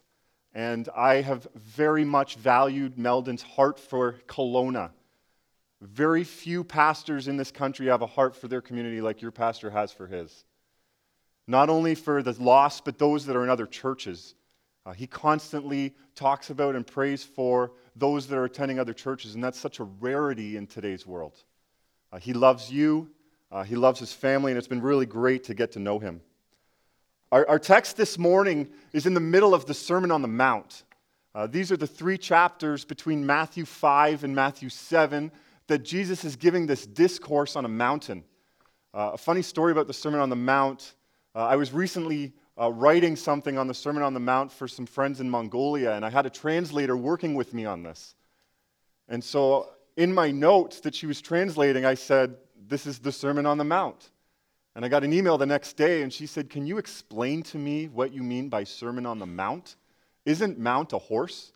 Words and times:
And 0.54 0.88
I 0.96 1.22
have 1.22 1.48
very 1.56 2.04
much 2.04 2.36
valued 2.36 2.96
Meldon's 2.96 3.42
heart 3.42 3.80
for 3.80 4.14
Kelowna. 4.28 4.90
Very 5.80 6.24
few 6.24 6.62
pastors 6.62 7.26
in 7.26 7.36
this 7.36 7.50
country 7.50 7.86
have 7.86 8.02
a 8.02 8.06
heart 8.06 8.36
for 8.36 8.48
their 8.48 8.60
community 8.60 9.00
like 9.00 9.22
your 9.22 9.30
pastor 9.30 9.70
has 9.70 9.90
for 9.92 10.06
his. 10.06 10.44
Not 11.46 11.70
only 11.70 11.94
for 11.94 12.22
the 12.22 12.32
lost, 12.42 12.84
but 12.84 12.98
those 12.98 13.26
that 13.26 13.36
are 13.36 13.42
in 13.42 13.50
other 13.50 13.66
churches. 13.66 14.34
Uh, 14.84 14.92
he 14.92 15.06
constantly 15.06 15.94
talks 16.14 16.50
about 16.50 16.74
and 16.74 16.86
prays 16.86 17.24
for 17.24 17.72
those 17.96 18.26
that 18.26 18.36
are 18.36 18.44
attending 18.44 18.78
other 18.78 18.92
churches, 18.92 19.34
and 19.34 19.42
that's 19.42 19.58
such 19.58 19.78
a 19.78 19.84
rarity 19.84 20.56
in 20.56 20.66
today's 20.66 21.06
world. 21.06 21.42
Uh, 22.12 22.18
he 22.18 22.32
loves 22.32 22.70
you, 22.70 23.10
uh, 23.50 23.62
he 23.62 23.74
loves 23.74 24.00
his 24.00 24.12
family, 24.12 24.52
and 24.52 24.58
it's 24.58 24.68
been 24.68 24.82
really 24.82 25.06
great 25.06 25.44
to 25.44 25.54
get 25.54 25.72
to 25.72 25.78
know 25.78 25.98
him. 25.98 26.20
Our, 27.32 27.48
our 27.48 27.58
text 27.58 27.96
this 27.96 28.18
morning 28.18 28.68
is 28.92 29.06
in 29.06 29.14
the 29.14 29.20
middle 29.20 29.54
of 29.54 29.66
the 29.66 29.74
Sermon 29.74 30.10
on 30.10 30.22
the 30.22 30.28
Mount. 30.28 30.84
Uh, 31.34 31.46
these 31.46 31.70
are 31.70 31.76
the 31.76 31.86
three 31.86 32.18
chapters 32.18 32.84
between 32.84 33.24
Matthew 33.24 33.64
5 33.64 34.24
and 34.24 34.34
Matthew 34.34 34.68
7 34.68 35.30
that 35.70 35.84
Jesus 35.84 36.24
is 36.24 36.34
giving 36.34 36.66
this 36.66 36.84
discourse 36.84 37.54
on 37.54 37.64
a 37.64 37.68
mountain. 37.68 38.24
Uh, 38.92 39.12
a 39.14 39.16
funny 39.16 39.40
story 39.40 39.70
about 39.70 39.86
the 39.86 39.92
Sermon 39.92 40.18
on 40.18 40.28
the 40.28 40.34
Mount. 40.34 40.96
Uh, 41.32 41.46
I 41.46 41.54
was 41.54 41.72
recently 41.72 42.32
uh, 42.60 42.72
writing 42.72 43.14
something 43.14 43.56
on 43.56 43.68
the 43.68 43.74
Sermon 43.74 44.02
on 44.02 44.12
the 44.12 44.18
Mount 44.18 44.50
for 44.50 44.66
some 44.66 44.84
friends 44.84 45.20
in 45.20 45.30
Mongolia, 45.30 45.92
and 45.92 46.04
I 46.04 46.10
had 46.10 46.26
a 46.26 46.30
translator 46.30 46.96
working 46.96 47.36
with 47.36 47.54
me 47.54 47.66
on 47.66 47.84
this. 47.84 48.16
And 49.08 49.22
so 49.22 49.68
in 49.96 50.12
my 50.12 50.32
notes 50.32 50.80
that 50.80 50.92
she 50.92 51.06
was 51.06 51.20
translating, 51.20 51.84
I 51.84 51.94
said, 51.94 52.36
This 52.66 52.84
is 52.84 52.98
the 52.98 53.12
Sermon 53.12 53.46
on 53.46 53.56
the 53.56 53.64
Mount. 53.64 54.10
And 54.74 54.84
I 54.84 54.88
got 54.88 55.04
an 55.04 55.12
email 55.12 55.38
the 55.38 55.46
next 55.46 55.74
day, 55.74 56.02
and 56.02 56.12
she 56.12 56.26
said, 56.26 56.50
Can 56.50 56.66
you 56.66 56.78
explain 56.78 57.44
to 57.44 57.58
me 57.58 57.86
what 57.86 58.12
you 58.12 58.24
mean 58.24 58.48
by 58.48 58.64
Sermon 58.64 59.06
on 59.06 59.20
the 59.20 59.26
Mount? 59.26 59.76
Isn't 60.26 60.58
Mount 60.58 60.92
a 60.94 60.98
horse? 60.98 61.52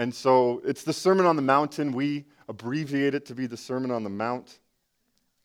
And 0.00 0.14
so 0.14 0.62
it's 0.64 0.82
the 0.82 0.94
Sermon 0.94 1.26
on 1.26 1.36
the 1.36 1.42
Mountain. 1.42 1.92
We 1.92 2.24
abbreviate 2.50 3.14
it 3.14 3.24
to 3.26 3.34
be 3.34 3.46
the 3.46 3.56
Sermon 3.56 3.90
on 3.90 4.02
the 4.02 4.10
Mount. 4.10 4.58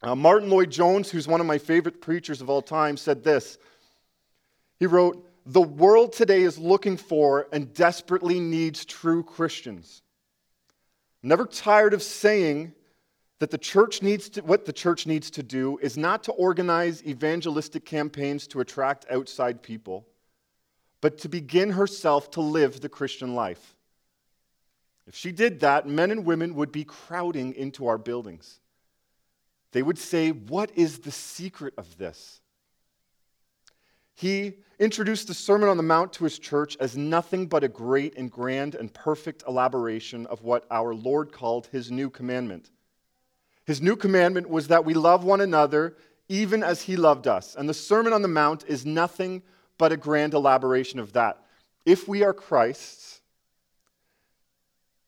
Uh, 0.01 0.15
Martyn 0.15 0.49
Lloyd-Jones, 0.49 1.09
who's 1.09 1.27
one 1.27 1.39
of 1.39 1.47
my 1.47 1.59
favorite 1.59 2.01
preachers 2.01 2.41
of 2.41 2.49
all 2.49 2.61
time, 2.61 2.97
said 2.97 3.23
this. 3.23 3.57
He 4.79 4.87
wrote, 4.87 5.23
The 5.45 5.61
world 5.61 6.13
today 6.13 6.41
is 6.41 6.57
looking 6.57 6.97
for 6.97 7.47
and 7.53 7.73
desperately 7.73 8.39
needs 8.39 8.83
true 8.83 9.23
Christians. 9.23 10.01
Never 11.23 11.45
tired 11.45 11.93
of 11.93 12.03
saying 12.03 12.73
that 13.39 13.51
the 13.51 13.57
church 13.57 14.01
needs 14.01 14.29
to, 14.29 14.41
what 14.41 14.65
the 14.65 14.73
church 14.73 15.05
needs 15.05 15.29
to 15.31 15.43
do 15.43 15.77
is 15.81 15.97
not 15.97 16.23
to 16.23 16.31
organize 16.31 17.03
evangelistic 17.03 17.85
campaigns 17.85 18.47
to 18.47 18.61
attract 18.61 19.05
outside 19.11 19.61
people, 19.61 20.07
but 21.01 21.19
to 21.19 21.29
begin 21.29 21.71
herself 21.71 22.31
to 22.31 22.41
live 22.41 22.81
the 22.81 22.89
Christian 22.89 23.35
life. 23.35 23.74
If 25.07 25.15
she 25.15 25.31
did 25.31 25.59
that, 25.59 25.87
men 25.87 26.11
and 26.11 26.25
women 26.25 26.55
would 26.55 26.71
be 26.71 26.83
crowding 26.83 27.53
into 27.53 27.87
our 27.87 27.97
buildings. 27.97 28.59
They 29.71 29.83
would 29.83 29.97
say, 29.97 30.31
What 30.31 30.71
is 30.75 30.99
the 30.99 31.11
secret 31.11 31.73
of 31.77 31.97
this? 31.97 32.41
He 34.15 34.53
introduced 34.79 35.27
the 35.27 35.33
Sermon 35.33 35.67
on 35.67 35.77
the 35.77 35.83
Mount 35.83 36.13
to 36.13 36.23
his 36.23 36.39
church 36.39 36.77
as 36.79 36.95
nothing 36.95 37.47
but 37.47 37.63
a 37.63 37.67
great 37.67 38.17
and 38.17 38.31
grand 38.31 38.73
and 38.73 38.93
perfect 38.93 39.43
elaboration 39.47 40.25
of 40.27 40.41
what 40.41 40.65
our 40.71 40.95
Lord 40.95 41.33
called 41.33 41.67
his 41.67 41.91
new 41.91 42.09
commandment. 42.09 42.71
His 43.65 43.81
new 43.81 43.95
commandment 43.95 44.49
was 44.49 44.69
that 44.69 44.85
we 44.85 44.93
love 44.93 45.23
one 45.25 45.41
another 45.41 45.97
even 46.29 46.63
as 46.63 46.83
he 46.83 46.95
loved 46.95 47.27
us. 47.27 47.55
And 47.55 47.67
the 47.67 47.73
Sermon 47.73 48.13
on 48.13 48.21
the 48.21 48.27
Mount 48.27 48.63
is 48.67 48.85
nothing 48.85 49.43
but 49.77 49.91
a 49.91 49.97
grand 49.97 50.33
elaboration 50.33 50.99
of 50.99 51.13
that. 51.13 51.43
If 51.85 52.07
we 52.07 52.23
are 52.23 52.33
Christ's, 52.33 53.21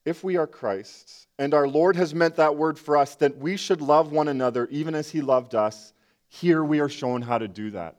if 0.08 0.24
we 0.24 0.38
are 0.38 0.46
Christ's, 0.46 1.26
and 1.38 1.52
our 1.52 1.68
Lord 1.68 1.94
has 1.96 2.14
meant 2.14 2.36
that 2.36 2.56
word 2.56 2.78
for 2.78 2.96
us 2.96 3.14
that 3.16 3.36
we 3.36 3.58
should 3.58 3.82
love 3.82 4.10
one 4.10 4.28
another 4.28 4.66
even 4.70 4.94
as 4.94 5.10
he 5.10 5.20
loved 5.20 5.54
us, 5.54 5.92
here 6.28 6.64
we 6.64 6.80
are 6.80 6.88
shown 6.88 7.20
how 7.20 7.36
to 7.36 7.46
do 7.46 7.70
that. 7.72 7.96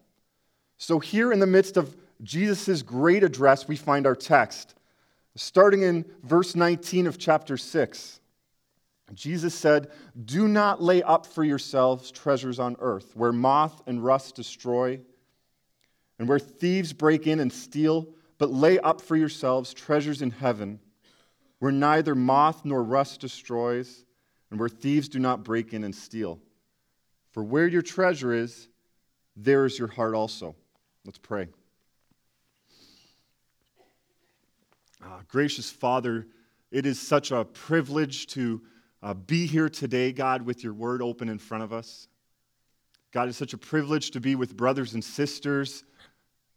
So, 0.77 0.97
here 0.97 1.31
in 1.31 1.39
the 1.39 1.45
midst 1.45 1.77
of 1.77 1.95
Jesus' 2.23 2.81
great 2.81 3.23
address, 3.23 3.67
we 3.67 3.75
find 3.75 4.07
our 4.07 4.15
text. 4.15 4.73
Starting 5.35 5.83
in 5.83 6.03
verse 6.23 6.55
19 6.55 7.05
of 7.05 7.19
chapter 7.19 7.57
6, 7.57 8.19
Jesus 9.13 9.53
said, 9.53 9.91
Do 10.25 10.47
not 10.47 10.81
lay 10.81 11.03
up 11.03 11.27
for 11.27 11.43
yourselves 11.43 12.09
treasures 12.09 12.59
on 12.59 12.75
earth, 12.79 13.15
where 13.15 13.31
moth 13.31 13.83
and 13.85 14.03
rust 14.03 14.35
destroy, 14.35 14.99
and 16.17 16.27
where 16.27 16.39
thieves 16.39 16.91
break 16.91 17.27
in 17.27 17.39
and 17.39 17.53
steal, 17.53 18.09
but 18.39 18.51
lay 18.51 18.79
up 18.79 18.99
for 18.99 19.15
yourselves 19.15 19.73
treasures 19.75 20.23
in 20.23 20.31
heaven 20.31 20.79
where 21.59 21.71
neither 21.71 22.15
moth 22.15 22.65
nor 22.65 22.83
rust 22.83 23.21
destroys, 23.21 24.05
and 24.49 24.59
where 24.59 24.69
thieves 24.69 25.07
do 25.09 25.19
not 25.19 25.43
break 25.43 25.73
in 25.73 25.83
and 25.83 25.93
steal. 25.93 26.39
For 27.31 27.43
where 27.43 27.67
your 27.67 27.81
treasure 27.81 28.33
is, 28.33 28.67
there 29.35 29.65
is 29.65 29.77
your 29.77 29.87
heart 29.87 30.15
also. 30.15 30.55
Let's 31.05 31.19
pray. 31.19 31.47
Uh, 35.03 35.19
gracious 35.27 35.69
Father, 35.69 36.27
it 36.71 36.85
is 36.85 36.99
such 36.99 37.31
a 37.31 37.45
privilege 37.45 38.27
to 38.27 38.61
uh, 39.01 39.13
be 39.13 39.45
here 39.45 39.69
today, 39.69 40.11
God, 40.11 40.41
with 40.41 40.63
your 40.63 40.73
word 40.73 41.01
open 41.01 41.29
in 41.29 41.37
front 41.37 41.63
of 41.63 41.71
us. 41.71 42.07
God, 43.11 43.29
it's 43.29 43.37
such 43.37 43.53
a 43.53 43.57
privilege 43.57 44.11
to 44.11 44.19
be 44.19 44.35
with 44.35 44.57
brothers 44.57 44.93
and 44.93 45.03
sisters 45.03 45.83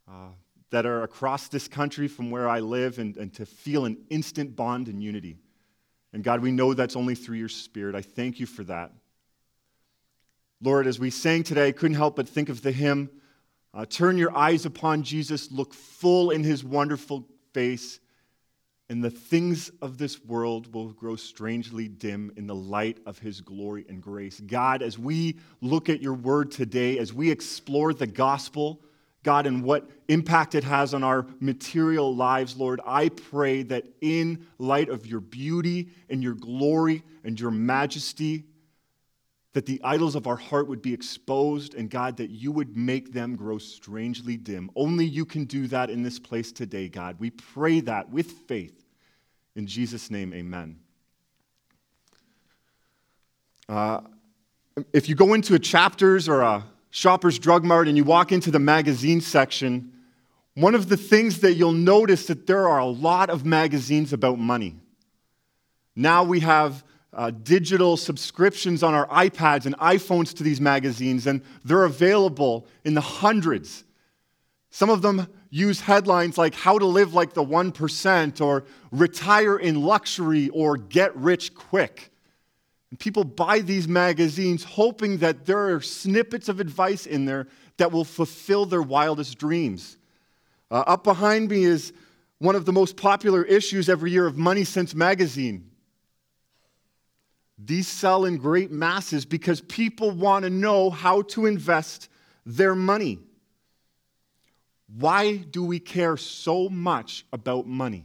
uh, 0.08 0.28
that 0.72 0.84
are 0.84 1.02
across 1.02 1.48
this 1.48 1.68
country 1.68 2.08
from 2.08 2.30
where 2.30 2.48
I 2.48 2.60
live 2.60 2.98
and, 2.98 3.16
and 3.16 3.32
to 3.34 3.46
feel 3.46 3.84
an 3.84 3.98
instant 4.10 4.56
bond 4.56 4.88
and 4.88 5.02
unity. 5.02 5.36
And 6.12 6.24
God, 6.24 6.40
we 6.40 6.50
know 6.50 6.74
that's 6.74 6.96
only 6.96 7.14
through 7.14 7.36
your 7.36 7.48
Spirit. 7.48 7.94
I 7.94 8.02
thank 8.02 8.40
you 8.40 8.46
for 8.46 8.64
that. 8.64 8.90
Lord, 10.60 10.86
as 10.86 10.98
we 10.98 11.10
sang 11.10 11.42
today, 11.42 11.68
I 11.68 11.72
couldn't 11.72 11.96
help 11.96 12.16
but 12.16 12.28
think 12.28 12.48
of 12.48 12.62
the 12.62 12.72
hymn 12.72 13.10
uh, 13.74 13.86
Turn 13.86 14.18
your 14.18 14.36
eyes 14.36 14.66
upon 14.66 15.02
Jesus, 15.02 15.50
look 15.50 15.72
full 15.72 16.30
in 16.30 16.44
his 16.44 16.62
wonderful 16.62 17.26
face, 17.54 18.00
and 18.90 19.02
the 19.02 19.10
things 19.10 19.70
of 19.80 19.96
this 19.96 20.22
world 20.22 20.74
will 20.74 20.92
grow 20.92 21.16
strangely 21.16 21.88
dim 21.88 22.32
in 22.36 22.46
the 22.46 22.54
light 22.54 22.98
of 23.06 23.18
his 23.18 23.40
glory 23.40 23.86
and 23.88 24.02
grace. 24.02 24.40
God, 24.40 24.82
as 24.82 24.98
we 24.98 25.38
look 25.62 25.88
at 25.88 26.02
your 26.02 26.12
word 26.12 26.50
today, 26.50 26.98
as 26.98 27.14
we 27.14 27.30
explore 27.30 27.94
the 27.94 28.06
gospel, 28.06 28.82
God, 29.22 29.46
and 29.46 29.62
what 29.62 29.88
impact 30.08 30.54
it 30.54 30.64
has 30.64 30.94
on 30.94 31.04
our 31.04 31.26
material 31.38 32.14
lives, 32.14 32.56
Lord, 32.56 32.80
I 32.84 33.08
pray 33.08 33.62
that 33.64 33.84
in 34.00 34.46
light 34.58 34.88
of 34.88 35.06
your 35.06 35.20
beauty 35.20 35.90
and 36.10 36.22
your 36.22 36.34
glory 36.34 37.04
and 37.22 37.38
your 37.38 37.52
majesty, 37.52 38.44
that 39.52 39.66
the 39.66 39.80
idols 39.84 40.16
of 40.16 40.26
our 40.26 40.36
heart 40.36 40.66
would 40.66 40.82
be 40.82 40.92
exposed, 40.92 41.74
and 41.74 41.88
God, 41.88 42.16
that 42.16 42.30
you 42.30 42.50
would 42.50 42.76
make 42.76 43.12
them 43.12 43.36
grow 43.36 43.58
strangely 43.58 44.36
dim. 44.36 44.70
Only 44.74 45.04
you 45.04 45.24
can 45.24 45.44
do 45.44 45.66
that 45.68 45.90
in 45.90 46.02
this 46.02 46.18
place 46.18 46.50
today, 46.50 46.88
God. 46.88 47.16
We 47.20 47.30
pray 47.30 47.80
that 47.80 48.10
with 48.10 48.30
faith. 48.48 48.84
In 49.54 49.66
Jesus' 49.66 50.10
name, 50.10 50.32
amen. 50.32 50.78
Uh, 53.68 54.00
if 54.92 55.08
you 55.08 55.14
go 55.14 55.34
into 55.34 55.54
a 55.54 55.58
Chapters 55.58 56.28
or 56.28 56.40
a 56.40 56.64
Shoppers 56.94 57.38
Drug 57.38 57.64
Mart 57.64 57.88
and 57.88 57.96
you 57.96 58.04
walk 58.04 58.32
into 58.32 58.50
the 58.50 58.58
magazine 58.58 59.22
section, 59.22 59.90
one 60.54 60.74
of 60.74 60.90
the 60.90 60.96
things 60.98 61.40
that 61.40 61.54
you'll 61.54 61.72
notice 61.72 62.26
that 62.26 62.46
there 62.46 62.68
are 62.68 62.80
a 62.80 62.86
lot 62.86 63.30
of 63.30 63.46
magazines 63.46 64.12
about 64.12 64.38
money. 64.38 64.76
Now 65.96 66.22
we 66.22 66.40
have 66.40 66.84
uh, 67.14 67.30
digital 67.30 67.96
subscriptions 67.96 68.82
on 68.82 68.92
our 68.92 69.06
iPads 69.06 69.64
and 69.64 69.74
iPhones 69.78 70.34
to 70.34 70.42
these 70.42 70.60
magazines, 70.60 71.26
and 71.26 71.40
they're 71.64 71.84
available 71.84 72.66
in 72.84 72.92
the 72.92 73.00
hundreds. 73.00 73.84
Some 74.68 74.90
of 74.90 75.00
them 75.00 75.28
use 75.48 75.80
headlines 75.80 76.36
like 76.36 76.54
How 76.54 76.78
to 76.78 76.84
Live 76.84 77.14
Like 77.14 77.32
the 77.32 77.44
1% 77.44 78.40
or 78.42 78.64
Retire 78.90 79.56
in 79.56 79.80
Luxury 79.80 80.50
or 80.50 80.76
Get 80.76 81.16
Rich 81.16 81.54
Quick. 81.54 82.11
And 82.92 82.98
people 82.98 83.24
buy 83.24 83.60
these 83.60 83.88
magazines 83.88 84.64
hoping 84.64 85.16
that 85.18 85.46
there 85.46 85.74
are 85.74 85.80
snippets 85.80 86.50
of 86.50 86.60
advice 86.60 87.06
in 87.06 87.24
there 87.24 87.48
that 87.78 87.90
will 87.90 88.04
fulfill 88.04 88.66
their 88.66 88.82
wildest 88.82 89.38
dreams. 89.38 89.96
Uh, 90.70 90.84
up 90.86 91.02
behind 91.02 91.48
me 91.48 91.64
is 91.64 91.94
one 92.36 92.54
of 92.54 92.66
the 92.66 92.72
most 92.72 92.98
popular 92.98 93.42
issues 93.44 93.88
every 93.88 94.10
year 94.10 94.26
of 94.26 94.34
MoneySense 94.34 94.94
magazine. 94.94 95.70
These 97.56 97.88
sell 97.88 98.26
in 98.26 98.36
great 98.36 98.70
masses 98.70 99.24
because 99.24 99.62
people 99.62 100.10
want 100.10 100.42
to 100.42 100.50
know 100.50 100.90
how 100.90 101.22
to 101.22 101.46
invest 101.46 102.10
their 102.44 102.74
money. 102.74 103.20
Why 104.98 105.38
do 105.38 105.64
we 105.64 105.78
care 105.80 106.18
so 106.18 106.68
much 106.68 107.24
about 107.32 107.66
money? 107.66 108.04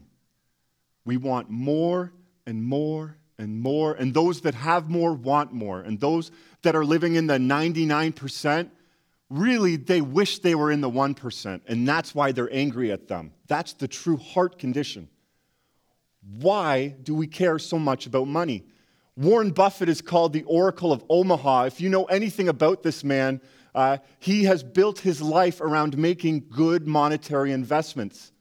We 1.04 1.18
want 1.18 1.50
more 1.50 2.14
and 2.46 2.64
more 2.64 3.18
and 3.38 3.60
more, 3.60 3.94
and 3.94 4.14
those 4.14 4.42
that 4.42 4.56
have 4.56 4.90
more 4.90 5.14
want 5.14 5.54
more, 5.54 5.82
and 5.82 6.00
those 6.00 6.32
that 6.64 6.76
are 6.76 6.86
living 6.86 7.16
in 7.16 7.28
the 7.28 7.38
99%, 7.38 8.70
really 9.30 9.76
they 9.76 10.02
wish 10.02 10.40
they 10.40 10.56
were 10.56 10.72
in 10.72 10.82
the 10.82 10.90
1%, 10.90 11.62
and 11.68 11.88
that's 11.88 12.16
why 12.16 12.32
they're 12.32 12.54
angry 12.54 12.92
at 12.92 13.08
them. 13.08 13.32
That's 13.48 13.74
the 13.74 13.88
true 13.88 14.18
heart 14.18 14.58
condition. 14.58 15.10
Why 16.40 16.88
do 17.04 17.16
we 17.16 17.28
care 17.28 17.60
so 17.60 17.80
much 17.80 18.06
about 18.06 18.28
money? 18.28 18.64
Warren 19.16 19.52
Buffett 19.52 19.90
is 19.90 20.02
called 20.02 20.34
the 20.34 20.44
Oracle 20.44 20.92
of 20.92 21.04
Omaha. 21.10 21.64
If 21.64 21.82
you 21.82 21.90
know 21.90 22.06
anything 22.06 22.50
about 22.50 22.84
this 22.84 23.04
man, 23.04 23.42
uh, 23.74 23.98
he 24.20 24.44
has 24.44 24.64
built 24.64 25.00
his 25.00 25.22
life 25.22 25.62
around 25.62 25.98
making 25.98 26.46
good 26.50 26.88
monetary 26.88 27.52
investments. 27.52 28.32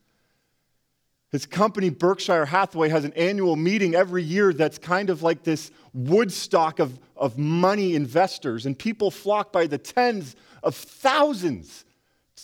His 1.37 1.45
company, 1.45 1.91
Berkshire 1.91 2.47
Hathaway, 2.47 2.89
has 2.89 3.05
an 3.05 3.13
annual 3.13 3.55
meeting 3.55 3.93
every 3.93 4.23
year 4.23 4.53
that's 4.53 4.79
kind 4.79 5.11
of 5.11 5.21
like 5.21 5.43
this 5.43 5.69
Woodstock 5.93 6.79
of, 6.79 6.99
of 7.15 7.37
money 7.37 7.93
investors, 7.93 8.65
and 8.65 8.75
people 8.75 9.11
flock 9.11 9.53
by 9.53 9.67
the 9.67 9.77
tens 9.77 10.35
of 10.63 10.73
thousands 10.73 11.85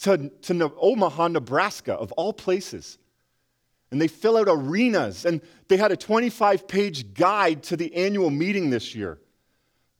to, 0.02 0.30
to 0.44 0.72
Omaha, 0.80 1.30
Nebraska, 1.30 1.94
of 1.94 2.12
all 2.12 2.34
places 2.34 3.00
and 3.90 4.00
they 4.00 4.08
fill 4.08 4.38
out 4.38 4.48
arenas. 4.48 5.26
And 5.26 5.42
they 5.70 5.78
had 5.78 5.92
a 5.92 5.98
25 5.98 6.68
page 6.68 7.16
guide 7.16 7.64
to 7.64 7.76
the 7.76 7.96
annual 7.96 8.30
meeting 8.30 8.70
this 8.70 8.94
year. 8.94 9.20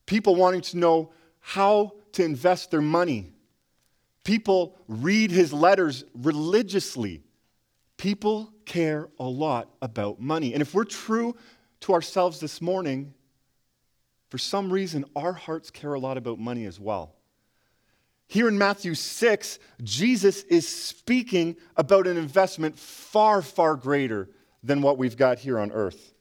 People 0.06 0.36
wanting 0.36 0.60
to 0.60 0.78
know 0.78 1.12
how 1.40 1.94
to 2.12 2.24
invest 2.24 2.70
their 2.70 2.80
money. 2.80 3.32
People 4.22 4.76
read 4.86 5.32
his 5.32 5.52
letters 5.52 6.04
religiously. 6.14 7.24
People 7.96 8.52
care 8.64 9.08
a 9.18 9.24
lot 9.24 9.70
about 9.80 10.20
money. 10.20 10.52
And 10.52 10.60
if 10.60 10.74
we're 10.74 10.84
true 10.84 11.36
to 11.80 11.92
ourselves 11.92 12.40
this 12.40 12.60
morning, 12.60 13.14
for 14.30 14.38
some 14.38 14.72
reason, 14.72 15.04
our 15.14 15.32
hearts 15.32 15.70
care 15.70 15.94
a 15.94 16.00
lot 16.00 16.16
about 16.16 16.38
money 16.38 16.64
as 16.66 16.80
well. 16.80 17.14
Here 18.26 18.48
in 18.48 18.58
Matthew 18.58 18.94
6, 18.94 19.58
Jesus 19.84 20.42
is 20.44 20.66
speaking 20.66 21.56
about 21.76 22.06
an 22.06 22.16
investment 22.16 22.76
far, 22.76 23.42
far 23.42 23.76
greater 23.76 24.28
than 24.62 24.82
what 24.82 24.98
we've 24.98 25.16
got 25.16 25.38
here 25.38 25.58
on 25.58 25.70
earth. 25.70 26.14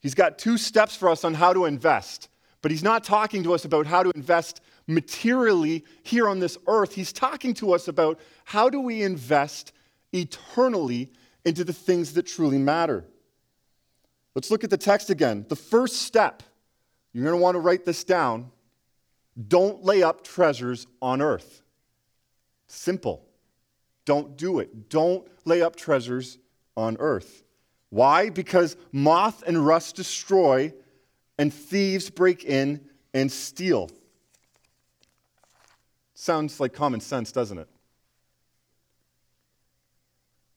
He's 0.00 0.14
got 0.14 0.38
two 0.38 0.56
steps 0.56 0.96
for 0.96 1.10
us 1.10 1.22
on 1.22 1.34
how 1.34 1.52
to 1.52 1.66
invest, 1.66 2.28
but 2.62 2.70
he's 2.70 2.82
not 2.82 3.04
talking 3.04 3.42
to 3.42 3.52
us 3.52 3.66
about 3.66 3.86
how 3.86 4.02
to 4.02 4.10
invest 4.14 4.62
materially 4.86 5.84
here 6.02 6.28
on 6.28 6.38
this 6.38 6.56
earth. 6.66 6.94
He's 6.94 7.12
talking 7.12 7.52
to 7.54 7.74
us 7.74 7.88
about 7.88 8.18
how 8.44 8.70
do 8.70 8.80
we 8.80 9.02
invest 9.02 9.73
eternally 10.14 11.10
into 11.44 11.64
the 11.64 11.72
things 11.72 12.14
that 12.14 12.24
truly 12.24 12.58
matter. 12.58 13.04
Let's 14.34 14.50
look 14.50 14.64
at 14.64 14.70
the 14.70 14.78
text 14.78 15.10
again. 15.10 15.44
The 15.48 15.56
first 15.56 16.02
step, 16.02 16.42
you're 17.12 17.24
going 17.24 17.36
to 17.36 17.42
want 17.42 17.54
to 17.54 17.60
write 17.60 17.84
this 17.84 18.04
down 18.04 18.50
don't 19.48 19.84
lay 19.84 20.02
up 20.02 20.22
treasures 20.22 20.86
on 21.02 21.20
earth. 21.20 21.62
Simple. 22.68 23.26
Don't 24.04 24.36
do 24.36 24.60
it. 24.60 24.88
Don't 24.88 25.26
lay 25.44 25.60
up 25.60 25.76
treasures 25.76 26.38
on 26.76 26.96
earth. 27.00 27.42
Why? 27.90 28.30
Because 28.30 28.76
moth 28.92 29.42
and 29.46 29.64
rust 29.64 29.96
destroy, 29.96 30.72
and 31.38 31.52
thieves 31.52 32.10
break 32.10 32.44
in 32.44 32.80
and 33.12 33.30
steal. 33.30 33.90
Sounds 36.14 36.60
like 36.60 36.72
common 36.72 37.00
sense, 37.00 37.32
doesn't 37.32 37.58
it? 37.58 37.68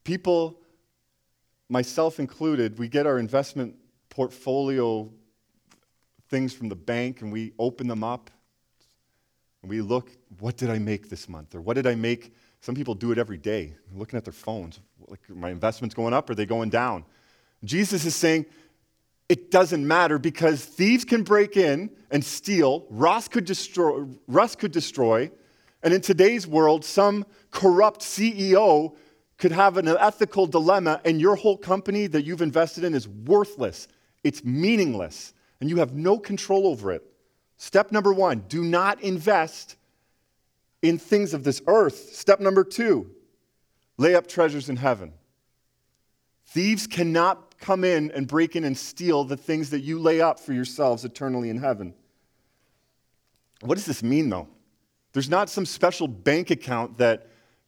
People, 0.07 0.57
myself 1.67 2.17
included, 2.17 2.79
we 2.79 2.87
get 2.87 3.05
our 3.05 3.19
investment 3.19 3.75
portfolio 4.09 5.11
things 6.29 6.53
from 6.53 6.69
the 6.69 6.77
bank 6.77 7.21
and 7.21 7.29
we 7.29 7.51
open 7.59 7.89
them 7.89 8.05
up 8.05 8.31
and 9.61 9.69
we 9.69 9.81
look, 9.81 10.11
what 10.39 10.55
did 10.55 10.69
I 10.69 10.79
make 10.79 11.09
this 11.09 11.27
month? 11.27 11.55
Or 11.55 11.59
what 11.59 11.73
did 11.73 11.85
I 11.85 11.95
make? 11.95 12.33
Some 12.61 12.73
people 12.73 12.95
do 12.95 13.11
it 13.11 13.17
every 13.17 13.35
day, 13.35 13.75
looking 13.93 14.15
at 14.15 14.23
their 14.23 14.31
phones. 14.31 14.79
Like, 15.09 15.19
my 15.29 15.49
investment's 15.49 15.93
going 15.93 16.13
up, 16.13 16.29
or 16.29 16.31
are 16.31 16.35
they 16.35 16.45
going 16.45 16.69
down? 16.69 17.03
Jesus 17.65 18.05
is 18.05 18.15
saying, 18.15 18.45
it 19.27 19.51
doesn't 19.51 19.85
matter 19.85 20.17
because 20.17 20.63
thieves 20.63 21.03
can 21.03 21.23
break 21.23 21.57
in 21.57 21.91
and 22.11 22.23
steal, 22.23 22.85
rust 22.89 23.31
could 23.31 23.43
destroy, 23.43 24.05
rust 24.29 24.57
could 24.57 24.71
destroy, 24.71 25.29
and 25.83 25.93
in 25.93 25.99
today's 25.99 26.47
world, 26.47 26.85
some 26.85 27.25
corrupt 27.51 27.99
CEO 27.99 28.95
could 29.37 29.51
have 29.51 29.77
an 29.77 29.87
ethical 29.87 30.47
dilemma, 30.47 30.99
and 31.05 31.21
your 31.21 31.35
whole 31.35 31.57
company 31.57 32.07
that 32.07 32.25
you've 32.25 32.41
invested 32.41 32.83
in 32.83 32.93
is 32.93 33.07
worthless. 33.07 33.87
It's 34.23 34.43
meaningless, 34.43 35.33
and 35.61 35.69
you 35.69 35.77
have 35.77 35.93
no 35.93 36.17
control 36.17 36.67
over 36.67 36.91
it. 36.91 37.03
Step 37.57 37.91
number 37.91 38.13
one 38.13 38.43
do 38.47 38.63
not 38.63 39.01
invest 39.01 39.75
in 40.81 40.97
things 40.97 41.33
of 41.33 41.43
this 41.43 41.61
earth. 41.67 42.13
Step 42.13 42.39
number 42.39 42.63
two 42.63 43.11
lay 43.97 44.15
up 44.15 44.27
treasures 44.27 44.69
in 44.69 44.75
heaven. 44.75 45.13
Thieves 46.45 46.87
cannot 46.87 47.57
come 47.59 47.83
in 47.83 48.11
and 48.11 48.27
break 48.27 48.55
in 48.55 48.63
and 48.63 48.77
steal 48.77 49.23
the 49.23 49.37
things 49.37 49.71
that 49.71 49.81
you 49.81 49.99
lay 49.99 50.21
up 50.21 50.39
for 50.39 50.53
yourselves 50.53 51.03
eternally 51.03 51.49
in 51.49 51.57
heaven. 51.57 51.93
What 53.61 53.75
does 53.75 53.85
this 53.85 54.03
mean, 54.03 54.29
though? 54.29 54.47
There's 55.13 55.29
not 55.29 55.49
some 55.49 55.65
special 55.65 56.07
bank 56.07 56.51
account 56.51 56.99
that 56.99 57.27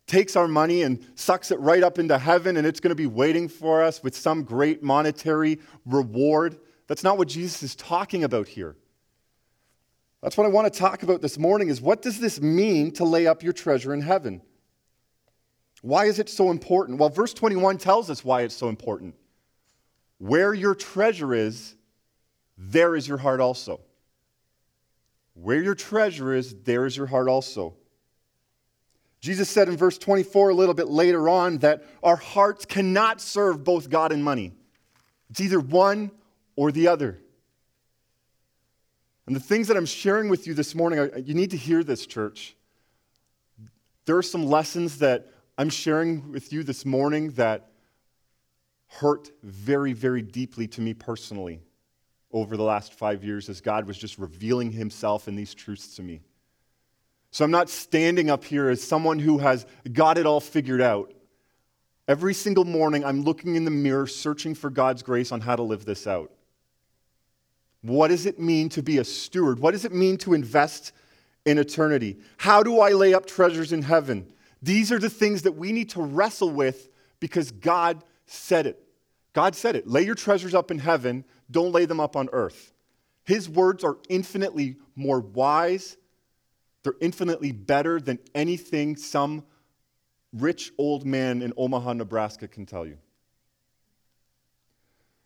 takes 0.10 0.36
our 0.36 0.48
money 0.48 0.82
and 0.82 1.06
sucks 1.16 1.52
it 1.52 1.60
right 1.60 1.84
up 1.84 2.00
into 2.00 2.18
heaven 2.18 2.58
and 2.58 2.68
it's 2.68 2.80
going 2.80 2.90
to 2.90 2.96
be 2.96 3.06
waiting 3.06 3.48
for 3.48 3.82
us 3.82 4.04
with 4.04 4.16
some 4.16 4.44
great 4.44 4.84
monetary 4.84 5.60
reward. 5.86 6.58
That's 6.88 7.04
not 7.04 7.18
what 7.18 7.30
Jesus 7.30 7.64
is 7.64 7.76
talking 7.76 8.24
about 8.24 8.48
here. 8.48 8.76
That's 10.22 10.36
what 10.36 10.46
I 10.46 10.50
want 10.50 10.72
to 10.72 10.78
talk 10.78 11.04
about 11.04 11.22
this 11.22 11.38
morning 11.38 11.70
is 11.70 11.80
what 11.80 12.02
does 12.02 12.20
this 12.20 12.42
mean 12.42 12.92
to 12.94 13.06
lay 13.06 13.28
up 13.28 13.42
your 13.42 13.54
treasure 13.54 13.94
in 13.94 14.02
heaven? 14.02 14.42
Why 15.82 16.06
is 16.06 16.20
it 16.20 16.28
so 16.28 16.52
important? 16.52 17.00
Well, 17.00 17.10
verse 17.10 17.34
21 17.34 17.78
tells 17.78 18.10
us 18.10 18.26
why 18.26 18.42
it's 18.42 18.56
so 18.56 18.68
important. 18.68 19.16
Where 20.18 20.54
your 20.54 20.76
treasure 20.76 21.34
is, 21.34 21.76
there 22.58 22.98
is 22.98 23.08
your 23.08 23.18
heart 23.18 23.40
also. 23.40 23.80
Where 25.36 25.62
your 25.62 25.76
treasure 25.76 26.34
is, 26.34 26.54
there 26.64 26.86
is 26.86 26.98
your 26.98 27.06
heart 27.06 27.30
also. 27.30 27.76
Jesus 29.22 29.50
said 29.50 29.68
in 29.68 29.76
verse 29.76 29.98
24, 29.98 30.50
a 30.50 30.54
little 30.54 30.74
bit 30.74 30.88
later 30.88 31.28
on, 31.28 31.58
that 31.60 31.84
our 32.02 32.16
hearts 32.16 32.66
cannot 32.66 33.20
serve 33.20 33.64
both 33.64 33.90
God 33.90 34.12
and 34.12 34.24
money. 34.24 34.54
It's 35.30 35.42
either 35.42 35.60
one 35.60 36.12
or 36.56 36.72
the 36.72 36.88
other. 36.88 37.20
And 39.28 39.36
the 39.36 39.42
things 39.42 39.68
that 39.68 39.78
I'm 39.78 39.86
sharing 39.86 40.30
with 40.30 40.48
you 40.48 40.54
this 40.54 40.74
morning, 40.74 41.10
you 41.26 41.34
need 41.34 41.52
to 41.52 41.58
hear 41.58 41.84
this, 41.84 42.06
church. 42.06 42.56
There 44.06 44.18
are 44.18 44.24
some 44.24 44.46
lessons 44.46 45.00
that 45.00 45.28
I'm 45.58 45.70
sharing 45.70 46.32
with 46.32 46.52
you 46.54 46.64
this 46.64 46.86
morning 46.86 47.32
that 47.32 47.70
hurt 48.88 49.30
very, 49.44 49.94
very 49.94 50.22
deeply 50.22 50.68
to 50.70 50.82
me 50.82 50.94
personally. 50.94 51.62
over 52.32 52.56
the 52.58 52.64
last 52.64 52.94
five 52.94 53.24
years 53.24 53.50
as 53.50 53.60
God 53.60 53.86
was 53.86 53.98
just 53.98 54.20
revealing 54.20 54.72
himself 54.72 55.28
and 55.28 55.38
these 55.38 55.54
truths 55.54 55.96
to 55.96 56.04
me. 56.04 56.22
So 57.32 57.46
I'm 57.46 57.52
not 57.52 57.70
standing 57.70 58.30
up 58.30 58.44
here 58.44 58.70
as 58.70 58.82
someone 58.82 59.20
who 59.20 59.38
has 59.38 59.66
got 59.92 60.18
it 60.18 60.26
all 60.26 60.40
figured 60.40 60.82
out. 60.82 61.14
Every 62.08 62.34
single 62.34 62.66
morning, 62.66 63.06
I'm 63.06 63.22
looking 63.22 63.56
in 63.56 63.66
the 63.66 63.72
mirror, 63.72 64.08
searching 64.08 64.56
for 64.56 64.72
God's 64.72 65.04
grace 65.04 65.32
on 65.32 65.42
how 65.42 65.56
to 65.56 65.62
live 65.62 65.86
this 65.86 66.08
out. 66.08 66.32
What 67.82 68.08
does 68.08 68.26
it 68.26 68.40
mean 68.40 68.70
to 68.70 68.82
be 68.82 68.98
a 68.98 69.04
steward? 69.04 69.60
What 69.60 69.72
does 69.72 69.86
it 69.86 69.94
mean 69.94 70.18
to 70.18 70.34
invest 70.34 70.92
in 71.46 71.58
eternity? 71.58 72.18
How 72.38 72.64
do 72.64 72.80
I 72.80 72.92
lay 72.92 73.14
up 73.14 73.26
treasures 73.26 73.72
in 73.72 73.84
heaven? 73.84 74.28
These 74.62 74.92
are 74.92 75.00
the 75.00 75.10
things 75.10 75.44
that 75.44 75.54
we 75.54 75.72
need 75.72 75.90
to 75.92 76.02
wrestle 76.02 76.50
with 76.50 76.90
because 77.20 77.52
God 77.52 78.04
said 78.26 78.66
it. 78.66 78.84
God 79.34 79.56
said 79.56 79.76
it. 79.76 79.88
Lay 79.88 80.02
your 80.02 80.16
treasures 80.16 80.54
up 80.54 80.72
in 80.72 80.80
heaven, 80.80 81.24
don't 81.52 81.72
lay 81.72 81.86
them 81.86 82.00
up 82.00 82.16
on 82.16 82.28
earth. 82.34 82.74
His 83.24 83.48
words 83.48 83.84
are 83.84 83.98
infinitely 84.10 84.78
more 84.96 85.20
wise, 85.20 85.98
they're 86.84 86.94
infinitely 87.02 87.52
better 87.52 88.00
than 88.00 88.20
anything 88.34 88.96
some 88.96 89.44
rich 90.34 90.72
old 90.78 91.06
man 91.06 91.42
in 91.42 91.54
Omaha, 91.58 91.94
Nebraska 91.94 92.48
can 92.48 92.66
tell 92.66 92.86
you. 92.86 92.98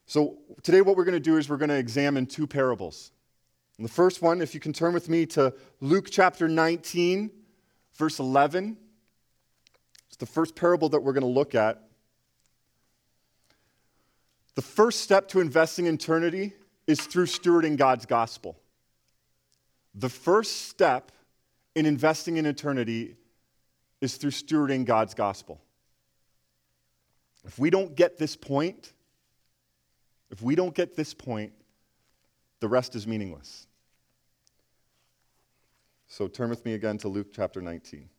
So, 0.05 0.38
today, 0.63 0.81
what 0.81 0.98
we're 0.98 1.05
going 1.05 1.13
to 1.13 1.19
do 1.19 1.38
is 1.38 1.50
we're 1.50 1.57
going 1.57 1.69
to 1.69 1.77
examine 1.77 2.25
two 2.25 2.45
parables. 2.45 3.12
And 3.77 3.86
the 3.86 3.91
first 3.91 4.22
one, 4.22 4.41
if 4.41 4.53
you 4.53 4.60
can 4.60 4.74
turn 4.74 4.93
with 4.93 5.10
me 5.10 5.25
to 5.27 5.53
Luke 5.79 6.07
chapter 6.12 6.48
19, 6.48 7.31
verse 7.95 8.19
11. 8.19 8.77
It's 10.07 10.17
the 10.17 10.25
first 10.25 10.55
parable 10.55 10.89
that 10.89 11.00
we're 11.00 11.13
going 11.13 11.22
to 11.22 11.27
look 11.27 11.55
at. 11.55 11.81
The 14.55 14.62
first 14.62 15.01
step 15.01 15.27
to 15.29 15.39
investing 15.39 15.88
in 15.88 15.95
eternity 15.95 16.53
is 16.86 17.01
through 17.01 17.25
stewarding 17.25 17.77
God's 17.77 18.05
gospel. 18.05 18.60
The 19.95 20.10
first 20.10 20.69
step 20.69 21.12
in 21.75 21.86
investing 21.86 22.38
in 22.38 22.46
eternity 22.46 23.15
is 24.01 24.18
through 24.18 24.32
stewarding 24.32 24.86
God's 24.86 25.13
gospel. 25.13 25.62
If 27.46 27.60
we 27.60 27.70
don't 27.70 27.96
get 27.96 28.18
this 28.18 28.36
point, 28.36 28.94
if 30.30 30.42
we 30.42 30.56
don't 30.56 30.74
get 30.74 30.96
this 30.96 31.13
point, 31.13 31.53
the 32.60 32.68
rest 32.68 32.96
is 32.96 33.06
meaningless. 33.06 33.68
So 36.08 36.27
turn 36.27 36.50
with 36.50 36.63
me 36.63 36.74
again 36.74 36.98
to 37.00 37.08
Luke 37.08 37.27
chapter 37.34 37.62
19. 37.62 38.10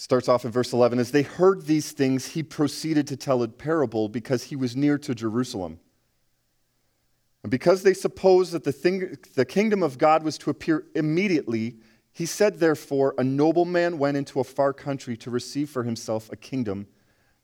Starts 0.00 0.30
off 0.30 0.46
in 0.46 0.50
verse 0.50 0.72
11 0.72 0.98
as 0.98 1.10
they 1.10 1.20
heard 1.20 1.66
these 1.66 1.92
things 1.92 2.28
he 2.28 2.42
proceeded 2.42 3.06
to 3.06 3.18
tell 3.18 3.42
a 3.42 3.48
parable 3.48 4.08
because 4.08 4.44
he 4.44 4.56
was 4.56 4.74
near 4.74 4.96
to 4.96 5.14
jerusalem. 5.14 5.78
And 7.42 7.50
because 7.50 7.82
they 7.82 7.92
supposed 7.92 8.52
that 8.52 8.64
the, 8.64 8.72
thing, 8.72 9.18
the 9.34 9.44
kingdom 9.44 9.82
of 9.82 9.98
god 9.98 10.22
was 10.22 10.38
to 10.38 10.48
appear 10.48 10.86
immediately 10.94 11.76
he 12.12 12.24
said 12.24 12.60
therefore 12.60 13.14
a 13.18 13.24
nobleman 13.24 13.98
went 13.98 14.16
into 14.16 14.40
a 14.40 14.44
far 14.44 14.72
country 14.72 15.18
to 15.18 15.30
receive 15.30 15.68
for 15.68 15.82
himself 15.82 16.32
a 16.32 16.36
kingdom 16.36 16.86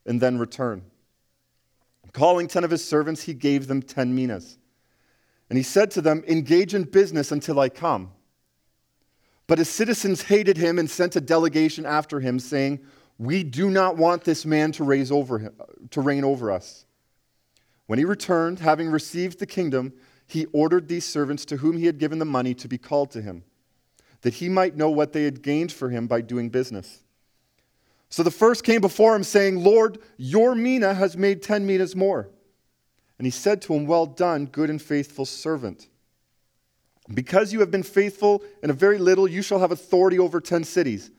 and 0.06 0.22
then 0.22 0.38
return. 0.38 0.82
Calling 2.14 2.48
ten 2.48 2.64
of 2.64 2.70
his 2.70 2.82
servants 2.82 3.24
he 3.24 3.34
gave 3.34 3.66
them 3.66 3.82
ten 3.82 4.14
minas. 4.14 4.56
And 5.50 5.58
he 5.58 5.62
said 5.62 5.90
to 5.90 6.00
them 6.00 6.24
engage 6.26 6.74
in 6.74 6.84
business 6.84 7.30
until 7.30 7.60
i 7.60 7.68
come 7.68 8.12
but 9.46 9.58
his 9.58 9.68
citizens 9.68 10.22
hated 10.22 10.56
him 10.56 10.78
and 10.78 10.90
sent 10.90 11.16
a 11.16 11.20
delegation 11.20 11.86
after 11.86 12.20
him, 12.20 12.38
saying, 12.38 12.80
We 13.18 13.44
do 13.44 13.70
not 13.70 13.96
want 13.96 14.24
this 14.24 14.44
man 14.44 14.72
to, 14.72 14.84
raise 14.84 15.12
over 15.12 15.38
him, 15.38 15.54
to 15.90 16.00
reign 16.00 16.24
over 16.24 16.50
us. 16.50 16.84
When 17.86 17.98
he 17.98 18.04
returned, 18.04 18.58
having 18.58 18.88
received 18.88 19.38
the 19.38 19.46
kingdom, 19.46 19.92
he 20.26 20.46
ordered 20.46 20.88
these 20.88 21.04
servants 21.04 21.44
to 21.46 21.58
whom 21.58 21.76
he 21.76 21.86
had 21.86 21.98
given 21.98 22.18
the 22.18 22.24
money 22.24 22.54
to 22.54 22.66
be 22.66 22.78
called 22.78 23.12
to 23.12 23.22
him, 23.22 23.44
that 24.22 24.34
he 24.34 24.48
might 24.48 24.76
know 24.76 24.90
what 24.90 25.12
they 25.12 25.24
had 25.24 25.42
gained 25.42 25.70
for 25.70 25.90
him 25.90 26.08
by 26.08 26.20
doing 26.20 26.48
business. 26.48 27.04
So 28.08 28.22
the 28.22 28.30
first 28.32 28.64
came 28.64 28.80
before 28.80 29.14
him, 29.14 29.22
saying, 29.22 29.62
Lord, 29.62 29.98
your 30.16 30.54
mina 30.54 30.94
has 30.94 31.16
made 31.16 31.42
ten 31.42 31.66
minas 31.66 31.94
more. 31.94 32.28
And 33.18 33.26
he 33.26 33.30
said 33.30 33.62
to 33.62 33.74
him, 33.74 33.86
Well 33.86 34.06
done, 34.06 34.46
good 34.46 34.70
and 34.70 34.82
faithful 34.82 35.24
servant. 35.24 35.88
Because 37.12 37.52
you 37.52 37.60
have 37.60 37.70
been 37.70 37.82
faithful 37.82 38.42
in 38.62 38.70
a 38.70 38.74
very 38.74 38.98
little, 38.98 39.28
you 39.28 39.42
shall 39.42 39.60
have 39.60 39.70
authority 39.70 40.18
over 40.18 40.40
ten 40.40 40.64
cities. 40.64 41.10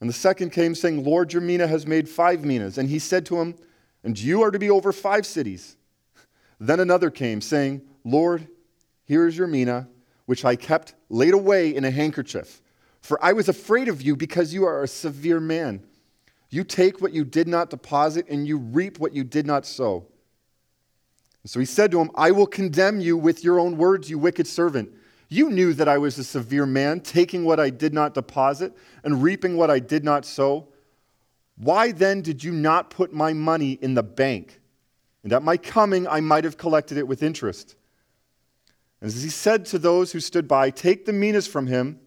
And 0.00 0.10
the 0.10 0.14
second 0.14 0.50
came, 0.50 0.74
saying, 0.74 1.04
Lord, 1.04 1.32
your 1.32 1.40
mina 1.40 1.66
has 1.66 1.86
made 1.86 2.08
five 2.08 2.44
minas. 2.44 2.76
And 2.76 2.88
he 2.88 2.98
said 2.98 3.24
to 3.26 3.40
him, 3.40 3.56
And 4.04 4.18
you 4.18 4.42
are 4.42 4.50
to 4.50 4.58
be 4.58 4.70
over 4.70 4.92
five 4.92 5.26
cities. 5.26 5.76
Then 6.58 6.80
another 6.80 7.10
came, 7.10 7.42
saying, 7.42 7.82
Lord, 8.02 8.48
here 9.04 9.26
is 9.26 9.36
your 9.36 9.46
mina, 9.46 9.88
which 10.24 10.42
I 10.44 10.56
kept 10.56 10.94
laid 11.10 11.34
away 11.34 11.74
in 11.74 11.84
a 11.84 11.90
handkerchief. 11.90 12.62
For 13.02 13.22
I 13.22 13.34
was 13.34 13.48
afraid 13.48 13.88
of 13.88 14.00
you 14.00 14.16
because 14.16 14.54
you 14.54 14.64
are 14.64 14.82
a 14.82 14.88
severe 14.88 15.38
man. 15.38 15.84
You 16.48 16.64
take 16.64 17.00
what 17.00 17.12
you 17.12 17.24
did 17.24 17.46
not 17.46 17.70
deposit, 17.70 18.26
and 18.28 18.48
you 18.48 18.58
reap 18.58 18.98
what 18.98 19.12
you 19.12 19.22
did 19.22 19.46
not 19.46 19.66
sow. 19.66 20.06
So 21.46 21.60
he 21.60 21.66
said 21.66 21.90
to 21.92 22.00
him, 22.00 22.10
I 22.14 22.32
will 22.32 22.46
condemn 22.46 23.00
you 23.00 23.16
with 23.16 23.44
your 23.44 23.60
own 23.60 23.76
words, 23.76 24.10
you 24.10 24.18
wicked 24.18 24.46
servant. 24.46 24.92
You 25.28 25.50
knew 25.50 25.72
that 25.74 25.88
I 25.88 25.98
was 25.98 26.18
a 26.18 26.24
severe 26.24 26.66
man, 26.66 27.00
taking 27.00 27.44
what 27.44 27.60
I 27.60 27.70
did 27.70 27.94
not 27.94 28.14
deposit 28.14 28.72
and 29.04 29.22
reaping 29.22 29.56
what 29.56 29.70
I 29.70 29.78
did 29.78 30.04
not 30.04 30.24
sow. 30.24 30.68
Why 31.56 31.92
then 31.92 32.20
did 32.20 32.42
you 32.42 32.52
not 32.52 32.90
put 32.90 33.12
my 33.12 33.32
money 33.32 33.72
in 33.72 33.94
the 33.94 34.02
bank? 34.02 34.60
And 35.22 35.32
at 35.32 35.42
my 35.42 35.56
coming, 35.56 36.06
I 36.06 36.20
might 36.20 36.44
have 36.44 36.58
collected 36.58 36.98
it 36.98 37.08
with 37.08 37.22
interest. 37.22 37.76
And 39.00 39.08
as 39.08 39.22
he 39.22 39.30
said 39.30 39.64
to 39.66 39.78
those 39.78 40.12
who 40.12 40.20
stood 40.20 40.46
by, 40.46 40.70
Take 40.70 41.06
the 41.06 41.12
minas 41.12 41.46
from 41.46 41.66
him 41.66 42.00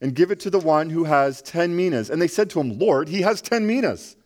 and 0.00 0.14
give 0.14 0.30
it 0.30 0.40
to 0.40 0.50
the 0.50 0.58
one 0.58 0.90
who 0.90 1.04
has 1.04 1.40
ten 1.42 1.76
minas. 1.76 2.10
And 2.10 2.20
they 2.20 2.28
said 2.28 2.50
to 2.50 2.60
him, 2.60 2.78
Lord, 2.78 3.08
he 3.08 3.22
has 3.22 3.40
ten 3.40 3.66
minas. 3.66 4.16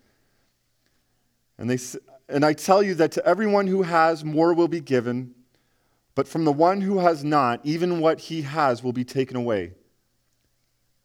And 1.59 1.71
they 1.71 1.79
and 2.29 2.45
I 2.45 2.53
tell 2.53 2.83
you 2.83 2.95
that 2.95 3.13
to 3.13 3.27
everyone 3.27 3.67
who 3.67 3.83
has, 3.83 4.25
more 4.25 4.53
will 4.53 4.69
be 4.69 4.81
given, 4.81 5.35
but 6.15 6.27
from 6.27 6.45
the 6.45 6.53
one 6.53 6.81
who 6.81 6.99
has 6.99 7.23
not, 7.23 7.61
even 7.65 8.01
what 8.01 8.21
he 8.21 8.43
has 8.43 8.83
will 8.83 8.93
be 8.93 9.05
taken 9.05 9.37
away. 9.37 9.73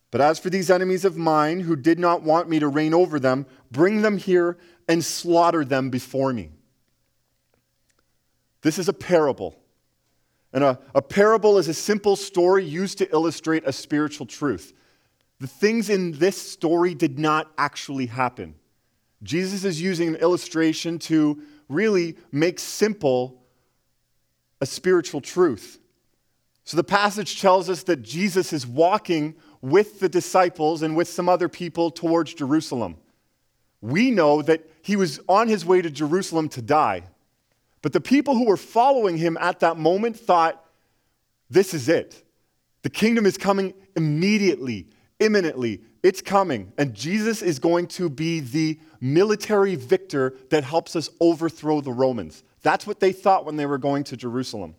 But 0.10 0.22
as 0.22 0.40
for 0.40 0.50
these 0.50 0.70
enemies 0.70 1.06
of 1.06 1.16
mine 1.16 1.62
who 1.62 1.76
did 1.76 2.00
not 2.00 2.22
want 2.22 2.50
me 2.50 2.60
to 2.60 2.68
reign 2.68 2.94
over 2.94 3.20
them, 3.20 3.46
bring 3.72 4.02
them 4.02 4.18
here 4.18 4.58
and 4.88 5.04
slaughter 5.04 5.64
them 5.64 5.90
before 5.90 6.34
me. 6.34 6.52
This 8.62 8.78
is 8.78 8.90
a 8.90 8.94
parable. 8.94 9.56
And 10.54 10.64
a, 10.64 10.80
a 10.94 11.02
parable 11.02 11.58
is 11.58 11.68
a 11.68 11.74
simple 11.74 12.16
story 12.16 12.66
used 12.66 12.98
to 12.98 13.10
illustrate 13.12 13.64
a 13.66 13.72
spiritual 13.72 14.26
truth. 14.26 14.74
The 15.40 15.48
things 15.48 15.90
in 15.90 16.12
this 16.14 16.40
story 16.40 16.94
did 16.94 17.18
not 17.18 17.50
actually 17.58 18.08
happen. 18.08 18.56
Jesus 19.24 19.64
is 19.64 19.82
using 19.82 20.10
an 20.10 20.16
illustration 20.16 21.00
to 21.00 21.42
really 21.70 22.18
make 22.32 22.60
simple 22.60 23.42
a 24.60 24.66
spiritual 24.66 25.22
truth. 25.22 25.80
So 26.64 26.78
the 26.78 26.84
passage 26.84 27.42
tells 27.42 27.70
us 27.70 27.84
that 27.84 28.04
Jesus 28.04 28.54
is 28.54 28.66
walking 28.66 29.36
with 29.62 30.00
the 30.00 30.10
disciples 30.10 30.82
and 30.82 30.96
with 30.96 31.08
some 31.08 31.28
other 31.28 31.50
people 31.50 31.92
towards 31.92 32.34
Jerusalem. 32.34 32.98
We 33.82 34.12
know 34.12 34.42
that 34.44 34.70
he 34.84 34.96
was 34.96 35.20
on 35.28 35.48
his 35.48 35.66
way 35.66 35.82
to 35.82 35.90
Jerusalem 35.90 36.50
to 36.50 36.62
die. 36.62 37.04
But 37.82 37.94
the 37.94 38.02
people 38.02 38.36
who 38.36 38.46
were 38.46 38.58
following 38.58 39.18
him 39.18 39.38
at 39.42 39.60
that 39.62 39.78
moment 39.78 40.20
thought, 40.20 40.64
this 41.50 41.74
is 41.74 41.90
it. 41.90 42.24
The 42.84 42.90
kingdom 42.90 43.26
is 43.26 43.38
coming 43.38 43.74
immediately, 43.96 44.88
imminently. 45.20 45.82
It's 46.04 46.22
coming. 46.22 46.74
And 46.78 46.94
Jesus 46.94 47.42
is 47.42 47.60
going 47.60 47.88
to 47.88 48.10
be 48.10 48.40
the 48.40 48.80
military 49.00 49.76
victor 49.76 50.36
that 50.50 50.64
helps 50.64 50.96
us 50.96 51.10
overthrow 51.20 51.82
the 51.82 51.94
Romans. 51.94 52.44
That's 52.62 52.88
what 52.88 53.00
they 53.00 53.12
thought 53.12 53.46
when 53.46 53.56
they 53.56 53.66
were 53.66 53.78
going 53.78 54.04
to 54.06 54.18
Jerusalem. 54.18 54.76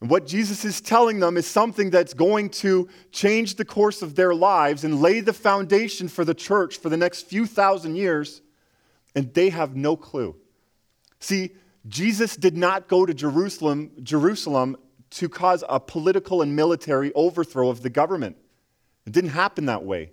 And 0.00 0.08
what 0.08 0.26
Jesus 0.26 0.64
is 0.64 0.80
telling 0.80 1.20
them 1.20 1.36
is 1.36 1.46
something 1.46 1.90
that's 1.90 2.14
going 2.14 2.48
to 2.50 2.88
change 3.12 3.56
the 3.56 3.64
course 3.64 4.00
of 4.00 4.14
their 4.14 4.34
lives 4.34 4.82
and 4.82 5.00
lay 5.00 5.20
the 5.20 5.32
foundation 5.32 6.08
for 6.08 6.24
the 6.24 6.34
church 6.34 6.78
for 6.78 6.88
the 6.88 6.96
next 6.96 7.26
few 7.26 7.44
thousand 7.44 7.96
years, 7.96 8.40
and 9.14 9.32
they 9.34 9.50
have 9.50 9.76
no 9.76 9.96
clue. 9.96 10.36
See, 11.18 11.50
Jesus 11.86 12.34
did 12.36 12.56
not 12.56 12.88
go 12.88 13.04
to 13.04 13.12
Jerusalem, 13.12 13.90
Jerusalem 14.02 14.76
to 15.10 15.28
cause 15.28 15.64
a 15.68 15.78
political 15.78 16.40
and 16.40 16.56
military 16.56 17.12
overthrow 17.14 17.68
of 17.68 17.82
the 17.82 17.90
government. 17.90 18.36
It 19.06 19.12
didn't 19.12 19.30
happen 19.30 19.66
that 19.66 19.84
way. 19.84 20.12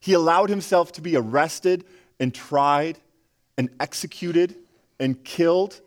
He 0.00 0.12
allowed 0.12 0.48
himself 0.48 0.92
to 0.92 1.00
be 1.00 1.16
arrested 1.16 1.84
and 2.20 2.34
tried 2.34 2.98
and 3.56 3.68
executed 3.80 4.54
and 5.00 5.22
killed. 5.24 5.80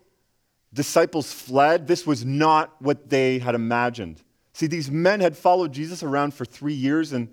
Disciples 0.72 1.32
fled. 1.32 1.86
This 1.86 2.06
was 2.06 2.24
not 2.24 2.80
what 2.80 3.10
they 3.10 3.38
had 3.38 3.54
imagined. 3.54 4.22
See, 4.52 4.66
these 4.66 4.90
men 4.90 5.20
had 5.20 5.36
followed 5.36 5.72
Jesus 5.72 6.02
around 6.02 6.34
for 6.34 6.44
three 6.44 6.74
years 6.74 7.12
and 7.12 7.28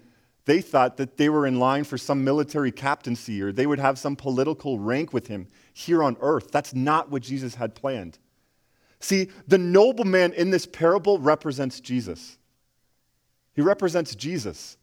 they 0.46 0.62
thought 0.62 0.98
that 0.98 1.18
they 1.18 1.30
were 1.30 1.46
in 1.46 1.60
line 1.60 1.84
for 1.84 1.98
some 1.98 2.24
military 2.24 2.72
captaincy 2.72 3.40
or 3.42 3.52
they 3.52 3.68
would 3.68 3.78
have 3.78 4.00
some 4.00 4.16
political 4.16 4.80
rank 4.80 5.14
with 5.14 5.28
him 5.28 5.48
here 5.74 6.02
on 6.02 6.18
earth. 6.22 6.50
That's 6.50 6.74
not 6.74 7.12
what 7.12 7.22
Jesus 7.22 7.56
had 7.56 7.76
planned. 7.76 8.18
See, 9.00 9.30
the 9.48 9.60
nobleman 9.60 10.34
in 10.34 10.50
this 10.50 10.66
parable 10.66 11.20
represents 11.20 11.80
Jesus. 11.80 12.39
He 13.54 13.62
represents 13.62 14.16
Jesus. 14.16 14.78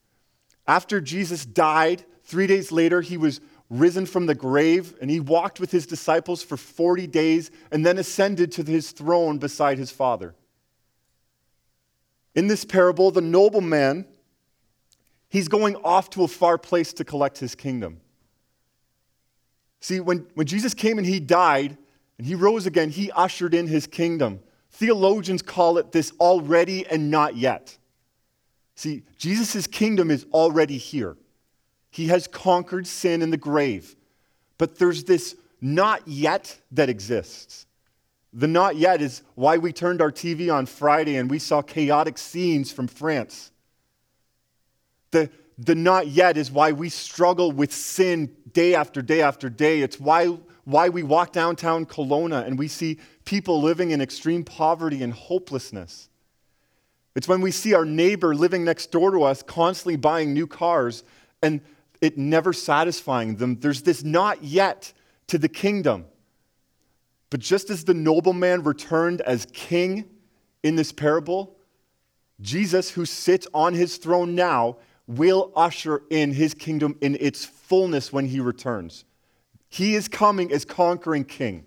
After 0.66 1.00
Jesus 1.00 1.46
died, 1.46 2.04
three 2.24 2.46
days 2.46 2.72
later, 2.72 3.00
he 3.00 3.16
was 3.16 3.40
risen 3.70 4.06
from 4.06 4.26
the 4.26 4.34
grave 4.34 4.94
and 5.00 5.10
he 5.10 5.20
walked 5.20 5.58
with 5.58 5.70
his 5.70 5.86
disciples 5.86 6.42
for 6.42 6.56
40 6.56 7.06
days 7.06 7.50
and 7.70 7.84
then 7.84 7.98
ascended 7.98 8.52
to 8.52 8.62
his 8.62 8.92
throne 8.92 9.38
beside 9.38 9.78
his 9.78 9.90
Father. 9.90 10.34
In 12.34 12.48
this 12.48 12.64
parable, 12.64 13.10
the 13.10 13.22
nobleman, 13.22 14.06
he's 15.28 15.48
going 15.48 15.76
off 15.76 16.10
to 16.10 16.22
a 16.22 16.28
far 16.28 16.58
place 16.58 16.92
to 16.94 17.04
collect 17.04 17.38
his 17.38 17.54
kingdom. 17.54 18.00
See, 19.80 20.00
when, 20.00 20.26
when 20.34 20.46
Jesus 20.46 20.74
came 20.74 20.98
and 20.98 21.06
he 21.06 21.20
died 21.20 21.76
and 22.18 22.26
he 22.26 22.34
rose 22.34 22.66
again, 22.66 22.90
he 22.90 23.10
ushered 23.12 23.54
in 23.54 23.66
his 23.66 23.86
kingdom. 23.86 24.40
Theologians 24.70 25.42
call 25.42 25.78
it 25.78 25.92
this 25.92 26.12
already 26.20 26.86
and 26.86 27.10
not 27.10 27.36
yet. 27.36 27.78
See, 28.76 29.02
Jesus' 29.16 29.66
kingdom 29.66 30.10
is 30.10 30.26
already 30.32 30.76
here. 30.76 31.16
He 31.90 32.08
has 32.08 32.28
conquered 32.28 32.86
sin 32.86 33.22
and 33.22 33.32
the 33.32 33.38
grave. 33.38 33.96
But 34.58 34.78
there's 34.78 35.04
this 35.04 35.34
not 35.62 36.06
yet 36.06 36.60
that 36.72 36.90
exists. 36.90 37.66
The 38.34 38.46
not 38.46 38.76
yet 38.76 39.00
is 39.00 39.22
why 39.34 39.56
we 39.56 39.72
turned 39.72 40.02
our 40.02 40.12
TV 40.12 40.52
on 40.52 40.66
Friday 40.66 41.16
and 41.16 41.30
we 41.30 41.38
saw 41.38 41.62
chaotic 41.62 42.18
scenes 42.18 42.70
from 42.70 42.86
France. 42.86 43.50
The, 45.10 45.30
the 45.56 45.74
not 45.74 46.08
yet 46.08 46.36
is 46.36 46.50
why 46.50 46.72
we 46.72 46.90
struggle 46.90 47.50
with 47.50 47.72
sin 47.72 48.36
day 48.52 48.74
after 48.74 49.00
day 49.00 49.22
after 49.22 49.48
day. 49.48 49.80
It's 49.80 49.98
why, 49.98 50.26
why 50.64 50.90
we 50.90 51.02
walk 51.02 51.32
downtown 51.32 51.86
Kelowna 51.86 52.46
and 52.46 52.58
we 52.58 52.68
see 52.68 52.98
people 53.24 53.62
living 53.62 53.90
in 53.90 54.02
extreme 54.02 54.44
poverty 54.44 55.02
and 55.02 55.14
hopelessness. 55.14 56.10
It's 57.16 57.26
when 57.26 57.40
we 57.40 57.50
see 57.50 57.72
our 57.72 57.86
neighbor 57.86 58.34
living 58.34 58.62
next 58.62 58.92
door 58.92 59.10
to 59.10 59.22
us 59.22 59.42
constantly 59.42 59.96
buying 59.96 60.34
new 60.34 60.46
cars 60.46 61.02
and 61.42 61.62
it 62.02 62.18
never 62.18 62.52
satisfying 62.52 63.36
them. 63.36 63.58
There's 63.58 63.82
this 63.82 64.04
not 64.04 64.44
yet 64.44 64.92
to 65.28 65.38
the 65.38 65.48
kingdom. 65.48 66.04
But 67.30 67.40
just 67.40 67.70
as 67.70 67.84
the 67.84 67.94
nobleman 67.94 68.62
returned 68.64 69.22
as 69.22 69.46
king 69.46 70.04
in 70.62 70.76
this 70.76 70.92
parable, 70.92 71.56
Jesus, 72.42 72.90
who 72.90 73.06
sits 73.06 73.48
on 73.54 73.72
his 73.72 73.96
throne 73.96 74.34
now, 74.34 74.76
will 75.06 75.52
usher 75.56 76.02
in 76.10 76.34
his 76.34 76.52
kingdom 76.52 76.98
in 77.00 77.16
its 77.18 77.46
fullness 77.46 78.12
when 78.12 78.26
he 78.26 78.40
returns. 78.40 79.06
He 79.70 79.94
is 79.94 80.06
coming 80.06 80.52
as 80.52 80.66
conquering 80.66 81.24
king. 81.24 81.64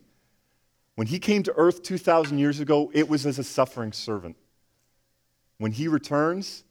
When 0.93 1.07
he 1.07 1.17
came 1.17 1.41
to 1.43 1.53
earth 1.55 1.81
2,000 1.81 2.37
years 2.37 2.59
ago, 2.59 2.91
it 2.93 3.09
was 3.09 3.25
as 3.25 3.39
a 3.39 3.43
suffering 3.43 3.93
servant. 3.93 4.35
When 5.59 5.73
he 5.73 5.87
returns, 5.87 6.63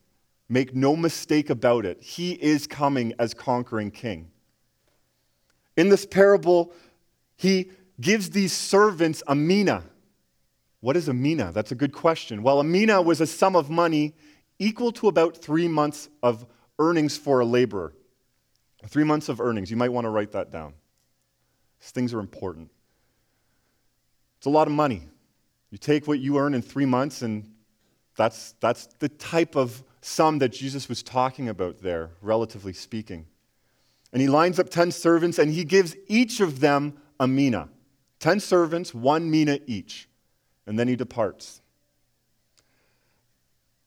make 0.49 0.75
no 0.75 0.97
mistake 0.97 1.51
about 1.51 1.85
it, 1.85 2.03
he 2.03 2.33
is 2.33 2.67
coming 2.67 3.13
as 3.19 3.35
conquering 3.35 3.91
king. 3.91 4.31
In 5.77 5.91
this 5.91 6.05
parable, 6.05 6.73
he 7.37 7.71
gives 8.01 8.31
these 8.31 8.53
servants 8.53 9.23
a 9.27 9.35
mina. 9.35 9.85
What 10.81 10.97
is 10.97 11.07
a 11.09 11.15
mina? 11.15 11.53
That's 11.53 11.71
a 11.71 11.75
good 11.75 11.93
question. 11.93 12.43
Well, 12.43 12.61
a 12.61 12.65
mina 12.65 13.01
was 13.03 13.21
a 13.21 13.27
sum 13.27 13.55
of 13.55 13.69
money 13.69 14.15
equal 14.59 14.91
to 14.93 15.09
about 15.09 15.37
three 15.37 15.69
months 15.69 16.09
of 16.23 16.47
earnings 16.79 17.17
for 17.17 17.41
a 17.41 17.45
laborer. 17.45 17.93
Three 18.87 19.05
months 19.05 19.29
of 19.29 19.41
earnings. 19.41 19.71
You 19.71 19.77
might 19.77 19.93
want 19.93 20.07
to 20.07 20.11
write 20.11 20.33
that 20.33 20.51
down. 20.51 20.73
These 21.81 21.91
things 21.91 22.15
are 22.15 22.21
important. 22.21 22.71
It's 24.39 24.47
a 24.47 24.51
lot 24.51 24.67
of 24.67 24.73
money. 24.73 25.03
You 25.71 25.79
take 25.79 26.07
what 26.09 26.21
you 26.21 26.39
earn 26.39 26.55
in 26.55 26.63
three 26.63 26.87
months 26.87 27.23
and 27.23 27.53
that's, 28.19 28.57
that's 28.59 28.89
the 28.99 29.09
type 29.09 29.55
of 29.55 29.85
sum 30.01 30.41
that 30.41 30.49
Jesus 30.49 30.89
was 30.89 31.05
talking 31.05 31.49
about 31.49 31.79
there, 31.79 32.11
relatively 32.21 32.73
speaking. 32.73 33.27
And 34.13 34.21
he 34.21 34.27
lines 34.27 34.59
up 34.59 34.71
10 34.71 34.91
servants 34.91 35.39
and 35.39 35.53
he 35.53 35.63
gives 35.63 35.95
each 36.09 36.41
of 36.41 36.59
them 36.59 36.99
a 37.21 37.29
mina. 37.29 37.69
10 38.19 38.41
servants, 38.41 38.93
one 38.93 39.31
mina 39.31 39.61
each. 39.69 40.09
And 40.67 40.77
then 40.77 40.89
he 40.89 40.97
departs. 40.97 41.61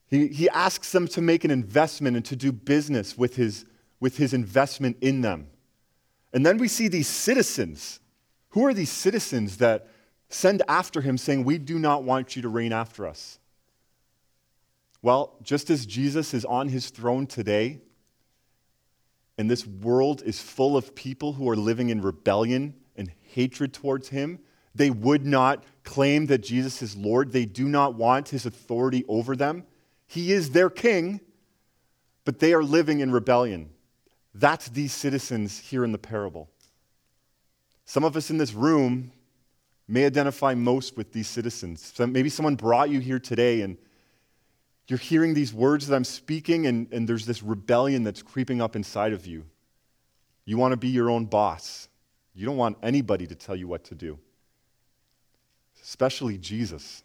He, 0.07 0.29
he 0.29 0.49
asks 0.49 0.93
them 0.93 1.09
to 1.09 1.21
make 1.21 1.43
an 1.43 1.51
investment 1.51 2.15
and 2.15 2.25
to 2.27 2.37
do 2.37 2.53
business 2.53 3.17
with 3.17 3.35
his, 3.35 3.65
with 3.99 4.15
his 4.15 4.33
investment 4.33 4.95
in 5.01 5.19
them. 5.19 5.47
And 6.31 6.45
then 6.45 6.57
we 6.57 6.69
see 6.69 6.87
these 6.87 7.09
citizens. 7.09 7.99
Who 8.51 8.65
are 8.65 8.73
these 8.73 8.91
citizens 8.91 9.57
that 9.57 9.89
send 10.29 10.63
after 10.69 11.01
him 11.01 11.17
saying, 11.17 11.43
We 11.43 11.57
do 11.57 11.77
not 11.77 12.03
want 12.03 12.37
you 12.37 12.41
to 12.43 12.49
reign 12.49 12.71
after 12.71 13.05
us? 13.05 13.39
Well, 15.01 15.37
just 15.41 15.69
as 15.69 15.85
Jesus 15.85 16.33
is 16.33 16.45
on 16.45 16.67
his 16.67 16.89
throne 16.89 17.25
today, 17.25 17.79
and 19.37 19.49
this 19.49 19.65
world 19.65 20.21
is 20.23 20.39
full 20.39 20.77
of 20.77 20.93
people 20.93 21.33
who 21.33 21.49
are 21.49 21.55
living 21.55 21.89
in 21.89 22.01
rebellion 22.01 22.75
and 22.95 23.11
hatred 23.21 23.73
towards 23.73 24.09
him, 24.09 24.39
they 24.75 24.89
would 24.89 25.25
not 25.25 25.63
claim 25.83 26.27
that 26.27 26.39
Jesus 26.39 26.81
is 26.81 26.95
Lord. 26.95 27.31
They 27.31 27.45
do 27.45 27.67
not 27.67 27.95
want 27.95 28.29
his 28.29 28.45
authority 28.45 29.03
over 29.07 29.35
them. 29.35 29.65
He 30.07 30.31
is 30.31 30.51
their 30.51 30.69
king, 30.69 31.21
but 32.23 32.39
they 32.39 32.53
are 32.53 32.63
living 32.63 32.99
in 32.99 33.11
rebellion. 33.11 33.71
That's 34.35 34.69
these 34.69 34.93
citizens 34.93 35.59
here 35.59 35.83
in 35.83 35.91
the 35.91 35.97
parable. 35.97 36.49
Some 37.85 38.03
of 38.03 38.15
us 38.15 38.29
in 38.29 38.37
this 38.37 38.53
room 38.53 39.11
may 39.87 40.05
identify 40.05 40.53
most 40.53 40.95
with 40.95 41.11
these 41.11 41.27
citizens. 41.27 41.91
Maybe 41.99 42.29
someone 42.29 42.55
brought 42.55 42.89
you 42.89 42.99
here 42.99 43.19
today 43.19 43.61
and 43.61 43.77
you're 44.91 44.99
hearing 44.99 45.33
these 45.33 45.53
words 45.53 45.87
that 45.87 45.95
I'm 45.95 46.03
speaking, 46.03 46.67
and, 46.67 46.91
and 46.91 47.07
there's 47.07 47.25
this 47.25 47.41
rebellion 47.41 48.03
that's 48.03 48.21
creeping 48.21 48.61
up 48.61 48.75
inside 48.75 49.13
of 49.13 49.25
you. 49.25 49.45
You 50.43 50.57
want 50.57 50.73
to 50.73 50.77
be 50.77 50.89
your 50.89 51.09
own 51.09 51.27
boss. 51.27 51.87
You 52.35 52.45
don't 52.45 52.57
want 52.57 52.77
anybody 52.83 53.25
to 53.27 53.33
tell 53.33 53.55
you 53.55 53.69
what 53.69 53.85
to 53.85 53.95
do, 53.95 54.19
especially 55.81 56.37
Jesus. 56.37 57.03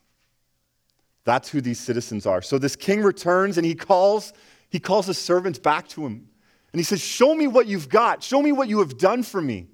That's 1.23 1.49
who 1.49 1.61
these 1.61 1.79
citizens 1.79 2.27
are. 2.27 2.43
So 2.43 2.59
this 2.59 2.75
king 2.75 3.03
returns 3.03 3.57
and 3.57 3.65
he 3.65 3.77
calls, 3.77 4.33
he 4.69 4.81
calls 4.81 5.07
his 5.07 5.19
servants 5.19 5.61
back 5.61 5.87
to 5.91 6.05
him. 6.05 6.29
And 6.73 6.81
he 6.81 6.83
says, 6.83 7.01
Show 7.01 7.37
me 7.37 7.47
what 7.47 7.69
you've 7.69 7.89
got. 7.89 8.21
Show 8.21 8.43
me 8.43 8.51
what 8.51 8.69
you 8.69 8.81
have 8.81 8.99
done 8.99 9.23
for 9.23 9.41
me. 9.41 9.69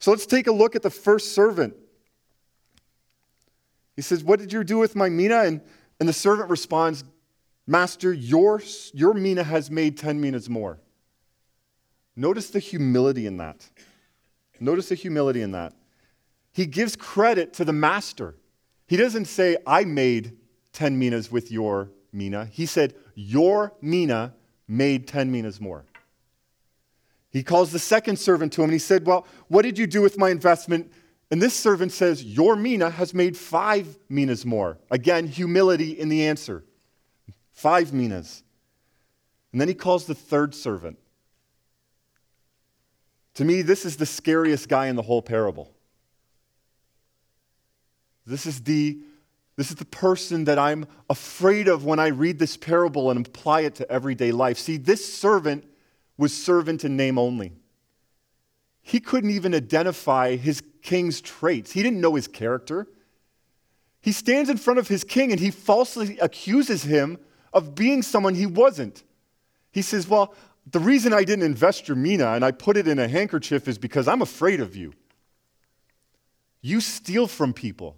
So 0.00 0.10
let's 0.10 0.26
take 0.26 0.48
a 0.48 0.52
look 0.52 0.76
at 0.76 0.82
the 0.82 0.90
first 0.90 1.34
servant. 1.34 1.74
He 3.96 4.02
says, 4.02 4.22
What 4.22 4.38
did 4.38 4.52
you 4.52 4.64
do 4.64 4.76
with 4.76 4.94
my 4.94 5.08
mina? 5.08 5.44
And, 5.44 5.62
and 5.98 6.06
the 6.06 6.12
servant 6.12 6.50
responds, 6.50 7.04
Master, 7.68 8.14
your, 8.14 8.62
your 8.94 9.12
mina 9.12 9.44
has 9.44 9.70
made 9.70 9.98
10 9.98 10.18
minas 10.18 10.48
more. 10.48 10.80
Notice 12.16 12.48
the 12.48 12.60
humility 12.60 13.26
in 13.26 13.36
that. 13.36 13.68
Notice 14.58 14.88
the 14.88 14.94
humility 14.94 15.42
in 15.42 15.52
that. 15.52 15.74
He 16.50 16.64
gives 16.64 16.96
credit 16.96 17.52
to 17.52 17.66
the 17.66 17.74
master. 17.74 18.36
He 18.86 18.96
doesn't 18.96 19.26
say, 19.26 19.58
I 19.66 19.84
made 19.84 20.38
10 20.72 20.98
minas 20.98 21.30
with 21.30 21.52
your 21.52 21.90
mina. 22.10 22.46
He 22.46 22.64
said, 22.64 22.94
Your 23.14 23.74
mina 23.82 24.32
made 24.66 25.06
10 25.06 25.30
minas 25.30 25.60
more. 25.60 25.84
He 27.28 27.42
calls 27.42 27.70
the 27.70 27.78
second 27.78 28.18
servant 28.18 28.54
to 28.54 28.62
him 28.62 28.70
and 28.70 28.72
he 28.72 28.78
said, 28.78 29.06
Well, 29.06 29.26
what 29.48 29.60
did 29.60 29.76
you 29.76 29.86
do 29.86 30.00
with 30.00 30.16
my 30.16 30.30
investment? 30.30 30.90
And 31.30 31.42
this 31.42 31.52
servant 31.52 31.92
says, 31.92 32.24
Your 32.24 32.56
mina 32.56 32.88
has 32.88 33.12
made 33.12 33.36
five 33.36 33.98
minas 34.08 34.46
more. 34.46 34.78
Again, 34.90 35.26
humility 35.26 35.90
in 35.90 36.08
the 36.08 36.26
answer 36.26 36.64
five 37.58 37.92
minas. 37.92 38.44
And 39.50 39.60
then 39.60 39.66
he 39.66 39.74
calls 39.74 40.06
the 40.06 40.14
third 40.14 40.54
servant. 40.54 40.96
To 43.34 43.44
me, 43.44 43.62
this 43.62 43.84
is 43.84 43.96
the 43.96 44.06
scariest 44.06 44.68
guy 44.68 44.86
in 44.86 44.94
the 44.94 45.02
whole 45.02 45.22
parable. 45.22 45.72
This 48.26 48.46
is 48.46 48.62
the, 48.62 48.98
this 49.56 49.70
is 49.70 49.76
the 49.76 49.84
person 49.84 50.44
that 50.44 50.58
I'm 50.58 50.86
afraid 51.10 51.66
of 51.66 51.84
when 51.84 51.98
I 51.98 52.08
read 52.08 52.38
this 52.38 52.56
parable 52.56 53.10
and 53.10 53.26
apply 53.26 53.62
it 53.62 53.74
to 53.76 53.90
everyday 53.90 54.30
life. 54.30 54.58
See, 54.58 54.76
this 54.76 55.12
servant 55.12 55.64
was 56.16 56.36
servant 56.36 56.84
in 56.84 56.96
name 56.96 57.18
only. 57.18 57.52
He 58.82 59.00
couldn't 59.00 59.30
even 59.30 59.52
identify 59.52 60.36
his 60.36 60.62
king's 60.82 61.20
traits, 61.20 61.72
he 61.72 61.82
didn't 61.82 62.00
know 62.00 62.14
his 62.14 62.28
character. 62.28 62.86
He 64.00 64.12
stands 64.12 64.48
in 64.48 64.58
front 64.58 64.78
of 64.78 64.86
his 64.86 65.02
king 65.02 65.32
and 65.32 65.40
he 65.40 65.50
falsely 65.50 66.18
accuses 66.20 66.84
him 66.84 67.18
of 67.52 67.74
being 67.74 68.02
someone 68.02 68.34
he 68.34 68.46
wasn't. 68.46 69.02
He 69.70 69.82
says, 69.82 70.08
Well, 70.08 70.34
the 70.70 70.80
reason 70.80 71.12
I 71.12 71.24
didn't 71.24 71.44
invest 71.44 71.88
your 71.88 71.96
mina 71.96 72.32
and 72.32 72.44
I 72.44 72.50
put 72.50 72.76
it 72.76 72.86
in 72.86 72.98
a 72.98 73.08
handkerchief 73.08 73.68
is 73.68 73.78
because 73.78 74.06
I'm 74.06 74.22
afraid 74.22 74.60
of 74.60 74.76
you. 74.76 74.92
You 76.60 76.80
steal 76.80 77.26
from 77.26 77.52
people. 77.52 77.96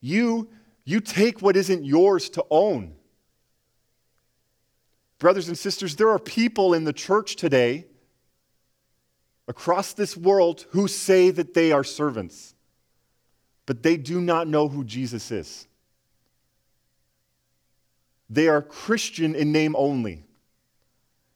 You, 0.00 0.48
you 0.84 1.00
take 1.00 1.40
what 1.40 1.56
isn't 1.56 1.84
yours 1.84 2.28
to 2.30 2.44
own. 2.50 2.94
Brothers 5.18 5.48
and 5.48 5.56
sisters, 5.56 5.96
there 5.96 6.10
are 6.10 6.18
people 6.18 6.74
in 6.74 6.84
the 6.84 6.92
church 6.92 7.36
today, 7.36 7.86
across 9.46 9.92
this 9.92 10.16
world, 10.16 10.66
who 10.70 10.88
say 10.88 11.30
that 11.30 11.54
they 11.54 11.70
are 11.70 11.84
servants, 11.84 12.54
but 13.64 13.84
they 13.84 13.96
do 13.96 14.20
not 14.20 14.48
know 14.48 14.68
who 14.68 14.82
Jesus 14.82 15.30
is. 15.30 15.68
They 18.32 18.48
are 18.48 18.62
Christian 18.62 19.34
in 19.34 19.52
name 19.52 19.76
only. 19.76 20.24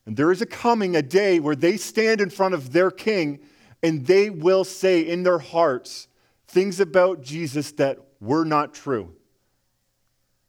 And 0.07 0.17
there 0.17 0.33
is 0.33 0.41
a 0.41 0.47
coming, 0.47 0.97
a 0.97 1.03
day 1.03 1.41
where 1.41 1.55
they 1.55 1.77
stand 1.77 2.23
in 2.23 2.31
front 2.31 2.55
of 2.55 2.73
their 2.73 2.91
king 2.91 3.41
and 3.83 4.07
they 4.07 4.31
will 4.31 4.65
say 4.65 5.03
in 5.03 5.23
their 5.23 5.39
hearts 5.39 6.09
things 6.49 6.81
about 6.81 7.21
Jesus 7.21 7.73
that 7.73 7.99
were 8.19 8.47
not 8.47 8.73
true. 8.73 9.15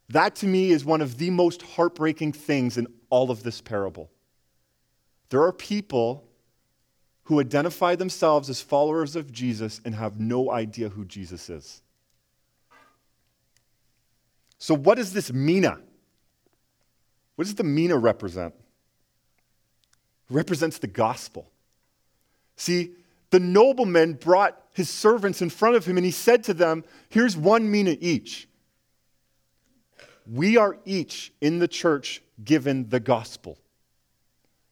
That 0.07 0.35
to 0.37 0.47
me 0.47 0.71
is 0.71 0.85
one 0.85 1.01
of 1.01 1.17
the 1.17 1.31
most 1.31 1.63
heartbreaking 1.63 2.31
things 2.31 2.77
in 2.77 2.87
all 3.09 3.29
of 3.29 3.43
this 3.43 3.59
parable. 3.59 4.09
There 5.27 5.43
are 5.43 5.51
people 5.51 6.23
who 7.23 7.41
identify 7.41 7.95
themselves 7.95 8.49
as 8.49 8.61
followers 8.61 9.17
of 9.17 9.33
Jesus 9.33 9.81
and 9.83 9.93
have 9.95 10.17
no 10.17 10.49
idea 10.49 10.87
who 10.87 11.03
Jesus 11.03 11.49
is. 11.49 11.81
So, 14.59 14.73
what 14.73 14.95
does 14.95 15.11
this 15.11 15.33
mina? 15.33 15.79
What 17.37 17.45
does 17.45 17.55
the 17.55 17.63
mina 17.63 17.95
represent? 17.95 18.55
It 20.29 20.33
represents 20.33 20.79
the 20.79 20.87
gospel. 20.87 21.49
See, 22.55 22.93
the 23.29 23.39
nobleman 23.39 24.13
brought 24.13 24.59
his 24.73 24.89
servants 24.89 25.43
in 25.43 25.51
front 25.51 25.75
of 25.75 25.85
him 25.85 25.97
and 25.97 26.05
he 26.05 26.11
said 26.11 26.43
to 26.45 26.53
them, 26.55 26.83
Here's 27.09 27.37
one 27.37 27.69
mina 27.69 27.95
each. 28.01 28.49
We 30.25 30.57
are 30.57 30.79
each 30.83 31.31
in 31.39 31.59
the 31.59 31.67
church 31.67 32.23
given 32.43 32.89
the 32.89 32.99
gospel. 32.99 33.59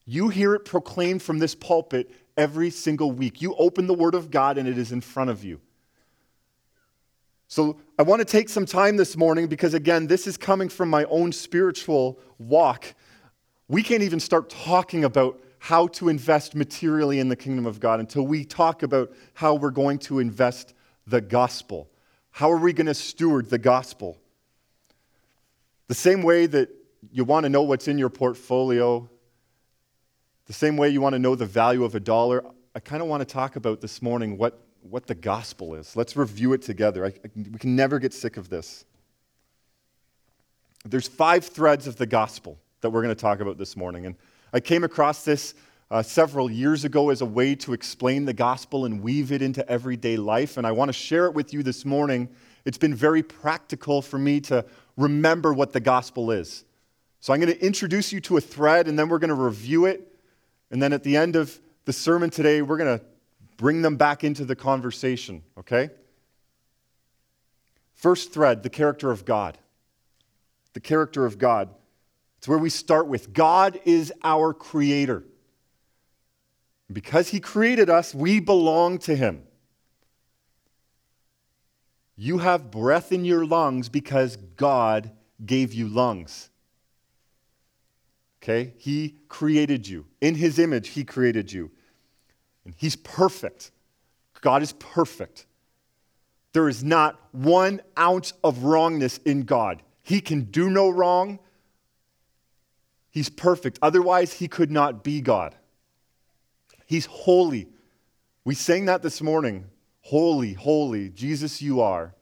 You 0.06 0.30
hear 0.30 0.56
it 0.56 0.66
proclaimed 0.66 1.22
from 1.22 1.38
this 1.38 1.54
pulpit 1.54 2.10
every 2.36 2.72
single 2.72 3.12
week. 3.12 3.44
You 3.44 3.54
open 3.60 3.86
the 3.86 3.94
Word 3.94 4.16
of 4.16 4.32
God 4.32 4.58
and 4.58 4.68
it 4.68 4.80
is 4.80 4.92
in 4.92 5.02
front 5.02 5.30
of 5.30 5.44
you. 5.44 5.62
So 7.48 7.78
I 8.00 8.04
want 8.04 8.20
to 8.20 8.26
take 8.26 8.50
some 8.50 8.66
time 8.66 8.98
this 8.98 9.16
morning 9.16 9.48
because, 9.48 9.74
again, 9.74 10.08
this 10.08 10.26
is 10.28 10.36
coming 10.36 10.68
from 10.68 10.90
my 10.90 11.04
own 11.06 11.32
spiritual 11.32 12.20
walk. 12.40 12.96
We 13.68 13.84
can't 13.84 14.04
even 14.04 14.20
start 14.20 14.50
talking 14.50 15.04
about 15.04 15.42
how 15.60 15.88
to 15.88 16.10
invest 16.10 16.56
materially 16.56 17.20
in 17.20 17.30
the 17.30 17.36
kingdom 17.36 17.66
of 17.66 17.80
God 17.80 18.00
until 18.00 18.26
we 18.26 18.46
talk 18.46 18.84
about 18.84 19.14
how 19.34 19.56
we're 19.56 19.72
going 19.72 20.00
to 20.00 20.20
invest 20.20 20.74
the 21.08 21.22
gospel. 21.22 21.90
How 22.32 22.52
are 22.52 22.58
we 22.58 22.74
going 22.74 22.88
to 22.88 22.94
steward 22.94 23.50
the 23.50 23.58
gospel? 23.58 24.18
The 25.88 25.96
same 25.96 26.24
way 26.24 26.48
that 26.48 26.70
you 27.12 27.24
want 27.24 27.44
to 27.44 27.50
know 27.50 27.62
what's 27.62 27.88
in 27.88 27.98
your 27.98 28.10
portfolio, 28.10 29.10
the 30.48 30.54
same 30.54 30.78
way 30.78 30.90
you 30.90 31.02
want 31.02 31.14
to 31.14 31.20
know 31.20 31.36
the 31.36 31.46
value 31.46 31.84
of 31.84 31.96
a 31.96 32.00
dollar, 32.00 32.44
I 32.74 32.80
kind 32.80 33.02
of 33.02 33.08
want 33.08 33.22
to 33.22 33.26
talk 33.26 33.56
about 33.56 33.82
this 33.82 34.02
morning 34.02 34.38
what, 34.38 34.60
what 34.90 35.08
the 35.08 35.16
gospel 35.16 35.76
is. 35.76 35.96
Let's 35.96 36.16
review 36.16 36.54
it 36.54 36.62
together. 36.62 37.06
I, 37.06 37.10
I, 37.10 37.30
we 37.36 37.58
can 37.58 37.76
never 37.76 38.00
get 38.00 38.14
sick 38.14 38.38
of 38.38 38.50
this. 38.50 38.86
There's 40.86 41.08
five 41.08 41.46
threads 41.46 41.88
of 41.88 41.96
the 41.96 42.06
gospel 42.06 42.60
that 42.82 42.92
we're 42.92 43.02
going 43.02 43.16
to 43.16 43.20
talk 43.20 43.40
about 43.40 43.58
this 43.58 43.76
morning. 43.76 44.06
And 44.06 44.16
I 44.54 44.60
came 44.60 44.84
across 44.84 45.26
this 45.26 45.56
uh, 45.90 46.04
several 46.04 46.50
years 46.50 46.86
ago 46.86 47.10
as 47.10 47.22
a 47.22 47.26
way 47.26 47.56
to 47.56 47.74
explain 47.74 48.26
the 48.26 48.34
gospel 48.34 48.86
and 48.86 49.02
weave 49.02 49.32
it 49.32 49.42
into 49.42 49.68
everyday 49.70 50.18
life. 50.18 50.58
And 50.58 50.66
I 50.66 50.72
want 50.72 50.90
to 50.90 50.94
share 50.94 51.26
it 51.26 51.34
with 51.34 51.54
you 51.54 51.64
this 51.64 51.86
morning. 51.86 52.30
It's 52.66 52.78
been 52.78 52.96
very 52.96 53.24
practical 53.24 54.02
for 54.02 54.18
me 54.18 54.40
to 54.42 54.66
remember 54.98 55.54
what 55.54 55.74
the 55.74 55.80
gospel 55.80 56.32
is. 56.32 56.64
So 57.20 57.34
I'm 57.34 57.40
going 57.40 57.54
to 57.54 57.66
introduce 57.66 58.12
you 58.12 58.20
to 58.22 58.38
a 58.38 58.42
thread 58.42 58.88
and 58.88 58.98
then 58.98 59.10
we're 59.10 59.20
going 59.20 59.30
to 59.30 59.34
review 59.34 59.86
it. 59.86 60.16
And 60.70 60.82
then 60.82 60.94
at 60.94 61.04
the 61.04 61.18
end 61.18 61.36
of 61.36 61.60
the 61.86 61.94
sermon 61.94 62.30
today, 62.30 62.62
we're 62.62 62.78
going 62.78 63.00
to 63.00 63.06
bring 63.58 63.82
them 63.82 63.98
back 63.98 64.24
into 64.24 64.46
the 64.46 64.56
conversation, 64.56 65.44
okay? 65.58 65.90
First 67.94 68.34
thread 68.34 68.64
the 68.64 68.70
character 68.70 69.12
of 69.12 69.26
God. 69.26 69.58
The 70.74 70.80
character 70.80 71.26
of 71.26 71.38
God. 71.38 71.70
It's 72.38 72.48
where 72.48 72.58
we 72.58 72.70
start 72.70 73.08
with 73.08 73.34
God 73.34 73.80
is 73.86 74.12
our 74.24 74.54
creator. 74.54 75.24
Because 76.92 77.30
he 77.30 77.40
created 77.40 77.90
us, 77.90 78.14
we 78.14 78.40
belong 78.40 79.00
to 79.00 79.16
him. 79.16 79.44
You 82.16 82.38
have 82.38 82.72
breath 82.72 83.12
in 83.12 83.26
your 83.26 83.46
lungs 83.46 83.90
because 83.90 84.36
God 84.36 85.12
gave 85.44 85.74
you 85.74 85.88
lungs. 85.88 86.50
Okay? 88.42 88.74
He 88.78 89.16
created 89.28 89.88
you. 89.88 90.06
In 90.22 90.36
His 90.36 90.60
image, 90.60 90.90
He 90.90 91.04
created 91.04 91.52
you. 91.52 91.72
And 92.66 92.74
He's 92.78 92.96
perfect. 92.96 93.72
God 94.42 94.62
is 94.62 94.74
perfect. 94.74 95.46
There 96.54 96.70
is 96.70 96.84
not 96.84 97.20
one 97.32 97.82
ounce 97.98 98.34
of 98.44 98.64
wrongness 98.64 99.18
in 99.20 99.44
God. 99.44 99.82
He 100.04 100.22
can 100.22 100.44
do 100.44 100.70
no 100.70 100.90
wrong. 100.90 101.40
He's 103.10 103.30
perfect. 103.30 103.80
Otherwise, 103.82 104.34
He 104.34 104.48
could 104.48 104.72
not 104.72 105.04
be 105.04 105.22
God. 105.22 105.56
He's 106.86 107.06
holy. 107.06 107.68
We 108.44 108.56
sang 108.56 108.86
that 108.86 109.02
this 109.02 109.22
morning. 109.22 109.66
Holy, 110.02 110.54
holy, 110.54 111.10
Jesus, 111.10 111.62
you 111.62 111.82
are. 111.82 112.14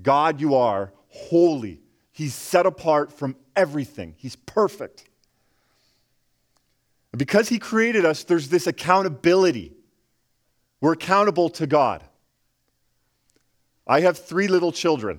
God, 0.00 0.40
you 0.40 0.54
are 0.54 0.92
holy. 1.08 1.80
He's 2.10 2.34
set 2.34 2.66
apart 2.66 3.12
from 3.12 3.36
everything, 3.54 4.14
He's 4.16 4.36
perfect. 4.36 5.04
And 7.12 7.18
because 7.18 7.48
He 7.48 7.58
created 7.58 8.04
us, 8.04 8.24
there's 8.24 8.48
this 8.48 8.66
accountability. 8.66 9.72
We're 10.80 10.92
accountable 10.92 11.48
to 11.50 11.66
God. 11.66 12.04
I 13.86 14.00
have 14.00 14.18
three 14.18 14.48
little 14.48 14.72
children. 14.72 15.18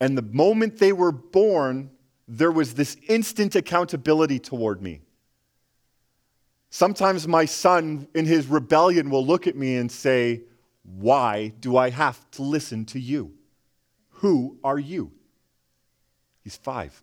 And 0.00 0.16
the 0.16 0.22
moment 0.22 0.78
they 0.78 0.92
were 0.92 1.12
born, 1.12 1.90
there 2.26 2.52
was 2.52 2.74
this 2.74 2.96
instant 3.08 3.54
accountability 3.54 4.38
toward 4.38 4.80
me. 4.80 5.00
Sometimes 6.70 7.28
my 7.28 7.44
son, 7.44 8.08
in 8.14 8.24
his 8.24 8.46
rebellion, 8.46 9.10
will 9.10 9.26
look 9.26 9.46
at 9.46 9.56
me 9.56 9.76
and 9.76 9.92
say, 9.92 10.42
Why 10.82 11.52
do 11.60 11.76
I 11.76 11.90
have 11.90 12.30
to 12.32 12.42
listen 12.42 12.86
to 12.86 12.98
you? 12.98 13.32
Who 14.08 14.58
are 14.64 14.78
you? 14.78 15.12
He's 16.42 16.56
five. 16.56 17.02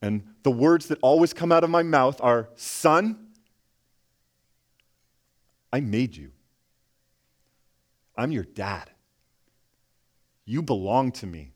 And 0.00 0.22
the 0.42 0.50
words 0.50 0.86
that 0.88 0.98
always 1.02 1.32
come 1.32 1.52
out 1.52 1.64
of 1.64 1.70
my 1.70 1.82
mouth 1.82 2.20
are, 2.20 2.48
Son, 2.54 3.28
I 5.72 5.80
made 5.80 6.16
you. 6.16 6.30
I'm 8.16 8.30
your 8.30 8.44
dad. 8.44 8.90
You 10.44 10.62
belong 10.62 11.12
to 11.12 11.26
me. 11.26 11.52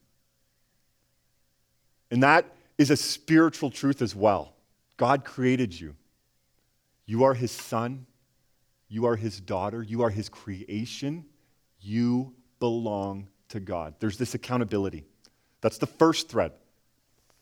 And 2.10 2.22
that 2.22 2.46
is 2.78 2.90
a 2.90 2.96
spiritual 2.96 3.70
truth 3.70 4.00
as 4.00 4.14
well. 4.14 4.54
God 4.96 5.24
created 5.24 5.78
you. 5.78 5.94
You 7.04 7.24
are 7.24 7.34
his 7.34 7.50
son. 7.50 8.06
You 8.88 9.06
are 9.06 9.16
his 9.16 9.40
daughter. 9.40 9.82
You 9.82 10.02
are 10.02 10.10
his 10.10 10.28
creation. 10.28 11.24
You 11.80 12.32
belong 12.58 13.28
to 13.48 13.60
God. 13.60 13.94
There's 13.98 14.18
this 14.18 14.34
accountability. 14.34 15.04
That's 15.60 15.78
the 15.78 15.86
first 15.86 16.28
thread. 16.28 16.52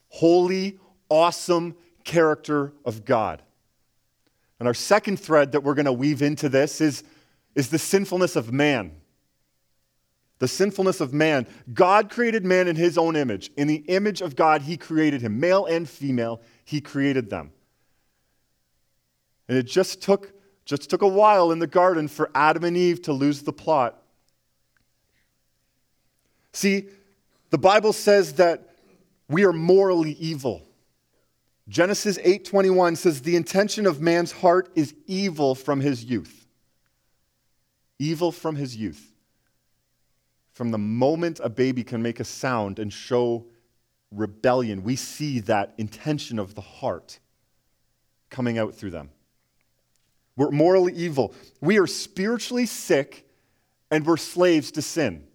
Holy, 0.08 0.78
awesome 1.08 1.76
character 2.04 2.72
of 2.84 3.04
God. 3.04 3.42
And 4.64 4.68
our 4.68 4.72
second 4.72 5.20
thread 5.20 5.52
that 5.52 5.60
we're 5.60 5.74
going 5.74 5.84
to 5.84 5.92
weave 5.92 6.22
into 6.22 6.48
this 6.48 6.80
is, 6.80 7.04
is 7.54 7.68
the 7.68 7.78
sinfulness 7.78 8.34
of 8.34 8.50
man. 8.50 8.92
The 10.38 10.48
sinfulness 10.48 11.02
of 11.02 11.12
man. 11.12 11.46
God 11.74 12.08
created 12.08 12.46
man 12.46 12.66
in 12.66 12.74
his 12.74 12.96
own 12.96 13.14
image. 13.14 13.50
In 13.58 13.68
the 13.68 13.84
image 13.88 14.22
of 14.22 14.36
God, 14.36 14.62
he 14.62 14.78
created 14.78 15.20
him. 15.20 15.38
Male 15.38 15.66
and 15.66 15.86
female, 15.86 16.40
he 16.64 16.80
created 16.80 17.28
them. 17.28 17.52
And 19.48 19.58
it 19.58 19.64
just 19.64 20.00
took, 20.00 20.32
just 20.64 20.88
took 20.88 21.02
a 21.02 21.08
while 21.08 21.52
in 21.52 21.58
the 21.58 21.66
garden 21.66 22.08
for 22.08 22.30
Adam 22.34 22.64
and 22.64 22.74
Eve 22.74 23.02
to 23.02 23.12
lose 23.12 23.42
the 23.42 23.52
plot. 23.52 24.02
See, 26.54 26.88
the 27.50 27.58
Bible 27.58 27.92
says 27.92 28.32
that 28.36 28.76
we 29.28 29.44
are 29.44 29.52
morally 29.52 30.12
evil. 30.12 30.62
Genesis 31.68 32.18
8:21 32.18 32.96
says 32.96 33.22
the 33.22 33.36
intention 33.36 33.86
of 33.86 34.00
man's 34.00 34.32
heart 34.32 34.70
is 34.74 34.94
evil 35.06 35.54
from 35.54 35.80
his 35.80 36.04
youth. 36.04 36.46
Evil 37.98 38.32
from 38.32 38.56
his 38.56 38.76
youth. 38.76 39.12
From 40.52 40.70
the 40.70 40.78
moment 40.78 41.40
a 41.42 41.48
baby 41.48 41.82
can 41.82 42.02
make 42.02 42.20
a 42.20 42.24
sound 42.24 42.78
and 42.78 42.92
show 42.92 43.46
rebellion, 44.10 44.82
we 44.82 44.94
see 44.94 45.40
that 45.40 45.74
intention 45.78 46.38
of 46.38 46.54
the 46.54 46.60
heart 46.60 47.18
coming 48.30 48.58
out 48.58 48.74
through 48.74 48.90
them. 48.90 49.10
We're 50.36 50.50
morally 50.50 50.92
evil. 50.92 51.34
We 51.60 51.78
are 51.78 51.86
spiritually 51.86 52.66
sick 52.66 53.26
and 53.90 54.04
we're 54.04 54.16
slaves 54.16 54.70
to 54.72 54.82
sin. 54.82 55.26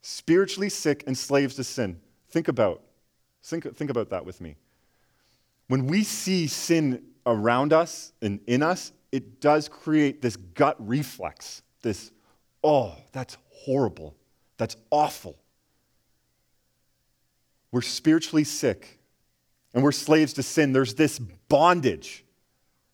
Spiritually 0.00 0.68
sick 0.68 1.04
and 1.06 1.16
slaves 1.16 1.54
to 1.56 1.64
sin. 1.64 2.00
Think 2.28 2.48
about, 2.48 2.82
think, 3.42 3.76
think 3.76 3.90
about 3.90 4.10
that 4.10 4.24
with 4.24 4.40
me. 4.40 4.56
When 5.72 5.86
we 5.86 6.04
see 6.04 6.48
sin 6.48 7.02
around 7.24 7.72
us 7.72 8.12
and 8.20 8.40
in 8.46 8.62
us, 8.62 8.92
it 9.10 9.40
does 9.40 9.70
create 9.70 10.20
this 10.20 10.36
gut 10.36 10.76
reflex, 10.78 11.62
this, 11.80 12.12
oh, 12.62 12.94
that's 13.12 13.38
horrible, 13.48 14.14
that's 14.58 14.76
awful. 14.90 15.34
We're 17.70 17.80
spiritually 17.80 18.44
sick 18.44 19.00
and 19.72 19.82
we're 19.82 19.92
slaves 19.92 20.34
to 20.34 20.42
sin. 20.42 20.74
There's 20.74 20.92
this 20.92 21.18
bondage, 21.18 22.26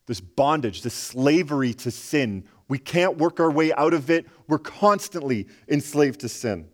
this 0.07 0.21
bondage, 0.21 0.83
this 0.83 0.95
slavery 0.95 1.75
to 1.75 1.91
sin. 1.91 2.45
We 2.69 2.79
can't 2.79 3.19
work 3.19 3.41
our 3.41 3.51
way 3.51 3.73
out 3.73 3.93
of 3.93 4.09
it. 4.09 4.25
We're 4.47 4.59
constantly 4.61 5.49
enslaved 5.67 6.21
to 6.21 6.29
sin. 6.29 6.69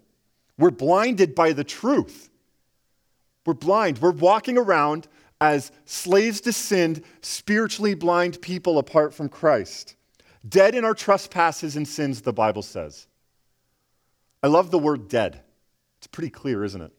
We're 0.58 0.70
blinded 0.70 1.34
by 1.34 1.54
the 1.54 1.64
truth. 1.64 2.28
We're 3.46 3.54
blind. 3.54 4.02
We're 4.02 4.10
walking 4.10 4.58
around 4.58 5.08
as 5.40 5.72
slaves 5.84 6.40
to 6.42 6.52
sin, 6.52 7.02
spiritually 7.20 7.94
blind 7.94 8.40
people 8.40 8.78
apart 8.78 9.12
from 9.12 9.28
Christ. 9.28 9.96
Dead 10.48 10.74
in 10.74 10.84
our 10.84 10.94
trespasses 10.94 11.76
and 11.76 11.86
sins, 11.86 12.20
the 12.20 12.32
Bible 12.32 12.62
says. 12.62 13.06
I 14.42 14.48
love 14.48 14.70
the 14.70 14.78
word 14.78 15.08
dead. 15.08 15.40
It's 15.98 16.06
pretty 16.06 16.30
clear, 16.30 16.64
isn't 16.64 16.82
it? 16.82 16.92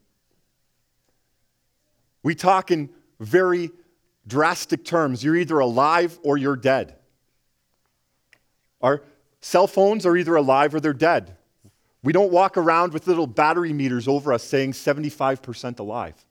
We 2.24 2.34
talk 2.34 2.72
in 2.72 2.90
very 3.20 3.70
drastic 4.28 4.84
terms. 4.84 5.24
You're 5.24 5.36
either 5.36 5.60
alive 5.60 6.18
or 6.24 6.38
you're 6.38 6.56
dead. 6.56 6.96
Our 8.82 9.04
cell 9.42 9.68
phones 9.68 10.08
are 10.08 10.18
either 10.18 10.36
alive 10.36 10.74
or 10.74 10.80
they're 10.80 10.94
dead. 10.94 11.38
We 12.02 12.14
don't 12.14 12.32
walk 12.32 12.58
around 12.58 12.94
with 12.94 13.06
little 13.06 13.28
battery 13.28 13.74
meters 13.74 14.08
over 14.08 14.34
us 14.34 14.44
saying 14.44 14.72
75% 14.72 15.80
alive. 15.80 16.25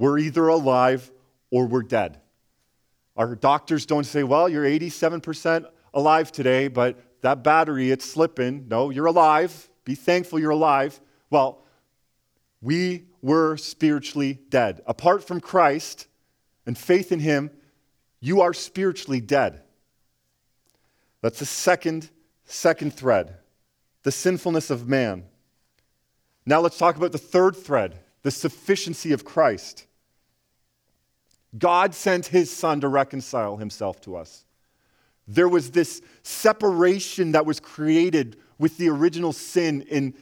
We're 0.00 0.16
either 0.16 0.48
alive 0.48 1.12
or 1.50 1.66
we're 1.66 1.82
dead. 1.82 2.22
Our 3.18 3.34
doctors 3.34 3.84
don't 3.84 4.04
say, 4.04 4.22
well, 4.22 4.48
you're 4.48 4.64
87% 4.64 5.66
alive 5.92 6.32
today, 6.32 6.68
but 6.68 6.98
that 7.20 7.44
battery, 7.44 7.90
it's 7.90 8.10
slipping. 8.10 8.66
No, 8.66 8.88
you're 8.88 9.04
alive. 9.04 9.68
Be 9.84 9.94
thankful 9.94 10.38
you're 10.38 10.52
alive. 10.52 10.98
Well, 11.28 11.64
we 12.62 13.08
were 13.20 13.58
spiritually 13.58 14.38
dead. 14.48 14.80
Apart 14.86 15.22
from 15.22 15.38
Christ 15.38 16.06
and 16.64 16.78
faith 16.78 17.12
in 17.12 17.20
Him, 17.20 17.50
you 18.20 18.40
are 18.40 18.54
spiritually 18.54 19.20
dead. 19.20 19.60
That's 21.20 21.40
the 21.40 21.46
second, 21.46 22.08
second 22.44 22.94
thread 22.94 23.36
the 24.02 24.12
sinfulness 24.12 24.70
of 24.70 24.88
man. 24.88 25.24
Now 26.46 26.60
let's 26.60 26.78
talk 26.78 26.96
about 26.96 27.12
the 27.12 27.18
third 27.18 27.54
thread 27.54 27.98
the 28.22 28.30
sufficiency 28.30 29.12
of 29.12 29.26
Christ. 29.26 29.86
God 31.58 31.94
sent 31.94 32.26
his 32.26 32.50
son 32.50 32.80
to 32.80 32.88
reconcile 32.88 33.56
himself 33.56 34.00
to 34.02 34.16
us. 34.16 34.44
There 35.26 35.48
was 35.48 35.70
this 35.70 36.02
separation 36.22 37.32
that 37.32 37.46
was 37.46 37.60
created 37.60 38.36
with 38.58 38.76
the 38.78 38.88
original 38.88 39.32
sin 39.32 39.82
in, 39.82 40.14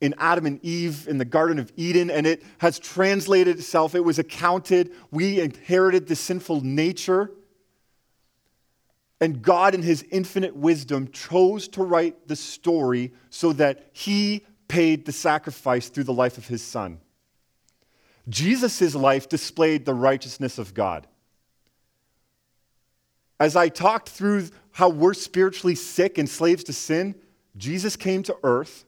in 0.00 0.14
Adam 0.18 0.46
and 0.46 0.64
Eve 0.64 1.06
in 1.08 1.18
the 1.18 1.24
Garden 1.24 1.58
of 1.58 1.72
Eden, 1.76 2.10
and 2.10 2.26
it 2.26 2.42
has 2.58 2.78
translated 2.78 3.58
itself. 3.58 3.94
It 3.94 4.04
was 4.04 4.18
accounted. 4.18 4.92
We 5.10 5.40
inherited 5.40 6.06
the 6.06 6.16
sinful 6.16 6.62
nature. 6.62 7.30
And 9.20 9.42
God, 9.42 9.74
in 9.74 9.82
his 9.82 10.04
infinite 10.10 10.56
wisdom, 10.56 11.10
chose 11.10 11.68
to 11.68 11.82
write 11.82 12.28
the 12.28 12.36
story 12.36 13.12
so 13.30 13.52
that 13.54 13.90
he 13.92 14.44
paid 14.68 15.04
the 15.06 15.12
sacrifice 15.12 15.88
through 15.88 16.04
the 16.04 16.12
life 16.12 16.36
of 16.38 16.46
his 16.46 16.62
son. 16.62 17.00
Jesus' 18.28 18.94
life 18.94 19.28
displayed 19.28 19.84
the 19.84 19.94
righteousness 19.94 20.58
of 20.58 20.74
God. 20.74 21.06
As 23.38 23.56
I 23.56 23.68
talked 23.68 24.08
through 24.08 24.48
how 24.72 24.88
we're 24.88 25.14
spiritually 25.14 25.74
sick 25.74 26.18
and 26.18 26.28
slaves 26.28 26.64
to 26.64 26.72
sin, 26.72 27.14
Jesus 27.56 27.96
came 27.96 28.22
to 28.24 28.36
earth, 28.42 28.84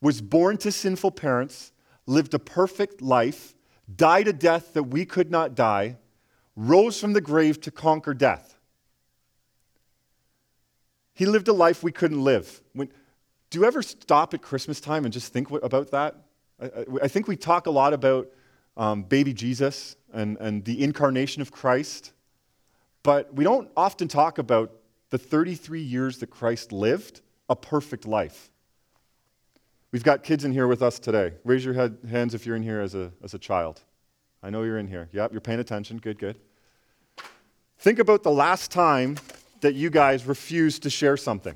was 0.00 0.20
born 0.20 0.56
to 0.58 0.72
sinful 0.72 1.12
parents, 1.12 1.72
lived 2.06 2.34
a 2.34 2.38
perfect 2.38 3.00
life, 3.00 3.54
died 3.94 4.28
a 4.28 4.32
death 4.32 4.74
that 4.74 4.84
we 4.84 5.04
could 5.04 5.30
not 5.30 5.54
die, 5.54 5.96
rose 6.56 7.00
from 7.00 7.12
the 7.12 7.20
grave 7.20 7.60
to 7.62 7.70
conquer 7.70 8.14
death. 8.14 8.58
He 11.14 11.26
lived 11.26 11.48
a 11.48 11.52
life 11.52 11.82
we 11.82 11.92
couldn't 11.92 12.22
live. 12.22 12.60
When, 12.72 12.88
do 13.50 13.58
you 13.58 13.64
ever 13.64 13.82
stop 13.82 14.34
at 14.34 14.42
Christmas 14.42 14.80
time 14.80 15.04
and 15.04 15.12
just 15.12 15.32
think 15.32 15.50
about 15.50 15.90
that? 15.92 16.16
I, 16.60 16.70
I 17.02 17.08
think 17.08 17.28
we 17.28 17.36
talk 17.36 17.66
a 17.66 17.70
lot 17.70 17.92
about 17.92 18.28
um, 18.76 19.02
baby 19.02 19.32
Jesus 19.32 19.96
and, 20.12 20.36
and 20.38 20.64
the 20.64 20.82
incarnation 20.82 21.42
of 21.42 21.52
Christ. 21.52 22.12
But 23.02 23.34
we 23.34 23.44
don't 23.44 23.70
often 23.76 24.08
talk 24.08 24.38
about 24.38 24.72
the 25.10 25.18
33 25.18 25.80
years 25.80 26.18
that 26.18 26.28
Christ 26.28 26.72
lived 26.72 27.20
a 27.48 27.56
perfect 27.56 28.06
life. 28.06 28.50
We've 29.92 30.02
got 30.02 30.24
kids 30.24 30.44
in 30.44 30.52
here 30.52 30.66
with 30.66 30.82
us 30.82 30.98
today. 30.98 31.34
Raise 31.44 31.64
your 31.64 31.74
head, 31.74 31.98
hands 32.10 32.34
if 32.34 32.46
you're 32.46 32.56
in 32.56 32.62
here 32.62 32.80
as 32.80 32.94
a, 32.94 33.12
as 33.22 33.34
a 33.34 33.38
child. 33.38 33.80
I 34.42 34.50
know 34.50 34.62
you're 34.64 34.78
in 34.78 34.88
here. 34.88 35.08
Yep, 35.12 35.32
you're 35.32 35.40
paying 35.40 35.60
attention. 35.60 35.98
Good, 35.98 36.18
good. 36.18 36.36
Think 37.78 37.98
about 37.98 38.22
the 38.22 38.30
last 38.30 38.70
time 38.70 39.18
that 39.60 39.74
you 39.74 39.90
guys 39.90 40.26
refused 40.26 40.82
to 40.82 40.90
share 40.90 41.16
something. 41.16 41.54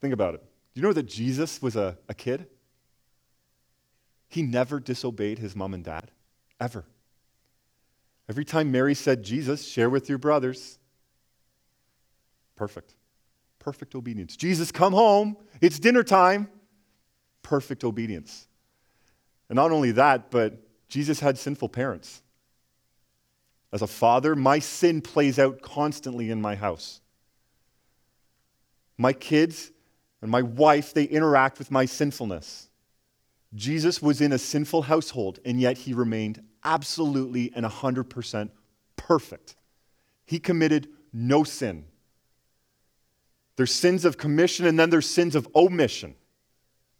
Think 0.00 0.12
about 0.12 0.34
it. 0.34 0.40
Do 0.40 0.80
you 0.80 0.82
know 0.82 0.92
that 0.92 1.06
Jesus 1.06 1.60
was 1.62 1.76
a, 1.76 1.96
a 2.08 2.14
kid? 2.14 2.46
He 4.28 4.42
never 4.42 4.78
disobeyed 4.78 5.38
his 5.38 5.56
mom 5.56 5.74
and 5.74 5.82
dad, 5.82 6.10
ever. 6.60 6.84
Every 8.28 8.44
time 8.44 8.70
Mary 8.70 8.94
said, 8.94 9.22
Jesus, 9.22 9.66
share 9.66 9.88
with 9.88 10.08
your 10.08 10.18
brothers, 10.18 10.78
perfect. 12.56 12.94
Perfect 13.58 13.94
obedience. 13.94 14.36
Jesus, 14.36 14.70
come 14.70 14.92
home. 14.92 15.36
It's 15.60 15.78
dinner 15.78 16.02
time. 16.02 16.48
Perfect 17.42 17.84
obedience. 17.84 18.46
And 19.48 19.56
not 19.56 19.72
only 19.72 19.92
that, 19.92 20.30
but 20.30 20.62
Jesus 20.88 21.20
had 21.20 21.38
sinful 21.38 21.70
parents. 21.70 22.22
As 23.72 23.82
a 23.82 23.86
father, 23.86 24.34
my 24.34 24.58
sin 24.58 25.00
plays 25.00 25.38
out 25.38 25.60
constantly 25.60 26.30
in 26.30 26.40
my 26.40 26.54
house. 26.54 27.00
My 28.96 29.12
kids 29.12 29.70
and 30.20 30.30
my 30.30 30.42
wife, 30.42 30.94
they 30.94 31.04
interact 31.04 31.58
with 31.58 31.70
my 31.70 31.84
sinfulness. 31.84 32.67
Jesus 33.54 34.02
was 34.02 34.20
in 34.20 34.32
a 34.32 34.38
sinful 34.38 34.82
household, 34.82 35.38
and 35.44 35.60
yet 35.60 35.78
he 35.78 35.94
remained 35.94 36.42
absolutely 36.64 37.52
and 37.54 37.64
100% 37.64 38.50
perfect. 38.96 39.56
He 40.26 40.38
committed 40.38 40.88
no 41.12 41.44
sin. 41.44 41.86
There's 43.56 43.72
sins 43.72 44.04
of 44.04 44.18
commission, 44.18 44.66
and 44.66 44.78
then 44.78 44.90
there's 44.90 45.08
sins 45.08 45.34
of 45.34 45.48
omission. 45.54 46.14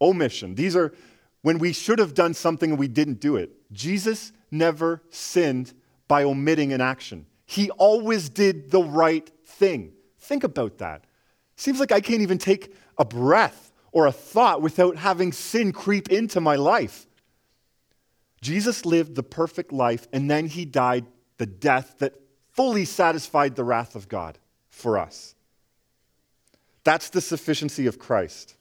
Omission. 0.01 0.55
These 0.55 0.75
are 0.75 0.93
when 1.41 1.59
we 1.59 1.71
should 1.71 1.99
have 1.99 2.13
done 2.13 2.33
something 2.33 2.71
and 2.71 2.79
we 2.79 2.87
didn't 2.87 3.19
do 3.19 3.35
it. 3.35 3.51
Jesus 3.71 4.31
never 4.51 5.01
sinned 5.09 5.73
by 6.07 6.23
omitting 6.23 6.73
an 6.73 6.81
action, 6.81 7.27
he 7.45 7.69
always 7.71 8.29
did 8.29 8.71
the 8.71 8.81
right 8.81 9.29
thing. 9.45 9.93
Think 10.17 10.43
about 10.43 10.79
that. 10.79 11.05
Seems 11.55 11.79
like 11.79 11.91
I 11.91 12.01
can't 12.01 12.21
even 12.21 12.37
take 12.37 12.73
a 12.97 13.05
breath 13.05 13.68
or 13.91 14.05
a 14.05 14.11
thought 14.11 14.61
without 14.61 14.97
having 14.97 15.31
sin 15.31 15.71
creep 15.71 16.09
into 16.09 16.39
my 16.39 16.55
life. 16.55 17.05
Jesus 18.41 18.85
lived 18.85 19.15
the 19.15 19.23
perfect 19.23 19.71
life 19.71 20.07
and 20.13 20.29
then 20.29 20.47
he 20.47 20.65
died 20.65 21.05
the 21.37 21.45
death 21.45 21.95
that 21.99 22.13
fully 22.51 22.85
satisfied 22.85 23.55
the 23.55 23.63
wrath 23.63 23.95
of 23.95 24.07
God 24.07 24.37
for 24.69 24.97
us. 24.97 25.35
That's 26.83 27.09
the 27.09 27.21
sufficiency 27.21 27.87
of 27.87 27.99
Christ. 27.99 28.55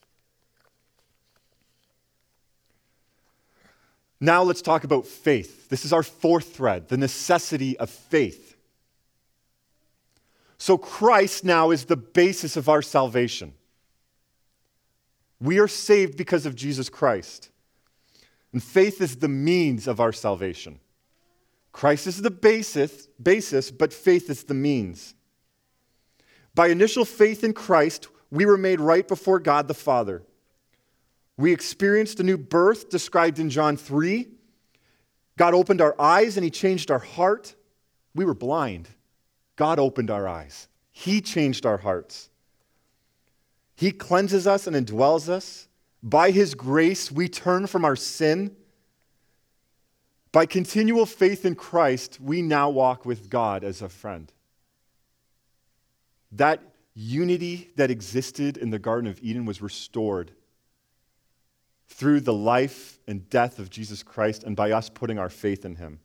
Now 4.21 4.43
let's 4.43 4.63
talk 4.63 4.85
about 4.85 5.07
faith. 5.07 5.69
This 5.69 5.85
is 5.85 5.93
our 5.93 6.03
fourth 6.03 6.55
thread 6.57 6.89
the 6.89 6.97
necessity 6.97 7.79
of 7.79 7.91
faith. 7.91 8.57
So, 10.61 10.77
Christ 10.77 11.45
now 11.45 11.71
is 11.71 11.85
the 11.85 11.97
basis 11.97 12.57
of 12.57 12.69
our 12.69 12.83
salvation. 12.83 13.53
We 15.41 15.59
are 15.59 15.69
saved 15.69 16.17
because 16.17 16.47
of 16.47 16.55
Jesus 16.55 16.89
Christ. 16.89 17.51
And 18.53 18.63
faith 18.63 19.01
is 19.01 19.17
the 19.17 19.29
means 19.29 19.87
of 19.87 20.01
our 20.01 20.13
salvation. 20.13 20.81
Christ 21.73 22.07
is 22.07 22.23
the 22.23 22.31
basis, 22.31 23.07
basis, 23.23 23.71
but 23.71 23.93
faith 23.93 24.31
is 24.31 24.45
the 24.45 24.55
means. 24.55 25.15
By 26.55 26.69
initial 26.69 27.05
faith 27.05 27.45
in 27.45 27.53
Christ, 27.53 28.09
we 28.31 28.47
were 28.47 28.59
made 28.59 28.81
right 28.81 29.07
before 29.07 29.39
God 29.39 29.69
the 29.69 29.75
Father. 29.75 30.23
We 31.37 31.53
experienced 31.53 32.19
a 32.19 32.25
new 32.25 32.37
birth 32.37 32.91
described 32.91 33.39
in 33.39 33.49
John 33.49 33.77
3. 33.77 34.27
God 35.37 35.55
opened 35.55 35.81
our 35.81 35.95
eyes 36.01 36.37
and 36.37 36.43
He 36.43 36.51
changed 36.51 36.91
our 36.91 36.99
heart. 36.99 37.55
We 38.15 38.25
were 38.25 38.35
blind. 38.35 38.89
God 39.55 39.79
opened 39.79 40.11
our 40.11 40.27
eyes. 40.27 40.69
He 40.91 41.21
changed 41.21 41.65
our 41.65 41.79
hearts. 41.79 42.29
He 43.79 43.93
cleanses 43.93 44.45
us 44.45 44.67
and 44.67 44.75
indwells 44.75 45.29
us. 45.29 45.69
By 46.03 46.33
His 46.33 46.57
grace, 46.57 47.13
we 47.13 47.29
turn 47.29 47.69
from 47.69 47.85
our 47.85 47.95
sin. 47.95 48.57
By 50.33 50.47
continual 50.47 51.07
faith 51.07 51.47
in 51.47 51.55
Christ, 51.55 52.19
we 52.21 52.43
now 52.43 52.71
walk 52.71 53.07
with 53.07 53.31
God 53.31 53.63
as 53.63 53.81
a 53.81 53.89
friend. 53.89 54.33
That 56.33 56.61
unity 56.97 57.71
that 57.77 57.89
existed 57.89 58.57
in 58.57 58.71
the 58.71 58.81
Garden 58.81 59.09
of 59.09 59.21
Eden 59.23 59.45
was 59.45 59.63
restored 59.63 60.33
through 61.87 62.19
the 62.19 62.35
life 62.35 62.99
and 63.07 63.31
death 63.31 63.61
of 63.61 63.71
Jesus 63.71 64.03
Christ 64.03 64.43
and 64.43 64.57
by 64.57 64.73
us 64.73 64.89
putting 64.89 65.21
our 65.21 65.31
faith 65.31 65.65
in 65.65 65.77
him. 65.77 66.01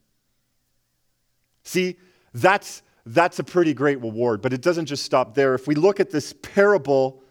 See, 1.64 1.98
that's, 2.36 2.84
that's 3.04 3.40
a 3.40 3.44
pretty 3.44 3.74
great 3.74 4.00
reward, 4.00 4.44
but 4.44 4.54
it 4.54 4.62
doesn't 4.62 4.86
just 4.86 5.02
stop 5.02 5.34
there. 5.34 5.56
If 5.56 5.66
we 5.66 5.74
look 5.74 6.00
at 6.00 6.12
this 6.12 6.34
parable, 6.34 7.23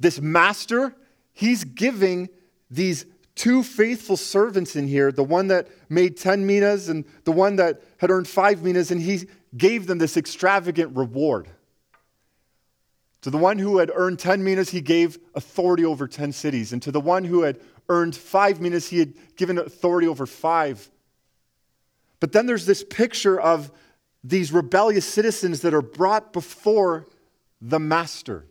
this 0.00 0.20
master, 0.20 0.94
he's 1.32 1.64
giving 1.64 2.28
these 2.70 3.06
two 3.34 3.62
faithful 3.62 4.16
servants 4.16 4.74
in 4.74 4.88
here 4.88 5.12
the 5.12 5.22
one 5.22 5.46
that 5.48 5.68
made 5.88 6.16
10 6.16 6.44
minas 6.44 6.88
and 6.88 7.04
the 7.24 7.32
one 7.32 7.56
that 7.56 7.80
had 7.98 8.10
earned 8.10 8.26
five 8.26 8.62
minas, 8.62 8.90
and 8.90 9.00
he 9.00 9.28
gave 9.56 9.86
them 9.86 9.98
this 9.98 10.16
extravagant 10.16 10.94
reward. 10.96 11.48
To 13.22 13.30
the 13.30 13.38
one 13.38 13.58
who 13.58 13.78
had 13.78 13.90
earned 13.94 14.18
10 14.18 14.42
minas, 14.44 14.70
he 14.70 14.80
gave 14.80 15.18
authority 15.34 15.84
over 15.84 16.06
10 16.06 16.32
cities. 16.32 16.72
And 16.72 16.82
to 16.82 16.92
the 16.92 17.00
one 17.00 17.24
who 17.24 17.42
had 17.42 17.60
earned 17.88 18.14
five 18.14 18.60
minas, 18.60 18.88
he 18.88 18.98
had 18.98 19.14
given 19.36 19.58
authority 19.58 20.06
over 20.06 20.26
five. 20.26 20.88
But 22.20 22.32
then 22.32 22.46
there's 22.46 22.66
this 22.66 22.84
picture 22.84 23.40
of 23.40 23.72
these 24.22 24.52
rebellious 24.52 25.06
citizens 25.06 25.60
that 25.60 25.74
are 25.74 25.82
brought 25.82 26.32
before 26.32 27.06
the 27.60 27.78
master. 27.78 28.46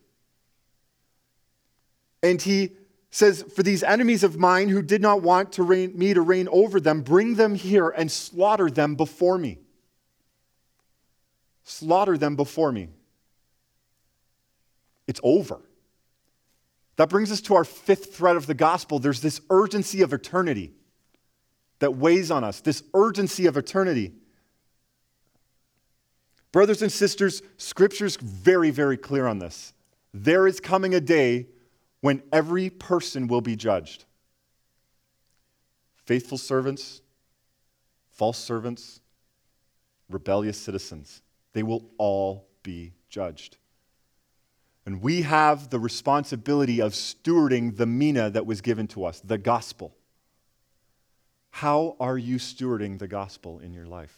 And 2.27 2.41
he 2.41 2.73
says, 3.09 3.43
For 3.55 3.63
these 3.63 3.83
enemies 3.83 4.23
of 4.23 4.37
mine 4.37 4.67
who 4.67 4.81
did 4.81 5.01
not 5.01 5.21
want 5.21 5.53
to 5.53 5.63
reign, 5.63 5.97
me 5.97 6.13
to 6.13 6.21
reign 6.21 6.49
over 6.51 6.79
them, 6.79 7.01
bring 7.01 7.35
them 7.35 7.55
here 7.55 7.89
and 7.89 8.11
slaughter 8.11 8.69
them 8.69 8.95
before 8.95 9.37
me. 9.37 9.59
Slaughter 11.63 12.17
them 12.17 12.35
before 12.35 12.71
me. 12.71 12.89
It's 15.07 15.21
over. 15.23 15.61
That 16.97 17.09
brings 17.09 17.31
us 17.31 17.39
to 17.41 17.55
our 17.55 17.63
fifth 17.63 18.15
thread 18.15 18.35
of 18.35 18.45
the 18.45 18.53
gospel. 18.53 18.99
There's 18.99 19.21
this 19.21 19.39
urgency 19.49 20.01
of 20.01 20.11
eternity 20.11 20.73
that 21.79 21.95
weighs 21.95 22.29
on 22.29 22.43
us, 22.43 22.59
this 22.59 22.83
urgency 22.93 23.45
of 23.45 23.55
eternity. 23.55 24.11
Brothers 26.51 26.81
and 26.81 26.91
sisters, 26.91 27.41
scripture's 27.55 28.17
very, 28.17 28.71
very 28.71 28.97
clear 28.97 29.27
on 29.27 29.39
this. 29.39 29.73
There 30.13 30.45
is 30.47 30.59
coming 30.59 30.93
a 30.93 30.99
day 30.99 31.47
when 32.01 32.21
every 32.31 32.69
person 32.69 33.27
will 33.27 33.41
be 33.41 33.55
judged. 33.55 34.05
Faithful 36.05 36.37
servants, 36.37 37.01
false 38.11 38.37
servants, 38.37 39.01
rebellious 40.09 40.57
citizens, 40.57 41.21
they 41.53 41.63
will 41.63 41.89
all 41.97 42.47
be 42.63 42.93
judged. 43.09 43.57
And 44.85 45.01
we 45.01 45.23
have 45.23 45.69
the 45.69 45.79
responsibility 45.79 46.79
of 46.79 46.93
stewarding 46.93 47.75
the 47.75 47.85
mina 47.85 48.29
that 48.29 48.45
was 48.45 48.61
given 48.61 48.87
to 48.87 49.03
us, 49.03 49.19
the 49.19 49.37
gospel. 49.37 49.93
How 51.49 51.97
are 51.99 52.17
you 52.17 52.37
stewarding 52.37 52.99
the 52.99 53.07
gospel 53.07 53.59
in 53.59 53.73
your 53.73 53.85
life? 53.85 54.17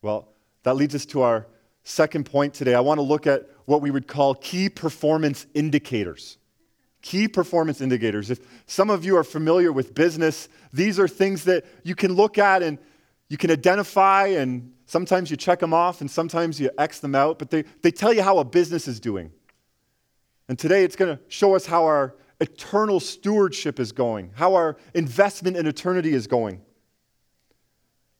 Well, 0.00 0.28
that 0.62 0.76
leads 0.76 0.94
us 0.94 1.06
to 1.06 1.22
our 1.22 1.46
second 1.88 2.24
point 2.24 2.54
today. 2.54 2.74
I 2.74 2.80
want 2.80 2.98
to 2.98 3.02
look 3.02 3.26
at 3.26 3.48
what 3.64 3.82
we 3.82 3.90
would 3.90 4.06
call 4.06 4.34
key 4.34 4.68
performance 4.68 5.46
indicators. 5.54 6.38
Key 7.02 7.28
performance 7.28 7.80
indicators. 7.80 8.30
If 8.30 8.40
some 8.66 8.90
of 8.90 9.04
you 9.04 9.16
are 9.16 9.24
familiar 9.24 9.72
with 9.72 9.94
business, 9.94 10.48
these 10.72 10.98
are 10.98 11.08
things 11.08 11.44
that 11.44 11.64
you 11.84 11.94
can 11.94 12.14
look 12.14 12.38
at 12.38 12.62
and 12.62 12.78
you 13.28 13.36
can 13.36 13.50
identify 13.50 14.26
and 14.26 14.72
Sometimes 14.88 15.30
you 15.30 15.36
check 15.36 15.58
them 15.58 15.74
off 15.74 16.00
and 16.00 16.10
sometimes 16.10 16.58
you 16.58 16.70
X 16.78 17.00
them 17.00 17.14
out, 17.14 17.38
but 17.38 17.50
they, 17.50 17.64
they 17.82 17.90
tell 17.90 18.10
you 18.10 18.22
how 18.22 18.38
a 18.38 18.44
business 18.44 18.88
is 18.88 18.98
doing. 18.98 19.30
And 20.48 20.58
today 20.58 20.82
it's 20.82 20.96
going 20.96 21.14
to 21.14 21.22
show 21.28 21.54
us 21.54 21.66
how 21.66 21.84
our 21.84 22.14
eternal 22.40 22.98
stewardship 22.98 23.78
is 23.78 23.92
going, 23.92 24.30
how 24.34 24.54
our 24.54 24.78
investment 24.94 25.58
in 25.58 25.66
eternity 25.66 26.14
is 26.14 26.26
going. 26.26 26.62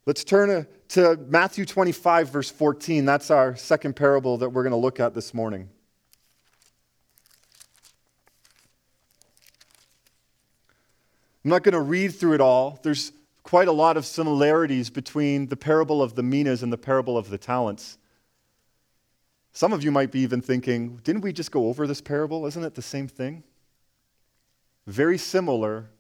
Let's 0.09 0.25
turn 0.25 0.67
to 0.89 1.19
Matthew 1.29 1.67
25, 1.67 2.31
verse 2.31 2.51
14. 2.51 3.05
That's 3.05 3.31
our 3.31 3.55
second 3.57 3.95
parable 3.95 4.39
that 4.39 4.49
we're 4.49 4.63
going 4.63 4.71
to 4.71 4.79
look 4.79 5.01
at 5.01 5.13
this 5.13 5.35
morning. 5.35 5.69
I'm 11.45 11.51
not 11.51 11.63
going 11.63 11.75
to 11.75 11.83
read 11.83 12.15
through 12.15 12.33
it 12.33 12.41
all. 12.41 12.81
There's 12.83 13.13
quite 13.43 13.69
a 13.69 13.73
lot 13.73 13.99
of 13.99 14.07
similarities 14.07 14.89
between 14.89 15.49
the 15.49 15.59
parable 15.59 16.03
of 16.03 16.15
the 16.15 16.23
minas 16.23 16.63
and 16.63 16.73
the 16.73 16.79
parable 16.79 17.19
of 17.19 17.29
the 17.29 17.37
talents. 17.37 17.99
Some 19.53 19.75
of 19.75 19.85
you 19.85 19.91
might 19.91 20.11
be 20.11 20.21
even 20.21 20.41
thinking, 20.41 21.01
didn't 21.05 21.21
we 21.21 21.35
just 21.35 21.51
go 21.51 21.69
over 21.69 21.87
this 21.87 22.01
parable? 22.01 22.47
Isn't 22.47 22.65
it 22.65 22.75
the 22.75 22.81
same 22.81 23.09
thing? 23.09 23.43
Very 24.87 25.19
similar, 25.19 25.91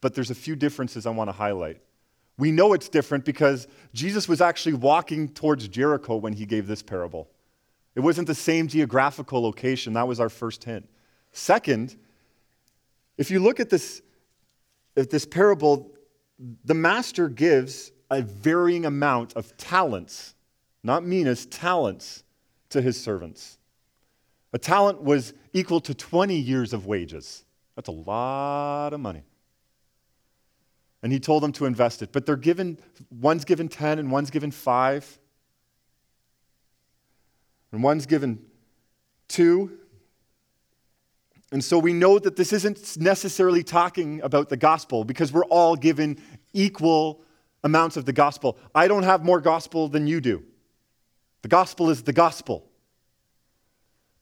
but 0.00 0.16
there's 0.16 0.32
a 0.32 0.34
few 0.34 0.56
differences 0.56 1.06
I 1.06 1.10
want 1.10 1.28
to 1.28 1.32
highlight. 1.32 1.80
We 2.38 2.50
know 2.50 2.72
it's 2.72 2.88
different 2.88 3.24
because 3.24 3.68
Jesus 3.92 4.28
was 4.28 4.40
actually 4.40 4.74
walking 4.74 5.28
towards 5.28 5.68
Jericho 5.68 6.16
when 6.16 6.32
he 6.32 6.46
gave 6.46 6.66
this 6.66 6.82
parable. 6.82 7.28
It 7.94 8.00
wasn't 8.00 8.26
the 8.26 8.34
same 8.34 8.68
geographical 8.68 9.42
location. 9.42 9.92
That 9.92 10.08
was 10.08 10.18
our 10.18 10.30
first 10.30 10.64
hint. 10.64 10.88
Second, 11.32 11.96
if 13.18 13.30
you 13.30 13.40
look 13.40 13.60
at 13.60 13.70
this, 13.70 14.02
at 14.96 15.10
this 15.10 15.26
parable, 15.26 15.90
the 16.64 16.74
master 16.74 17.28
gives 17.28 17.92
a 18.10 18.22
varying 18.22 18.86
amount 18.86 19.34
of 19.34 19.56
talents, 19.56 20.34
not 20.82 21.04
minas, 21.04 21.46
talents 21.46 22.24
to 22.70 22.80
his 22.80 23.00
servants. 23.00 23.58
A 24.52 24.58
talent 24.58 25.02
was 25.02 25.32
equal 25.52 25.80
to 25.80 25.94
20 25.94 26.34
years 26.34 26.72
of 26.72 26.86
wages. 26.86 27.44
That's 27.76 27.88
a 27.88 27.92
lot 27.92 28.92
of 28.92 29.00
money. 29.00 29.22
And 31.02 31.12
he 31.12 31.18
told 31.18 31.42
them 31.42 31.52
to 31.52 31.66
invest 31.66 32.02
it. 32.02 32.12
But 32.12 32.26
they're 32.26 32.36
given, 32.36 32.78
one's 33.10 33.44
given 33.44 33.68
10 33.68 33.98
and 33.98 34.10
one's 34.10 34.30
given 34.30 34.50
5. 34.50 35.18
And 37.72 37.82
one's 37.82 38.06
given 38.06 38.44
2 39.28 39.78
and 41.52 41.62
so 41.62 41.78
we 41.78 41.92
know 41.92 42.18
that 42.18 42.34
this 42.34 42.52
isn't 42.54 42.96
necessarily 42.96 43.62
talking 43.62 44.22
about 44.22 44.48
the 44.48 44.56
gospel 44.56 45.04
because 45.04 45.32
we're 45.32 45.44
all 45.44 45.76
given 45.76 46.18
equal 46.54 47.22
amounts 47.62 47.98
of 47.98 48.06
the 48.06 48.12
gospel. 48.12 48.58
I 48.74 48.88
don't 48.88 49.02
have 49.02 49.22
more 49.22 49.38
gospel 49.38 49.86
than 49.88 50.06
you 50.06 50.22
do. 50.22 50.42
The 51.42 51.48
gospel 51.48 51.90
is 51.90 52.02
the 52.02 52.12
gospel. 52.14 52.70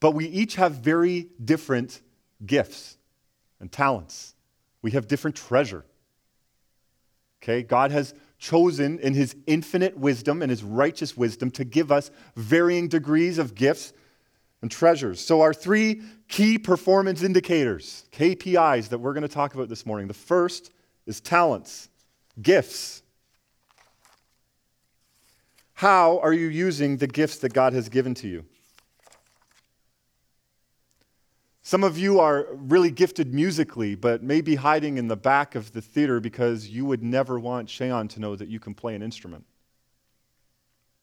But 0.01 0.11
we 0.11 0.27
each 0.27 0.57
have 0.57 0.73
very 0.73 1.29
different 1.43 2.01
gifts 2.45 2.99
and 3.61 3.71
talents. 3.71 4.35
We 4.83 4.91
have 4.93 5.07
different 5.07 5.37
treasure. 5.37 5.85
Okay? 7.43 7.63
God 7.63 7.91
has 7.91 8.15
chosen 8.39 8.99
in 9.01 9.15
his 9.15 9.37
infinite 9.47 9.97
wisdom 9.97 10.43
and 10.43 10.51
his 10.51 10.63
righteous 10.63 11.17
wisdom 11.17 11.51
to 11.53 11.65
give 11.65 11.93
us 11.93 12.11
varying 12.37 12.89
degrees 12.89 13.39
of 13.39 13.55
gifts 13.55 13.93
and 14.63 14.71
treasures. 14.71 15.21
So, 15.21 15.41
our 15.41 15.55
three 15.55 16.03
key 16.29 16.59
performance 16.59 17.23
indicators, 17.23 18.07
KPIs, 18.13 18.89
that 18.89 18.99
we're 18.99 19.15
going 19.15 19.23
to 19.23 19.29
talk 19.29 19.55
about 19.55 19.69
this 19.69 19.87
morning. 19.87 20.09
The 20.09 20.15
first 20.15 20.71
is 21.07 21.21
talents, 21.21 21.89
gifts. 22.41 23.03
How 25.75 26.19
are 26.19 26.33
you 26.33 26.49
using 26.49 26.99
the 26.99 27.07
gifts 27.07 27.39
that 27.39 27.55
God 27.55 27.73
has 27.73 27.89
given 27.89 28.15
to 28.17 28.29
you? 28.29 28.45
Some 31.71 31.85
of 31.85 31.97
you 31.97 32.19
are 32.19 32.49
really 32.51 32.91
gifted 32.91 33.33
musically, 33.33 33.95
but 33.95 34.25
maybe 34.25 34.57
hiding 34.57 34.99
in 34.99 35.07
the 35.07 35.17
back 35.17 35.55
of 35.55 35.71
the 35.71 35.81
theater 35.81 36.19
because 36.19 36.69
you 36.69 36.85
would 36.85 37.01
never 37.01 37.39
want 37.39 37.69
Shayon 37.69 38.09
to 38.09 38.19
know 38.19 38.35
that 38.35 38.49
you 38.49 38.59
can 38.59 38.75
play 38.75 38.97
an 38.97 39.03
instrument. 39.03 39.45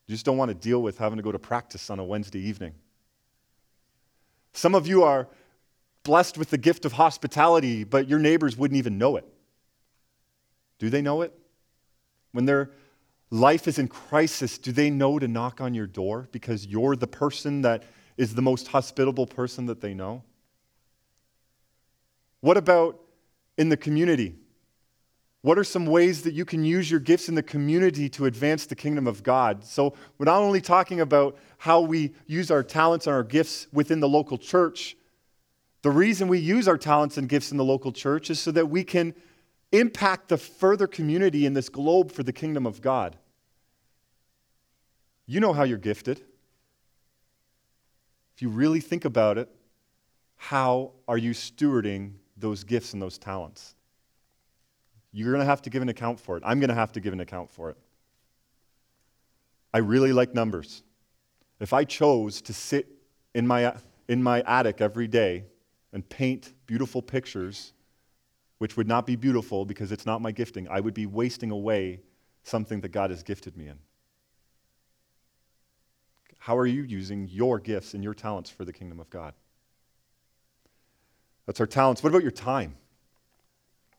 You 0.07 0.13
just 0.13 0.25
don't 0.25 0.35
want 0.35 0.49
to 0.49 0.55
deal 0.55 0.81
with 0.81 0.97
having 0.97 1.15
to 1.15 1.23
go 1.23 1.31
to 1.31 1.39
practice 1.39 1.89
on 1.89 1.99
a 1.99 2.03
Wednesday 2.03 2.41
evening. 2.41 2.73
Some 4.51 4.75
of 4.75 4.87
you 4.87 5.03
are 5.03 5.29
blessed 6.03 6.37
with 6.37 6.49
the 6.49 6.57
gift 6.57 6.83
of 6.83 6.91
hospitality, 6.91 7.85
but 7.85 8.09
your 8.09 8.19
neighbors 8.19 8.57
wouldn't 8.57 8.77
even 8.77 8.97
know 8.97 9.15
it. 9.15 9.25
Do 10.79 10.89
they 10.89 11.01
know 11.01 11.21
it? 11.21 11.31
When 12.33 12.43
their 12.43 12.71
life 13.31 13.69
is 13.69 13.79
in 13.79 13.87
crisis, 13.87 14.57
do 14.57 14.73
they 14.73 14.89
know 14.89 15.17
to 15.17 15.29
knock 15.29 15.61
on 15.61 15.73
your 15.73 15.87
door 15.87 16.27
because 16.33 16.65
you're 16.65 16.97
the 16.97 17.07
person 17.07 17.61
that 17.61 17.83
is 18.17 18.35
the 18.35 18.41
most 18.41 18.67
hospitable 18.67 19.27
person 19.27 19.67
that 19.67 19.79
they 19.79 19.93
know? 19.93 20.23
What 22.41 22.57
about 22.57 22.99
in 23.57 23.69
the 23.69 23.77
community? 23.77 24.35
What 25.41 25.57
are 25.57 25.63
some 25.63 25.85
ways 25.85 26.23
that 26.23 26.33
you 26.33 26.45
can 26.45 26.65
use 26.65 26.89
your 26.89 26.99
gifts 26.99 27.29
in 27.29 27.35
the 27.35 27.43
community 27.43 28.09
to 28.09 28.25
advance 28.25 28.65
the 28.65 28.75
kingdom 28.75 29.07
of 29.07 29.23
God? 29.23 29.63
So, 29.63 29.93
we're 30.17 30.25
not 30.25 30.41
only 30.41 30.61
talking 30.61 30.99
about 30.99 31.37
how 31.57 31.81
we 31.81 32.13
use 32.25 32.51
our 32.51 32.63
talents 32.63 33.07
and 33.07 33.15
our 33.15 33.23
gifts 33.23 33.67
within 33.71 33.99
the 33.99 34.09
local 34.09 34.37
church. 34.37 34.97
The 35.83 35.91
reason 35.91 36.27
we 36.27 36.39
use 36.39 36.67
our 36.67 36.77
talents 36.77 37.17
and 37.17 37.29
gifts 37.29 37.51
in 37.51 37.57
the 37.57 37.63
local 37.63 37.91
church 37.91 38.29
is 38.29 38.39
so 38.39 38.51
that 38.51 38.67
we 38.67 38.83
can 38.83 39.13
impact 39.71 40.29
the 40.29 40.37
further 40.37 40.87
community 40.87 41.45
in 41.45 41.53
this 41.53 41.69
globe 41.69 42.11
for 42.11 42.23
the 42.23 42.33
kingdom 42.33 42.65
of 42.65 42.81
God. 42.81 43.17
You 45.27 45.39
know 45.39 45.53
how 45.53 45.63
you're 45.63 45.77
gifted. 45.77 46.21
If 48.35 48.41
you 48.41 48.49
really 48.49 48.79
think 48.79 49.05
about 49.05 49.37
it, 49.37 49.49
how 50.35 50.91
are 51.07 51.17
you 51.17 51.31
stewarding 51.31 52.13
those 52.37 52.63
gifts 52.63 52.93
and 52.93 53.01
those 53.01 53.17
talents? 53.17 53.75
You're 55.11 55.31
going 55.31 55.41
to 55.41 55.49
have 55.49 55.61
to 55.63 55.69
give 55.69 55.81
an 55.81 55.89
account 55.89 56.19
for 56.19 56.37
it. 56.37 56.43
I'm 56.45 56.59
going 56.59 56.69
to 56.69 56.75
have 56.75 56.91
to 56.93 56.99
give 56.99 57.13
an 57.13 57.19
account 57.19 57.51
for 57.51 57.69
it. 57.69 57.77
I 59.73 59.79
really 59.79 60.13
like 60.13 60.33
numbers. 60.33 60.83
If 61.59 61.73
I 61.73 61.83
chose 61.83 62.41
to 62.43 62.53
sit 62.53 62.87
in 63.33 63.47
my, 63.47 63.75
in 64.07 64.21
my 64.21 64.41
attic 64.41 64.81
every 64.81 65.07
day 65.07 65.45
and 65.93 66.07
paint 66.07 66.53
beautiful 66.65 67.01
pictures, 67.01 67.73
which 68.59 68.77
would 68.77 68.87
not 68.87 69.05
be 69.05 69.15
beautiful 69.15 69.65
because 69.65 69.91
it's 69.91 70.05
not 70.05 70.21
my 70.21 70.31
gifting, 70.31 70.67
I 70.69 70.79
would 70.79 70.93
be 70.93 71.05
wasting 71.05 71.51
away 71.51 72.01
something 72.43 72.81
that 72.81 72.89
God 72.89 73.09
has 73.09 73.23
gifted 73.23 73.57
me 73.57 73.67
in. 73.67 73.77
How 76.39 76.57
are 76.57 76.67
you 76.67 76.83
using 76.83 77.27
your 77.27 77.59
gifts 77.59 77.93
and 77.93 78.03
your 78.03 78.13
talents 78.13 78.49
for 78.49 78.65
the 78.65 78.73
kingdom 78.73 78.99
of 78.99 79.09
God? 79.09 79.33
That's 81.47 81.59
our 81.59 81.65
talents. 81.65 82.03
What 82.03 82.09
about 82.09 82.21
your 82.21 82.31
time? 82.31 82.75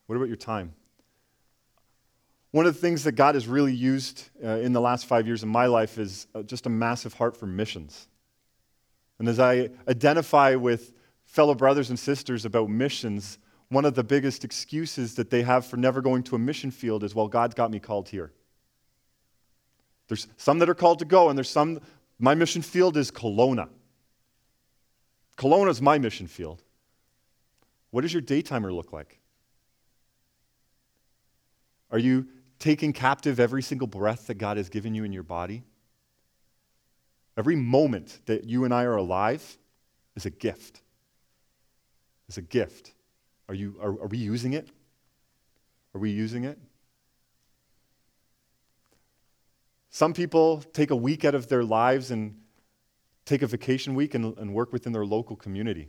What 0.07 0.17
about 0.17 0.29
your 0.29 0.37
time? 0.37 0.75
One 2.51 2.67
of 2.67 2.75
the 2.75 2.81
things 2.81 3.05
that 3.05 3.13
God 3.13 3.35
has 3.35 3.47
really 3.47 3.75
used 3.75 4.29
uh, 4.43 4.49
in 4.49 4.73
the 4.73 4.81
last 4.81 5.07
five 5.07 5.27
years 5.27 5.43
of 5.43 5.49
my 5.49 5.67
life 5.67 5.99
is 5.99 6.27
uh, 6.35 6.43
just 6.43 6.67
a 6.67 6.71
massive 6.71 7.15
heart 7.15 7.37
for 7.37 7.47
missions. 7.47 8.07
And 9.19 9.29
as 9.29 9.41
I 9.41 9.71
identify 9.89 10.55
with 10.55 10.93
fellow 11.25 11.55
brothers 11.55 11.91
and 11.91 11.99
sisters 11.99 12.45
about 12.45 12.71
missions, 12.71 13.39
one 13.69 13.85
of 13.85 13.95
the 13.95 14.05
biggest 14.05 14.45
excuses 14.45 15.15
that 15.17 15.29
they 15.29 15.43
have 15.43 15.67
for 15.67 15.77
never 15.77 16.01
going 16.01 16.23
to 16.25 16.37
a 16.37 16.39
mission 16.39 16.71
field 16.71 17.05
is, 17.05 17.15
well, 17.15 17.29
God's 17.29 17.55
got 17.55 17.71
me 17.71 17.81
called 17.81 18.09
here. 18.09 18.33
There's 20.09 20.27
some 20.39 20.59
that 20.61 20.71
are 20.71 20.75
called 20.75 21.01
to 21.01 21.05
go, 21.05 21.29
and 21.29 21.37
there's 21.37 21.51
some, 21.51 21.81
my 22.19 22.35
mission 22.35 22.63
field 22.63 22.97
is 22.97 23.11
Kelowna. 23.11 23.69
Kelowna 25.37 25.69
is 25.69 25.83
my 25.83 25.99
mission 25.99 26.27
field. 26.27 26.63
What 27.91 28.03
does 28.03 28.13
your 28.13 28.23
daytimer 28.23 28.73
look 28.73 28.93
like? 28.93 29.19
Are 31.91 31.99
you 31.99 32.27
taking 32.59 32.93
captive 32.93 33.41
every 33.41 33.63
single 33.63 33.87
breath 33.87 34.27
that 34.27 34.35
God 34.35 34.57
has 34.57 34.69
given 34.69 34.95
you 34.95 35.05
in 35.05 35.13
your 35.13 35.23
body? 35.23 35.63
Every 37.37 37.57
moment 37.57 38.19
that 38.27 38.45
you 38.45 38.65
and 38.65 38.75
I 38.75 38.85
are 38.85 38.97
alive 38.97 39.59
is 40.17 40.27
a 40.27 40.31
gift. 40.31 40.83
It's 42.29 42.37
a 42.37 42.43
gift. 42.43 42.93
Are, 43.49 43.55
you, 43.55 43.77
are, 43.81 43.91
are 43.91 44.09
we 44.09 44.19
using 44.19 44.53
it? 44.53 44.69
Are 45.95 46.01
we 46.01 46.11
using 46.11 46.45
it? 46.45 46.59
Some 49.91 50.13
people 50.13 50.61
take 50.73 50.91
a 50.91 50.97
week 50.97 51.25
out 51.25 51.35
of 51.35 51.49
their 51.49 51.65
lives 51.65 52.11
and 52.11 52.39
take 53.25 53.43
a 53.43 53.47
vacation 53.47 53.95
week 53.95 54.15
and, 54.15 54.37
and 54.37 54.53
work 54.53 54.73
within 54.73 54.93
their 54.93 55.07
local 55.07 55.35
community. 55.35 55.89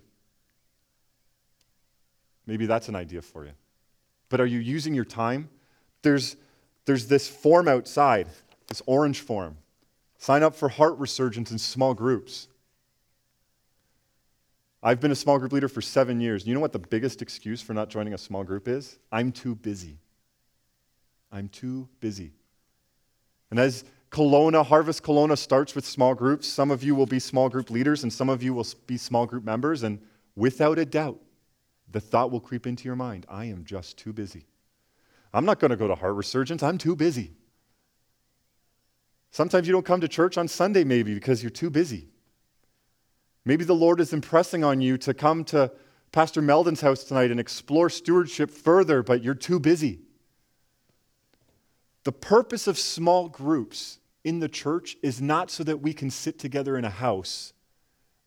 Maybe 2.50 2.66
that's 2.66 2.90
an 2.90 2.96
idea 2.96 3.22
for 3.22 3.46
you. 3.46 3.52
But 4.28 4.42
are 4.42 4.46
you 4.48 4.58
using 4.58 4.96
your 4.96 5.06
time? 5.06 5.50
There's, 6.02 6.36
there's 6.86 7.06
this 7.06 7.28
form 7.28 7.68
outside, 7.68 8.28
this 8.68 8.82
orange 8.88 9.20
form. 9.20 9.56
Sign 10.18 10.42
up 10.42 10.56
for 10.56 10.68
heart 10.68 10.98
resurgence 10.98 11.52
in 11.52 11.60
small 11.60 11.94
groups. 11.94 12.48
I've 14.82 15.00
been 15.00 15.12
a 15.12 15.16
small 15.16 15.38
group 15.38 15.54
leader 15.54 15.70
for 15.70 15.84
seven 15.84 16.20
years. 16.20 16.48
You 16.48 16.56
know 16.56 16.60
what 16.60 16.74
the 16.74 16.80
biggest 16.80 17.22
excuse 17.22 17.62
for 17.62 17.76
not 17.76 17.88
joining 17.88 18.16
a 18.16 18.18
small 18.18 18.44
group 18.44 18.68
is? 18.68 18.98
I'm 19.12 19.32
too 19.32 19.54
busy. 19.54 20.00
I'm 21.32 21.50
too 21.50 21.88
busy. 22.00 22.32
And 23.52 23.60
as 23.60 23.84
Kelowna, 24.10 24.66
Harvest 24.66 25.04
Kelowna 25.04 25.38
starts 25.38 25.76
with 25.76 25.86
small 25.86 26.16
groups, 26.16 26.48
some 26.48 26.72
of 26.72 26.84
you 26.84 26.96
will 26.96 27.06
be 27.06 27.20
small 27.20 27.48
group 27.48 27.70
leaders 27.70 28.02
and 28.02 28.12
some 28.12 28.28
of 28.28 28.42
you 28.42 28.56
will 28.56 28.66
be 28.88 28.98
small 28.98 29.28
group 29.28 29.44
members. 29.44 29.84
And 29.84 30.00
without 30.36 30.80
a 30.80 30.86
doubt, 30.86 31.20
the 31.92 32.00
thought 32.00 32.32
will 32.32 32.40
creep 32.40 32.68
into 32.68 32.86
your 32.86 32.96
mind 32.96 33.26
I 33.30 33.46
am 33.46 33.66
just 33.66 33.98
too 33.98 34.14
busy. 34.14 34.46
I'm 35.34 35.46
not 35.46 35.60
going 35.60 35.72
to 35.72 35.78
go 35.78 35.88
to 35.88 35.96
heart 35.96 36.16
resurgence, 36.16 36.64
I'm 36.64 36.78
too 36.78 36.96
busy. 36.96 37.34
Sometimes 39.32 39.68
you 39.68 39.74
don't 39.74 39.86
come 39.86 40.02
to 40.02 40.08
church 40.08 40.38
on 40.38 40.48
Sunday, 40.48 40.84
maybe 40.84 41.14
because 41.14 41.44
you're 41.44 41.52
too 41.52 41.70
busy. 41.70 42.10
Maybe 43.46 43.64
the 43.64 43.76
Lord 43.76 44.00
is 44.00 44.12
impressing 44.12 44.64
on 44.64 44.82
you 44.82 44.98
to 45.00 45.14
come 45.14 45.44
to 45.46 45.72
Pastor 46.12 46.42
Meldon's 46.42 46.82
house 46.82 47.04
tonight 47.04 47.30
and 47.30 47.40
explore 47.40 47.90
stewardship 47.90 48.50
further, 48.50 49.04
but 49.04 49.24
you're 49.24 49.36
too 49.36 49.60
busy. 49.60 50.00
The 52.04 52.12
purpose 52.12 52.66
of 52.66 52.80
small 52.80 53.30
groups 53.30 54.00
in 54.24 54.40
the 54.40 54.50
church 54.50 54.98
is 55.04 55.22
not 55.22 55.52
so 55.52 55.64
that 55.64 55.78
we 55.78 55.94
can 55.94 56.10
sit 56.10 56.40
together 56.40 56.78
in 56.78 56.86
a 56.86 56.90
house 56.90 57.54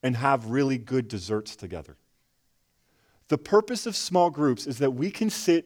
and 0.02 0.16
have 0.16 0.46
really 0.46 0.78
good 0.78 1.08
desserts 1.08 1.56
together. 1.56 1.96
The 3.32 3.38
purpose 3.38 3.86
of 3.86 3.96
small 3.96 4.28
groups 4.28 4.66
is 4.66 4.76
that 4.76 4.90
we 4.90 5.10
can 5.10 5.30
sit 5.30 5.64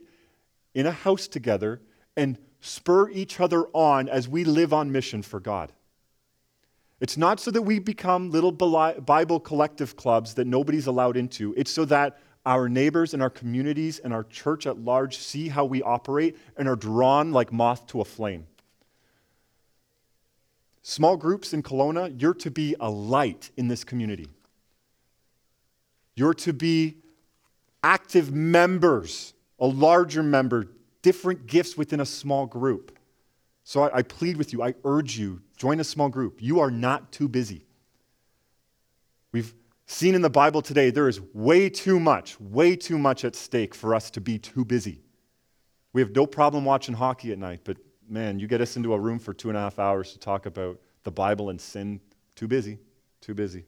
in 0.73 0.87
a 0.87 0.93
house 0.93 1.27
together 1.27 1.83
and 2.17 2.39
spur 2.61 3.11
each 3.11 3.41
other 3.41 3.65
on 3.73 4.09
as 4.09 4.29
we 4.29 4.45
live 4.45 4.73
on 4.73 4.93
mission 4.93 5.21
for 5.21 5.41
God. 5.41 5.73
It's 7.01 7.17
not 7.17 7.41
so 7.41 7.51
that 7.51 7.63
we 7.63 7.81
become 7.81 8.31
little 8.31 8.53
Bible 8.53 9.41
collective 9.41 9.97
clubs 9.97 10.35
that 10.35 10.47
nobody's 10.47 10.87
allowed 10.87 11.17
into. 11.17 11.55
It's 11.57 11.73
so 11.73 11.85
that 11.87 12.21
our 12.45 12.69
neighbors 12.69 13.15
and 13.15 13.21
our 13.21 13.31
communities 13.31 13.99
and 13.99 14.13
our 14.13 14.23
church 14.23 14.65
at 14.69 14.79
large 14.79 15.19
see 15.19 15.49
how 15.49 15.65
we 15.65 15.83
operate 15.83 16.37
and 16.57 16.69
are 16.69 16.77
drawn 16.77 17.33
like 17.33 17.53
moth 17.53 17.85
to 17.89 18.01
a 18.01 18.05
flame. 18.05 18.47
Small 20.83 21.17
groups 21.17 21.53
in 21.53 21.65
Kelowna, 21.65 22.15
you're 22.23 22.33
to 22.35 22.51
be 22.53 22.77
a 22.79 22.89
light 22.89 23.51
in 23.57 23.67
this 23.67 23.83
community. 23.83 24.29
You're 26.15 26.35
to 26.35 26.53
be 26.53 26.99
active 27.83 28.33
members, 28.33 29.35
a 29.59 29.67
larger 29.67 30.23
member, 30.23 30.69
different 31.03 31.47
gifts 31.47 31.77
within 31.77 32.01
a 32.01 32.07
small 32.07 32.47
group. 32.47 32.99
So 33.65 33.83
I, 33.83 33.99
I 33.99 34.03
plead 34.03 34.37
with 34.37 34.53
you, 34.53 34.63
I 34.63 34.75
urge 34.85 35.19
you, 35.19 35.41
join 35.57 35.81
a 35.81 35.85
small 35.85 36.09
group. 36.09 36.41
You 36.41 36.61
are 36.61 36.71
not 36.71 37.13
too 37.13 37.29
busy. 37.29 37.65
We've 39.33 39.55
seen 39.87 40.15
in 40.15 40.23
the 40.23 40.31
Bible 40.31 40.63
today 40.63 40.91
there 40.91 41.09
is 41.09 41.21
way 41.33 41.69
too 41.69 42.01
much, 42.01 42.41
way 42.41 42.77
too 42.77 42.99
much 42.99 43.25
at 43.25 43.35
stake 43.37 43.75
for 43.75 43.95
us 43.95 44.11
to 44.13 44.21
be 44.21 44.39
too 44.39 44.65
busy. 44.65 45.01
We 45.93 46.01
have 46.01 46.15
no 46.15 46.27
problem 46.27 46.65
watching 46.65 46.95
hockey 46.95 47.33
at 47.33 47.39
night, 47.39 47.61
but 47.65 47.77
man, 48.09 48.39
you 48.39 48.47
get 48.47 48.61
us 48.61 48.77
into 48.77 48.95
a 48.95 48.99
room 48.99 49.19
for 49.19 49.33
two 49.33 49.49
and 49.49 49.57
a 49.57 49.61
half 49.61 49.79
hours 49.79 50.13
to 50.13 50.19
talk 50.19 50.47
about 50.47 50.79
the 51.05 51.11
Bible 51.11 51.51
and 51.51 51.61
sin. 51.61 52.01
Too 52.35 52.49
busy, 52.49 52.79
too 53.21 53.35
busy. 53.35 53.65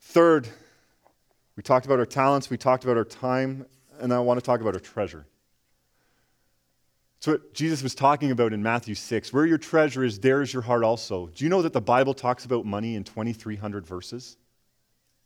Third, 0.00 0.48
we 1.56 1.62
talked 1.62 1.86
about 1.86 1.98
our 1.98 2.06
talents, 2.06 2.50
we 2.50 2.58
talked 2.58 2.84
about 2.84 2.96
our 2.96 3.04
time, 3.04 3.66
and 3.98 4.12
I 4.12 4.20
want 4.20 4.38
to 4.38 4.44
talk 4.44 4.60
about 4.60 4.74
our 4.74 4.80
treasure. 4.80 5.26
It's 7.16 7.26
what 7.26 7.54
Jesus 7.54 7.82
was 7.82 7.94
talking 7.94 8.30
about 8.30 8.52
in 8.52 8.62
Matthew 8.62 8.94
6. 8.94 9.32
Where 9.32 9.46
your 9.46 9.56
treasure 9.58 10.04
is, 10.04 10.18
there 10.18 10.42
is 10.42 10.52
your 10.52 10.62
heart 10.62 10.84
also. 10.84 11.28
Do 11.28 11.44
you 11.44 11.50
know 11.50 11.62
that 11.62 11.72
the 11.72 11.80
Bible 11.80 12.12
talks 12.12 12.44
about 12.44 12.66
money 12.66 12.94
in 12.94 13.04
2,300 13.04 13.86
verses? 13.86 14.36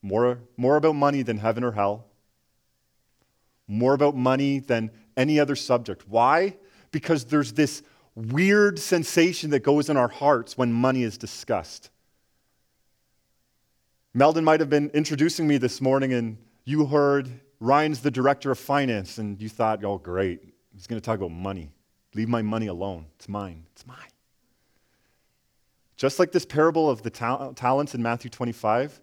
More, 0.03 0.39
more 0.57 0.77
about 0.77 0.95
money 0.95 1.23
than 1.23 1.39
heaven 1.39 1.65
or 1.65 1.73
hell. 1.73 2.07
More 3.67 3.95
about 3.95 4.17
money 4.17 4.61
than 4.61 4.91
any 5.17 5.41
other 5.41 5.57
subject. 5.57 6.09
Why? 6.09 6.57
Because 6.93 7.25
there's 7.25 7.53
this 7.53 7.83
weird 8.15 8.79
sensation 8.79 9.51
that 9.51 9.61
goes 9.61 9.91
in 9.91 9.97
our 9.97 10.09
hearts 10.09 10.57
when 10.57 10.73
money 10.73 11.03
is 11.03 11.19
discussed. 11.19 11.91
Meldon 14.13 14.43
might 14.43 14.59
have 14.59 14.71
been 14.71 14.91
introducing 14.91 15.47
me 15.47 15.57
this 15.57 15.81
morning, 15.81 16.13
and 16.13 16.37
you 16.65 16.87
heard 16.87 17.29
Ryan's 17.61 18.01
the 18.01 18.11
director 18.11 18.51
of 18.51 18.59
finance, 18.59 19.19
and 19.19 19.41
you 19.41 19.49
thought, 19.49 19.85
oh, 19.85 19.99
great, 19.99 20.41
he's 20.75 20.89
going 20.89 21.01
to 21.01 21.05
talk 21.05 21.19
about 21.19 21.31
money. 21.31 21.71
Leave 22.15 22.29
my 22.29 22.43
money 22.43 22.67
alone. 22.67 23.07
It's 23.17 23.29
mine. 23.29 23.67
It's 23.73 23.87
mine. 23.87 23.97
Just 25.97 26.19
like 26.19 26.33
this 26.33 26.45
parable 26.45 26.91
of 26.91 27.03
the 27.03 27.11
ta- 27.11 27.53
talents 27.53 27.95
in 27.95 28.03
Matthew 28.03 28.31
25, 28.31 29.01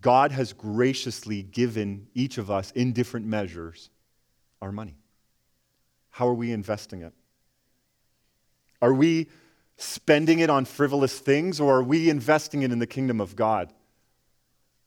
God 0.00 0.32
has 0.32 0.54
graciously 0.54 1.42
given 1.42 2.06
each 2.14 2.38
of 2.38 2.50
us 2.50 2.70
in 2.70 2.92
different 2.92 3.26
measures 3.26 3.90
our 4.62 4.72
money. 4.72 4.96
How 6.10 6.28
are 6.28 6.34
we 6.34 6.52
investing 6.52 7.02
it? 7.02 7.12
Are 8.80 8.94
we 8.94 9.28
spending 9.76 10.38
it 10.38 10.48
on 10.48 10.64
frivolous 10.64 11.18
things 11.18 11.60
or 11.60 11.78
are 11.78 11.82
we 11.82 12.08
investing 12.08 12.62
it 12.62 12.72
in 12.72 12.78
the 12.78 12.86
kingdom 12.86 13.20
of 13.20 13.36
God? 13.36 13.72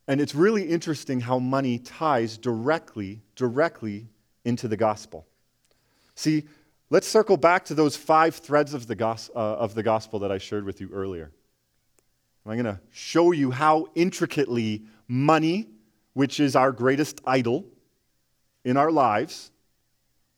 And 0.07 0.21
it's 0.21 0.35
really 0.35 0.63
interesting 0.63 1.19
how 1.19 1.39
money 1.39 1.79
ties 1.79 2.37
directly, 2.37 3.21
directly 3.35 4.07
into 4.43 4.67
the 4.67 4.77
gospel. 4.77 5.25
See, 6.13 6.43
let's 6.89 7.07
circle 7.07 7.37
back 7.37 7.65
to 7.65 7.73
those 7.73 7.95
five 7.95 8.35
threads 8.35 8.73
of 8.73 8.87
the, 8.87 8.95
gos- 8.95 9.31
uh, 9.35 9.39
of 9.39 9.73
the 9.73 9.83
gospel 9.83 10.19
that 10.19 10.31
I 10.31 10.37
shared 10.37 10.63
with 10.63 10.79
you 10.79 10.89
earlier. 10.93 11.31
I'm 12.45 12.53
going 12.53 12.65
to 12.65 12.79
show 12.91 13.31
you 13.31 13.49
how 13.49 13.87
intricately 13.95 14.83
money, 15.07 15.67
which 16.13 16.39
is 16.39 16.55
our 16.55 16.71
greatest 16.71 17.19
idol 17.25 17.65
in 18.63 18.77
our 18.77 18.91
lives, 18.91 19.51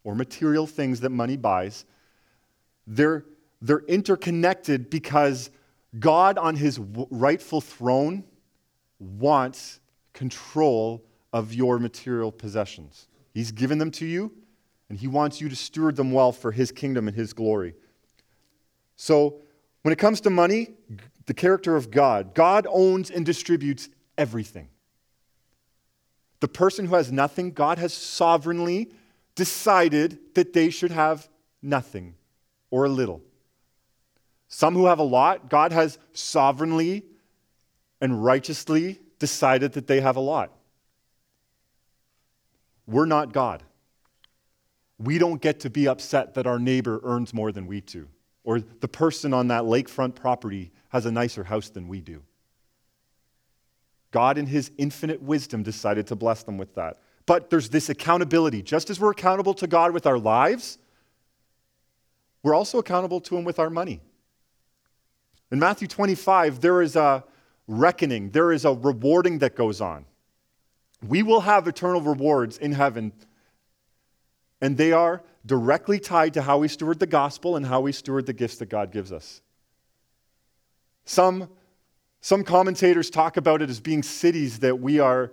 or 0.06 0.16
material 0.16 0.66
things 0.66 1.02
that 1.02 1.10
money 1.10 1.36
buys, 1.36 1.84
they're, 2.86 3.26
they're 3.62 3.84
interconnected 3.88 4.90
because 4.90 5.50
God, 6.00 6.38
on 6.38 6.56
his 6.56 6.80
rightful 6.80 7.60
throne, 7.60 8.24
wants 9.00 9.80
control 10.14 11.04
of 11.34 11.54
your 11.54 11.80
material 11.80 12.32
possessions. 12.32 13.08
He's 13.34 13.52
given 13.52 13.78
them 13.78 13.92
to 13.92 14.06
you, 14.06 14.34
and 14.90 14.98
he 14.98 15.08
wants 15.08 15.40
you 15.42 15.50
to 15.50 15.56
steward 15.56 15.96
them 15.96 16.12
well 16.12 16.32
for 16.32 16.52
his 16.52 16.72
kingdom 16.72 17.08
and 17.08 17.16
his 17.16 17.34
glory. 17.34 17.76
So, 18.96 19.42
when 19.84 19.92
it 19.92 20.00
comes 20.00 20.22
to 20.22 20.30
money, 20.30 20.72
the 21.28 21.34
character 21.34 21.76
of 21.76 21.92
God, 21.92 22.34
God 22.34 22.66
owns 22.70 23.12
and 23.12 23.26
distributes 23.26 23.90
everything. 24.18 24.70
The 26.40 26.48
person 26.48 26.86
who 26.86 26.96
has 26.96 27.12
nothing, 27.12 27.52
God 27.52 27.78
has 27.78 27.94
sovereignly 27.94 28.92
decided 29.36 30.20
that 30.34 30.54
they 30.54 30.70
should 30.70 30.92
have 30.92 31.30
nothing 31.62 32.16
or 32.72 32.86
a 32.86 32.90
little. 32.90 33.22
Some 34.48 34.74
who 34.74 34.86
have 34.86 35.00
a 35.00 35.04
lot, 35.04 35.50
God 35.50 35.72
has 35.72 36.00
sovereignly 36.14 37.06
and 38.02 38.24
righteously 38.24 39.00
decided 39.20 39.74
that 39.74 39.88
they 39.88 40.02
have 40.02 40.16
a 40.16 40.22
lot. 40.22 40.52
We're 42.86 43.06
not 43.06 43.34
God. 43.34 43.64
We 44.98 45.18
don't 45.18 45.42
get 45.42 45.60
to 45.62 45.70
be 45.70 45.88
upset 45.88 46.34
that 46.36 46.48
our 46.48 46.60
neighbor 46.60 47.00
earns 47.04 47.34
more 47.34 47.52
than 47.52 47.68
we 47.68 47.82
do, 47.82 48.08
or 48.44 48.60
the 48.60 48.88
person 48.88 49.34
on 49.34 49.50
that 49.50 49.64
lakefront 49.64 50.16
property 50.16 50.72
has 50.90 51.06
a 51.06 51.12
nicer 51.12 51.44
house 51.44 51.70
than 51.70 51.88
we 51.88 52.02
do. 52.02 52.24
God, 54.12 54.38
in 54.38 54.48
His 54.48 54.72
infinite 54.78 55.22
wisdom, 55.22 55.64
decided 55.64 56.08
to 56.08 56.16
bless 56.16 56.44
them 56.44 56.58
with 56.58 56.74
that. 56.76 57.00
But 57.26 57.50
there's 57.50 57.70
this 57.70 57.90
accountability. 57.90 58.62
Just 58.62 58.90
as 58.90 59.00
we're 59.00 59.12
accountable 59.12 59.54
to 59.56 59.68
God 59.68 59.92
with 59.92 60.08
our 60.08 60.18
lives, 60.18 60.78
we're 62.42 62.56
also 62.56 62.80
accountable 62.80 63.20
to 63.22 63.38
Him 63.38 63.44
with 63.44 63.60
our 63.60 63.70
money. 63.70 64.00
In 65.52 65.60
Matthew 65.60 65.88
25, 65.88 66.62
there 66.62 66.82
is 66.82 66.96
a 66.96 67.24
reckoning, 67.68 68.32
there 68.32 68.52
is 68.52 68.66
a 68.66 68.74
rewarding 68.74 69.40
that 69.40 69.56
goes 69.56 69.82
on. 69.82 70.06
We 71.06 71.22
will 71.24 71.42
have 71.42 71.68
eternal 71.68 72.02
rewards 72.02 72.58
in 72.58 72.72
heaven, 72.72 73.12
and 74.62 74.78
they 74.78 74.92
are 74.92 75.22
directly 75.46 76.00
tied 76.00 76.34
to 76.34 76.42
how 76.42 76.58
we 76.58 76.68
steward 76.68 77.00
the 77.00 77.08
gospel 77.08 77.56
and 77.56 77.66
how 77.66 77.82
we 77.82 77.92
steward 77.92 78.26
the 78.26 78.34
gifts 78.34 78.58
that 78.58 78.70
God 78.70 78.92
gives 78.92 79.12
us. 79.12 79.42
Some, 81.06 81.50
some 82.20 82.44
commentators 82.44 83.10
talk 83.10 83.38
about 83.38 83.62
it 83.62 83.70
as 83.70 83.80
being 83.80 84.04
cities 84.04 84.60
that 84.60 84.80
we 84.80 85.00
are 85.00 85.32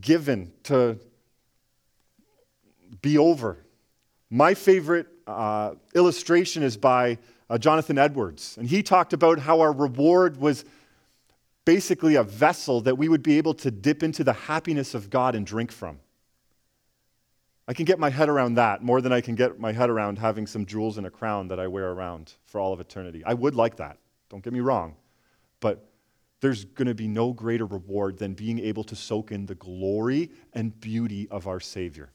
given 0.00 0.52
to 0.64 0.98
be 3.02 3.18
over. 3.18 3.58
My 4.30 4.54
favorite 4.54 5.06
uh, 5.26 5.74
illustration 5.94 6.62
is 6.62 6.76
by 6.76 7.18
uh, 7.50 7.58
Jonathan 7.58 7.98
Edwards, 7.98 8.56
and 8.58 8.68
he 8.68 8.82
talked 8.82 9.12
about 9.12 9.38
how 9.38 9.60
our 9.60 9.72
reward 9.72 10.38
was 10.38 10.64
basically 11.64 12.16
a 12.16 12.22
vessel 12.22 12.80
that 12.82 12.98
we 12.98 13.08
would 13.08 13.22
be 13.22 13.38
able 13.38 13.54
to 13.54 13.70
dip 13.70 14.02
into 14.02 14.24
the 14.24 14.32
happiness 14.32 14.94
of 14.94 15.10
God 15.10 15.34
and 15.34 15.46
drink 15.46 15.70
from. 15.70 16.00
I 17.68 17.74
can 17.74 17.84
get 17.84 17.98
my 17.98 18.10
head 18.10 18.28
around 18.28 18.54
that 18.54 18.82
more 18.82 19.00
than 19.00 19.12
I 19.12 19.20
can 19.20 19.34
get 19.34 19.58
my 19.60 19.72
head 19.72 19.88
around 19.88 20.18
having 20.18 20.46
some 20.46 20.66
jewels 20.66 20.98
and 20.98 21.06
a 21.06 21.10
crown 21.10 21.48
that 21.48 21.60
I 21.60 21.68
wear 21.68 21.90
around 21.90 22.34
for 22.44 22.60
all 22.60 22.72
of 22.72 22.80
eternity. 22.80 23.22
I 23.24 23.34
would 23.34 23.54
like 23.54 23.76
that, 23.76 23.98
don't 24.28 24.42
get 24.42 24.52
me 24.52 24.60
wrong. 24.60 24.96
But 25.60 25.88
there's 26.40 26.64
going 26.64 26.88
to 26.88 26.94
be 26.94 27.06
no 27.06 27.32
greater 27.32 27.64
reward 27.64 28.18
than 28.18 28.34
being 28.34 28.58
able 28.58 28.82
to 28.84 28.96
soak 28.96 29.30
in 29.30 29.46
the 29.46 29.54
glory 29.54 30.32
and 30.52 30.78
beauty 30.80 31.28
of 31.30 31.46
our 31.46 31.60
Savior. 31.60 32.10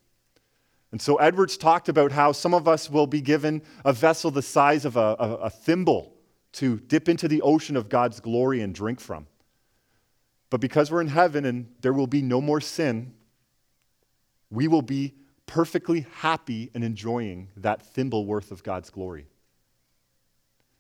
And 0.92 1.02
so 1.02 1.16
Edwards 1.16 1.58
talked 1.58 1.90
about 1.90 2.12
how 2.12 2.34
some 2.34 2.54
of 2.54 2.68
us 2.68 2.90
will 2.90 3.08
be 3.08 3.22
given 3.22 3.62
a 3.86 3.94
vessel 3.94 4.30
the 4.30 4.42
size 4.42 4.84
of 4.84 4.98
a, 4.98 5.16
a, 5.20 5.34
a 5.36 5.50
thimble 5.50 6.14
to 6.54 6.80
dip 6.80 7.08
into 7.08 7.28
the 7.28 7.42
ocean 7.42 7.78
of 7.78 7.88
God's 7.88 8.20
glory 8.20 8.62
and 8.62 8.76
drink 8.76 9.00
from. 9.00 9.28
But 10.50 10.62
because 10.62 10.92
we're 10.92 11.02
in 11.02 11.08
heaven 11.08 11.46
and 11.46 11.68
there 11.82 11.94
will 11.94 12.08
be 12.08 12.22
no 12.22 12.40
more 12.40 12.62
sin, 12.62 13.14
we 14.50 14.68
will 14.68 14.82
be 14.82 15.14
perfectly 15.46 16.06
happy 16.18 16.70
and 16.74 16.84
enjoying 16.84 17.50
that 17.58 17.82
thimble 17.82 18.26
worth 18.26 18.52
of 18.52 18.64
God's 18.64 18.90
glory. 18.90 19.28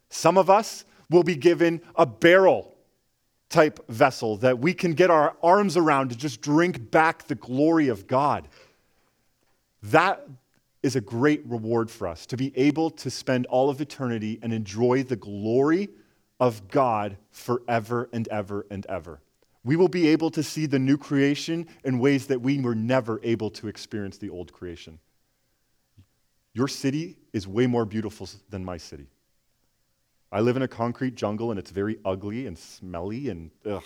Some 0.09 0.37
of 0.37 0.49
us 0.49 0.85
will 1.09 1.23
be 1.23 1.35
given 1.35 1.81
a 1.95 2.05
barrel 2.05 2.75
type 3.49 3.79
vessel 3.89 4.37
that 4.37 4.59
we 4.59 4.73
can 4.73 4.93
get 4.93 5.09
our 5.09 5.35
arms 5.41 5.77
around 5.77 6.09
to 6.09 6.17
just 6.17 6.41
drink 6.41 6.91
back 6.91 7.27
the 7.27 7.35
glory 7.35 7.87
of 7.87 8.07
God. 8.07 8.47
That 9.83 10.27
is 10.83 10.95
a 10.95 11.01
great 11.01 11.45
reward 11.45 11.89
for 11.89 12.07
us 12.07 12.25
to 12.27 12.37
be 12.37 12.55
able 12.57 12.89
to 12.91 13.09
spend 13.09 13.45
all 13.47 13.69
of 13.69 13.81
eternity 13.81 14.39
and 14.41 14.53
enjoy 14.53 15.03
the 15.03 15.15
glory 15.15 15.89
of 16.39 16.67
God 16.67 17.17
forever 17.31 18.09
and 18.13 18.27
ever 18.27 18.65
and 18.69 18.85
ever. 18.87 19.21
We 19.67 19.75
will 19.75 19.89
be 19.89 20.07
able 20.07 20.29
to 20.29 20.43
see 20.43 20.65
the 20.65 20.79
new 20.79 20.97
creation 20.97 21.67
in 21.83 21.99
ways 21.99 22.27
that 22.27 22.41
we 22.41 22.57
were 22.57 22.73
never 22.73 23.19
able 23.21 23.49
to 23.49 23.67
experience 23.67 24.17
the 24.17 24.29
old 24.29 24.53
creation. 24.53 24.97
Your 26.53 26.69
city 26.69 27.17
is 27.33 27.49
way 27.49 27.67
more 27.67 27.83
beautiful 27.83 28.29
than 28.49 28.63
my 28.63 28.77
city. 28.77 29.07
I 30.31 30.39
live 30.39 30.55
in 30.55 30.61
a 30.61 30.69
concrete 30.69 31.15
jungle 31.15 31.51
and 31.51 31.59
it's 31.59 31.71
very 31.71 31.97
ugly 32.05 32.47
and 32.47 32.57
smelly 32.57 33.27
and 33.27 33.51
ugh. 33.65 33.83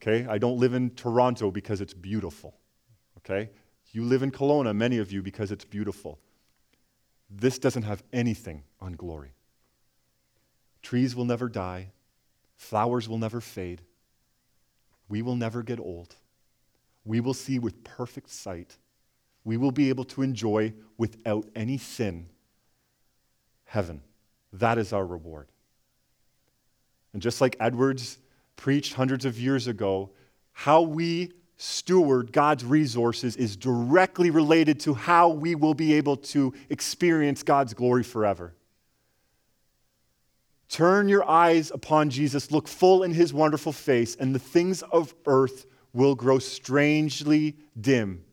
Okay? 0.00 0.24
I 0.24 0.38
don't 0.38 0.60
live 0.60 0.72
in 0.72 0.90
Toronto 0.90 1.50
because 1.50 1.80
it's 1.80 1.92
beautiful. 1.92 2.54
Okay? 3.18 3.50
You 3.90 4.04
live 4.04 4.22
in 4.22 4.30
Kelowna, 4.30 4.72
many 4.72 4.98
of 4.98 5.10
you, 5.10 5.20
because 5.20 5.50
it's 5.50 5.64
beautiful. 5.64 6.20
This 7.28 7.58
doesn't 7.58 7.82
have 7.82 8.04
anything 8.12 8.62
on 8.80 8.92
glory. 8.92 9.32
Trees 10.80 11.16
will 11.16 11.24
never 11.24 11.48
die, 11.48 11.90
flowers 12.54 13.08
will 13.08 13.18
never 13.18 13.40
fade, 13.40 13.82
we 15.08 15.22
will 15.22 15.36
never 15.36 15.62
get 15.62 15.78
old. 15.78 16.14
We 17.04 17.20
will 17.20 17.34
see 17.34 17.58
with 17.58 17.84
perfect 17.84 18.30
sight. 18.30 18.76
We 19.44 19.56
will 19.56 19.70
be 19.70 19.88
able 19.88 20.04
to 20.06 20.22
enjoy 20.22 20.74
without 20.98 21.46
any 21.54 21.78
sin 21.78 22.26
heaven. 23.66 24.00
That 24.52 24.78
is 24.78 24.92
our 24.92 25.04
reward. 25.04 25.48
And 27.12 27.22
just 27.22 27.40
like 27.40 27.56
Edwards 27.60 28.18
preached 28.56 28.94
hundreds 28.94 29.24
of 29.24 29.38
years 29.38 29.66
ago, 29.66 30.10
how 30.52 30.82
we 30.82 31.32
steward 31.56 32.32
God's 32.32 32.64
resources 32.64 33.36
is 33.36 33.56
directly 33.56 34.30
related 34.30 34.80
to 34.80 34.94
how 34.94 35.28
we 35.28 35.54
will 35.54 35.74
be 35.74 35.94
able 35.94 36.16
to 36.16 36.52
experience 36.70 37.42
God's 37.42 37.74
glory 37.74 38.02
forever. 38.02 38.54
Turn 40.68 41.08
your 41.08 41.28
eyes 41.28 41.70
upon 41.70 42.10
Jesus, 42.10 42.50
look 42.50 42.66
full 42.66 43.02
in 43.02 43.14
his 43.14 43.32
wonderful 43.32 43.72
face, 43.72 44.16
and 44.16 44.34
the 44.34 44.40
things 44.40 44.82
of 44.82 45.14
earth 45.26 45.66
will 45.92 46.14
grow 46.14 46.38
strangely 46.38 47.56
dim 47.80 48.24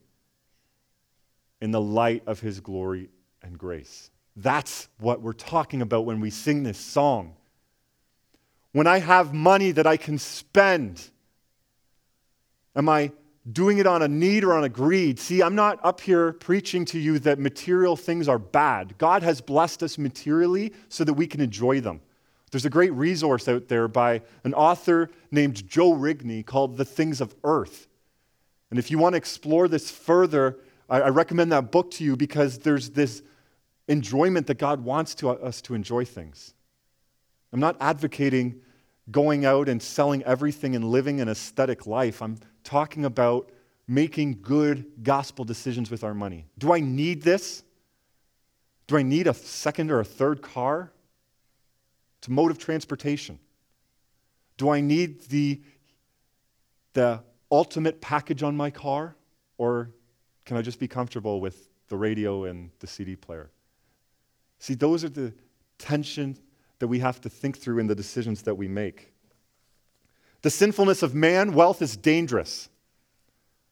in 1.61 1.71
the 1.71 1.81
light 1.81 2.23
of 2.25 2.39
his 2.39 2.59
glory 2.59 3.09
and 3.41 3.57
grace. 3.57 4.09
That's 4.36 4.89
what 4.99 5.21
we're 5.21 5.34
talking 5.34 5.81
about 5.81 6.05
when 6.05 6.19
we 6.19 6.29
sing 6.29 6.63
this 6.63 6.79
song. 6.79 7.36
When 8.71 8.88
I 8.88 8.97
have 8.97 9.34
money 9.34 9.71
that 9.71 9.86
I 9.86 9.97
can 9.97 10.17
spend, 10.17 11.01
am 12.75 12.89
I 12.89 13.11
doing 13.51 13.77
it 13.77 13.86
on 13.86 14.01
a 14.01 14.07
need 14.07 14.43
or 14.43 14.53
on 14.53 14.63
a 14.63 14.69
greed? 14.69 15.19
See, 15.19 15.43
I'm 15.43 15.53
not 15.53 15.79
up 15.84 16.01
here 16.01 16.34
preaching 16.34 16.84
to 16.86 16.99
you 16.99 17.19
that 17.19 17.38
material 17.38 17.95
things 17.95 18.27
are 18.27 18.39
bad. 18.39 18.97
God 18.97 19.21
has 19.21 19.39
blessed 19.39 19.84
us 19.84 19.99
materially 19.99 20.73
so 20.89 21.03
that 21.03 21.13
we 21.13 21.27
can 21.27 21.39
enjoy 21.39 21.79
them. 21.79 22.01
There's 22.53 22.65
a 22.65 22.69
great 22.69 22.93
resource 22.93 23.47
out 23.47 23.67
there 23.67 23.87
by 23.87 24.21
an 24.43 24.53
author 24.53 25.09
named 25.31 25.67
Joe 25.67 25.91
Rigney 25.91 26.45
called 26.45 26.77
The 26.77 26.85
Things 26.85 27.19
of 27.19 27.33
Earth. 27.43 27.87
And 28.69 28.77
if 28.77 28.91
you 28.91 28.99
want 28.99 29.13
to 29.13 29.17
explore 29.17 29.67
this 29.67 29.89
further, 29.89 30.59
I, 30.87 31.09
recommend 31.09 31.51
that 31.51 31.71
book 31.71 31.89
to 31.91 32.03
you 32.03 32.15
because 32.15 32.59
there's 32.59 32.91
this 32.91 33.23
enjoyment 33.87 34.45
that 34.45 34.59
God 34.59 34.83
wants 34.83 35.15
to, 35.15 35.31
us 35.31 35.63
to 35.63 35.73
enjoy 35.73 36.05
things. 36.05 36.53
I'm 37.51 37.59
not 37.59 37.75
advocating 37.79 38.61
going 39.09 39.45
out 39.45 39.67
and 39.67 39.81
selling 39.81 40.21
everything 40.21 40.75
and 40.75 40.85
living 40.85 41.21
an 41.21 41.29
aesthetic 41.29 41.87
life. 41.87 42.21
I'm 42.21 42.37
talking 42.63 43.03
about 43.03 43.51
making 43.87 44.43
good 44.43 44.85
gospel 45.01 45.43
decisions 45.43 45.89
with 45.89 46.03
our 46.03 46.13
money. 46.13 46.45
Do 46.59 46.71
I 46.71 46.81
need 46.81 47.23
this? 47.23 47.63
Do 48.85 48.95
I 48.95 49.01
need 49.01 49.25
a 49.25 49.33
second 49.33 49.89
or 49.89 49.99
a 49.99 50.05
third 50.05 50.43
car? 50.43 50.91
A 52.28 52.32
mode 52.32 52.51
of 52.51 52.57
transportation. 52.57 53.39
Do 54.57 54.69
I 54.69 54.82
need 54.82 55.21
the, 55.30 55.61
the 56.93 57.24
ultimate 57.51 58.01
package 58.01 58.43
on 58.43 58.55
my 58.55 58.69
car? 58.69 59.15
Or 59.57 59.91
can 60.45 60.57
I 60.57 60.61
just 60.61 60.80
be 60.80 60.88
comfortable 60.88 61.41
with 61.41 61.69
the 61.88 61.97
radio 61.97 62.45
and 62.45 62.69
the 62.80 62.88
CD 62.88 63.15
player? 63.15 63.51
See, 64.59 64.74
those 64.76 65.03
are 65.03 65.09
the 65.09 65.34
tension 65.78 66.38
that 66.80 66.88
we 66.88 66.99
have 66.99 67.19
to 67.21 67.30
think 67.30 67.57
through 67.57 67.80
in 67.80 67.88
the 67.88 67.95
decisions 67.95 68.43
that 68.43 68.55
we 68.55 68.67
make. 68.67 69.13
The 70.41 70.49
sinfulness 70.49 71.03
of 71.03 71.15
man, 71.15 71.53
wealth 71.53 71.82
is 71.82 71.95
dangerous. 71.95 72.69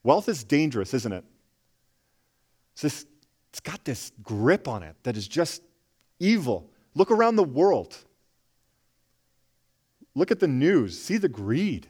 Wealth 0.04 0.30
is 0.30 0.44
dangerous, 0.44 0.94
isn't 0.94 1.12
it? 1.12 1.24
It's 2.74 2.82
this 2.82 3.06
it's 3.50 3.60
got 3.60 3.84
this 3.84 4.14
grip 4.24 4.70
on 4.70 4.82
it 4.82 4.96
that 5.04 5.18
is 5.18 5.28
just 5.28 5.62
evil. 6.20 6.70
Look 6.96 7.12
around 7.12 7.36
the 7.36 7.44
world. 7.44 7.98
Look 10.16 10.32
at 10.32 10.40
the 10.40 10.48
news. 10.48 11.00
See 11.00 11.18
the 11.18 11.30
greed. 11.30 11.88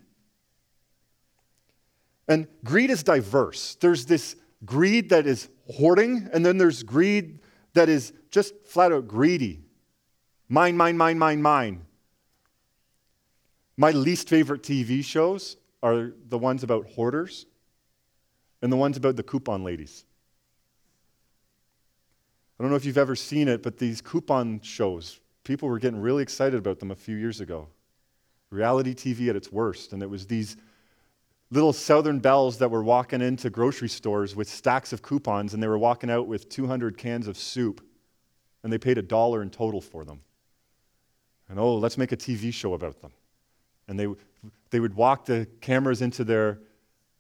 And 2.28 2.48
greed 2.64 2.90
is 2.90 3.04
diverse. 3.04 3.76
There's 3.76 4.06
this 4.06 4.36
greed 4.66 5.10
that 5.10 5.26
is 5.26 5.50
hoarding, 5.70 6.30
and 6.34 6.46
then 6.46 6.58
there's 6.58 6.84
greed 6.84 7.40
that 7.74 7.90
is 7.90 8.14
just 8.30 8.54
flat 8.66 8.92
out 8.92 9.08
greedy. 9.08 9.62
Mine, 10.48 10.78
mine, 10.78 10.98
mine, 10.98 11.18
mine, 11.18 11.42
mine. 11.42 11.86
My 13.78 13.92
least 13.92 14.30
favorite 14.30 14.62
TV 14.62 15.04
shows 15.04 15.58
are 15.82 16.12
the 16.30 16.38
ones 16.38 16.64
about 16.64 16.86
hoarders 16.92 17.46
and 18.62 18.72
the 18.72 18.78
ones 18.78 18.98
about 18.98 19.16
the 19.16 19.24
coupon 19.24 19.64
ladies. 19.64 20.06
I 22.60 22.64
don't 22.64 22.70
know 22.70 22.78
if 22.78 22.86
you've 22.86 22.98
ever 22.98 23.16
seen 23.16 23.48
it, 23.48 23.64
but 23.64 23.80
these 23.80 24.02
coupon 24.02 24.62
shows, 24.62 25.20
people 25.44 25.68
were 25.68 25.80
getting 25.80 26.00
really 26.00 26.22
excited 26.22 26.60
about 26.60 26.80
them 26.80 26.92
a 26.92 26.96
few 26.96 27.16
years 27.16 27.42
ago. 27.42 27.70
Reality 28.52 28.94
TV 28.94 29.30
at 29.30 29.36
its 29.36 29.52
worst. 29.52 29.94
And 29.94 30.04
it 30.04 30.10
was 30.10 30.28
these 30.28 30.58
little 31.50 31.74
Southern 31.74 32.20
belles 32.20 32.58
that 32.60 32.70
were 32.70 32.84
walking 32.84 33.22
into 33.22 33.50
grocery 33.50 33.90
stores 33.90 34.36
with 34.36 34.50
stacks 34.50 34.94
of 34.94 35.02
coupons, 35.02 35.54
and 35.54 35.62
they 35.62 35.68
were 35.68 35.78
walking 35.78 36.10
out 36.10 36.28
with 36.28 36.50
200 36.50 36.98
cans 36.98 37.28
of 37.28 37.38
soup, 37.38 37.82
and 38.64 38.72
they 38.72 38.78
paid 38.78 38.98
a 38.98 39.02
dollar 39.02 39.42
in 39.42 39.50
total 39.50 39.82
for 39.82 40.06
them. 40.06 40.22
And 41.50 41.60
oh, 41.60 41.76
let's 41.76 41.98
make 41.98 42.12
a 42.12 42.18
TV 42.18 42.54
show 42.54 42.74
about 42.74 43.02
them. 43.02 43.12
And 43.88 44.00
they, 44.00 44.08
they 44.70 44.80
would 44.80 44.94
walk 44.96 45.26
the 45.26 45.48
cameras 45.60 46.02
into 46.02 46.24
their 46.24 46.60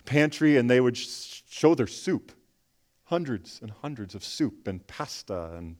pantry 0.05 0.57
and 0.57 0.69
they 0.69 0.79
would 0.79 0.97
sh- 0.97 1.41
show 1.49 1.75
their 1.75 1.87
soup 1.87 2.31
hundreds 3.03 3.59
and 3.61 3.71
hundreds 3.81 4.15
of 4.15 4.23
soup 4.23 4.67
and 4.69 4.85
pasta 4.87 5.51
and 5.57 5.75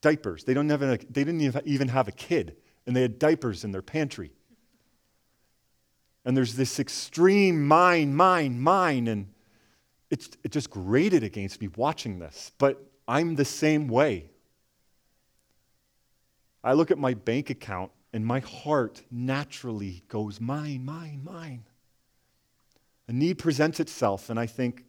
diapers. 0.00 0.42
They, 0.42 0.52
don't 0.52 0.68
have 0.68 0.82
a, 0.82 0.98
they 0.98 1.22
didn't 1.24 1.40
even 1.64 1.88
have 1.88 2.08
a 2.08 2.12
kid, 2.12 2.56
and 2.86 2.96
they 2.96 3.02
had 3.02 3.20
diapers 3.20 3.62
in 3.62 3.70
their 3.70 3.82
pantry. 3.82 4.32
And 6.24 6.36
there's 6.36 6.54
this 6.54 6.78
extreme 6.78 7.66
mine, 7.66 8.14
mine, 8.14 8.60
mine, 8.60 9.08
and 9.08 9.26
it 10.10 10.50
just 10.50 10.70
grated 10.70 11.22
against 11.22 11.60
me 11.60 11.68
watching 11.76 12.18
this. 12.18 12.52
But 12.58 12.84
I'm 13.08 13.34
the 13.34 13.44
same 13.44 13.88
way. 13.88 14.30
I 16.62 16.74
look 16.74 16.90
at 16.90 16.98
my 16.98 17.14
bank 17.14 17.50
account, 17.50 17.90
and 18.12 18.24
my 18.24 18.40
heart 18.40 19.02
naturally 19.10 20.04
goes, 20.08 20.40
mine, 20.40 20.84
mine, 20.84 21.22
mine. 21.24 21.64
A 23.08 23.12
need 23.12 23.38
presents 23.38 23.80
itself, 23.80 24.30
and 24.30 24.38
I 24.38 24.46
think, 24.46 24.84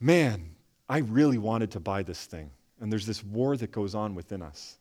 man, 0.00 0.56
I 0.88 0.98
really 0.98 1.38
wanted 1.38 1.70
to 1.72 1.80
buy 1.80 2.02
this 2.02 2.24
thing. 2.26 2.50
And 2.80 2.90
there's 2.90 3.06
this 3.06 3.22
war 3.22 3.56
that 3.56 3.70
goes 3.70 3.94
on 3.94 4.14
within 4.14 4.42
us. 4.42 4.78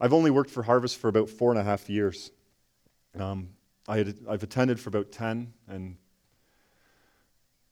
I've 0.00 0.12
only 0.12 0.30
worked 0.30 0.50
for 0.50 0.62
Harvest 0.62 0.98
for 0.98 1.08
about 1.08 1.28
four 1.28 1.50
and 1.50 1.58
a 1.58 1.64
half 1.64 1.90
years. 1.90 2.30
Um, 3.18 3.50
I 3.88 3.98
had, 3.98 4.14
I've 4.28 4.42
attended 4.42 4.78
for 4.78 4.88
about 4.88 5.10
10, 5.10 5.52
and 5.68 5.96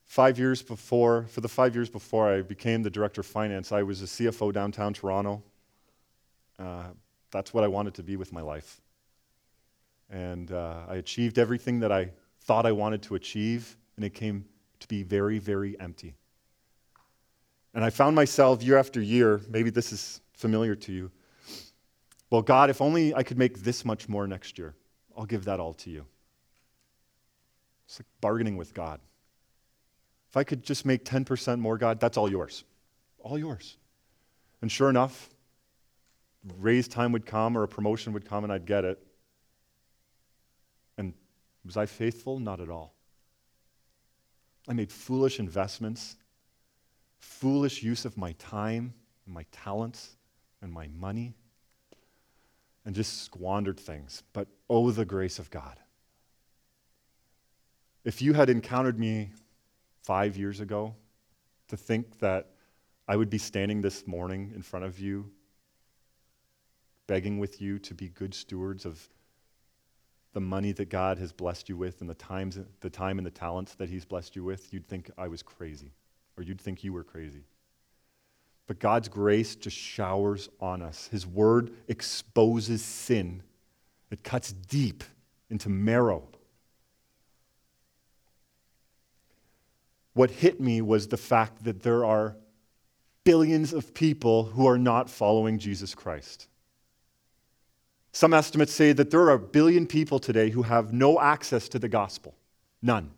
five 0.09 0.39
years 0.39 0.63
before, 0.63 1.27
for 1.29 1.41
the 1.41 1.49
five 1.49 1.75
years 1.75 1.89
before 1.89 2.33
I 2.33 2.43
became 2.43 2.83
the 2.83 2.91
director 2.91 3.21
of 3.21 3.27
finance, 3.27 3.71
I 3.71 3.83
was 3.83 4.03
a 4.03 4.07
CFO 4.07 4.53
downtown 4.53 4.95
Toronto. 4.95 5.43
Uh, 6.59 6.89
that's 7.31 7.55
what 7.55 7.63
I 7.63 7.69
wanted 7.69 7.95
to 7.95 8.03
be 8.03 8.17
with 8.17 8.33
my 8.33 8.41
life. 8.41 8.81
And 10.11 10.51
uh, 10.51 10.87
I 10.89 10.97
achieved 10.97 11.39
everything 11.39 11.81
that 11.81 11.93
I 11.93 12.11
thought 12.41 12.65
I 12.65 12.73
wanted 12.73 13.03
to 13.03 13.15
achieve, 13.15 13.77
and 13.97 14.05
it 14.05 14.15
came 14.15 14.47
to 14.81 14.89
be 14.89 15.03
very, 15.03 15.39
very 15.39 15.79
empty. 15.79 16.15
And 17.75 17.85
I 17.85 17.91
found 17.91 18.17
myself 18.17 18.63
year 18.63 18.79
after 18.79 19.01
year, 19.01 19.43
maybe 19.49 19.71
this 19.71 19.93
is 19.93 20.21
familiar 20.33 20.75
to 20.75 20.93
you. 20.93 21.11
Well, 22.31 22.43
God, 22.43 22.71
if 22.71 22.81
only 22.81 23.15
I 23.15 23.23
could 23.23 23.39
make 23.39 23.59
this 23.59 23.85
much 23.85 24.09
more 24.09 24.27
next 24.27 24.59
year, 24.59 24.75
I'll 25.19 25.27
give 25.27 25.47
that 25.47 25.59
all 25.59 25.75
to 25.75 25.91
you. 25.91 26.07
It's 27.87 27.99
like 27.99 28.07
bargaining 28.21 28.57
with 28.57 28.73
God. 28.73 29.01
If 30.31 30.37
I 30.37 30.45
could 30.45 30.63
just 30.63 30.87
make 30.87 31.05
10% 31.05 31.59
more, 31.59 31.77
God, 31.77 31.99
that's 31.99 32.17
all 32.17 32.31
yours. 32.31 32.65
All 33.19 33.37
yours. 33.37 33.77
And 34.63 34.71
sure 34.71 34.89
enough, 34.89 35.31
raise 36.59 36.87
time 36.87 37.11
would 37.13 37.27
come 37.27 37.59
or 37.59 37.65
a 37.65 37.69
promotion 37.69 38.13
would 38.13 38.27
come 38.27 38.45
and 38.45 38.53
I'd 38.53 38.65
get 38.65 38.85
it. 38.85 39.05
And 40.97 41.15
was 41.65 41.77
I 41.77 41.87
faithful? 41.87 42.39
Not 42.39 42.61
at 42.61 42.71
all. 42.71 42.95
I 44.69 44.73
made 44.75 44.93
foolish 44.93 45.41
investments, 45.41 46.17
foolish 47.19 47.83
use 47.83 48.05
of 48.05 48.17
my 48.17 48.33
time, 48.33 48.93
my 49.27 49.45
talents, 49.51 50.17
and 50.63 50.73
my 50.73 50.89
money, 50.89 51.35
and 52.89 52.97
just 52.97 53.23
squandered 53.23 53.79
things. 53.79 54.23
But 54.33 54.49
oh, 54.71 54.91
the 54.91 55.05
grace 55.05 55.39
of 55.39 55.51
God. 55.51 55.77
If 58.03 58.23
you 58.23 58.33
had 58.33 58.49
encountered 58.49 58.99
me 58.99 59.33
five 60.05 60.39
years 60.39 60.61
ago, 60.61 60.95
to 61.69 61.77
think 61.77 62.19
that 62.21 62.47
I 63.07 63.15
would 63.15 63.29
be 63.29 63.37
standing 63.37 63.83
this 63.83 64.07
morning 64.07 64.53
in 64.55 64.63
front 64.63 64.87
of 64.87 64.99
you, 64.99 65.31
begging 67.07 67.39
with 67.39 67.61
you 67.61 67.79
to 67.81 67.93
be 67.93 68.09
good 68.09 68.33
stewards 68.33 68.87
of 68.87 69.07
the 70.33 70.41
money 70.41 70.73
that 70.73 70.89
God 70.89 71.19
has 71.19 71.31
blessed 71.31 71.69
you 71.69 71.77
with 71.77 72.01
and 72.01 72.09
the, 72.09 72.15
times, 72.15 72.59
the 72.81 72.89
time 72.89 73.19
and 73.19 73.27
the 73.27 73.31
talents 73.31 73.75
that 73.75 73.91
He's 73.91 74.07
blessed 74.07 74.35
you 74.35 74.45
with, 74.45 74.73
you'd 74.73 74.89
think 74.89 75.11
I 75.19 75.29
was 75.29 75.43
crazy, 75.43 75.93
or 76.39 76.43
you'd 76.43 76.59
think 76.59 76.83
you 76.83 76.95
were 76.95 77.05
crazy. 77.05 77.45
But 78.69 78.79
God's 78.79 79.09
grace 79.09 79.57
just 79.57 79.77
showers 79.77 80.51
on 80.61 80.83
us. 80.83 81.09
His 81.11 81.27
word 81.27 81.73
exposes 81.89 82.85
sin, 82.85 83.43
it 84.13 84.23
cuts 84.23 84.53
deep 84.53 85.03
into 85.51 85.69
marrow. 85.69 86.29
What 90.13 90.31
hit 90.31 90.61
me 90.61 90.83
was 90.83 91.09
the 91.09 91.17
fact 91.17 91.65
that 91.65 91.83
there 91.83 92.05
are 92.05 92.37
billions 93.25 93.73
of 93.73 93.95
people 93.95 94.45
who 94.45 94.67
are 94.67 94.79
not 94.79 95.09
following 95.09 95.59
Jesus 95.59 95.95
Christ. 95.95 96.49
Some 98.13 98.35
estimates 98.35 98.73
say 98.73 98.93
that 98.93 99.11
there 99.11 99.21
are 99.21 99.33
a 99.33 99.39
billion 99.39 99.87
people 99.87 100.19
today 100.19 100.51
who 100.51 100.63
have 100.63 100.93
no 100.93 101.21
access 101.21 101.69
to 101.69 101.79
the 101.79 101.89
gospel. 101.89 102.35
None. 102.83 103.13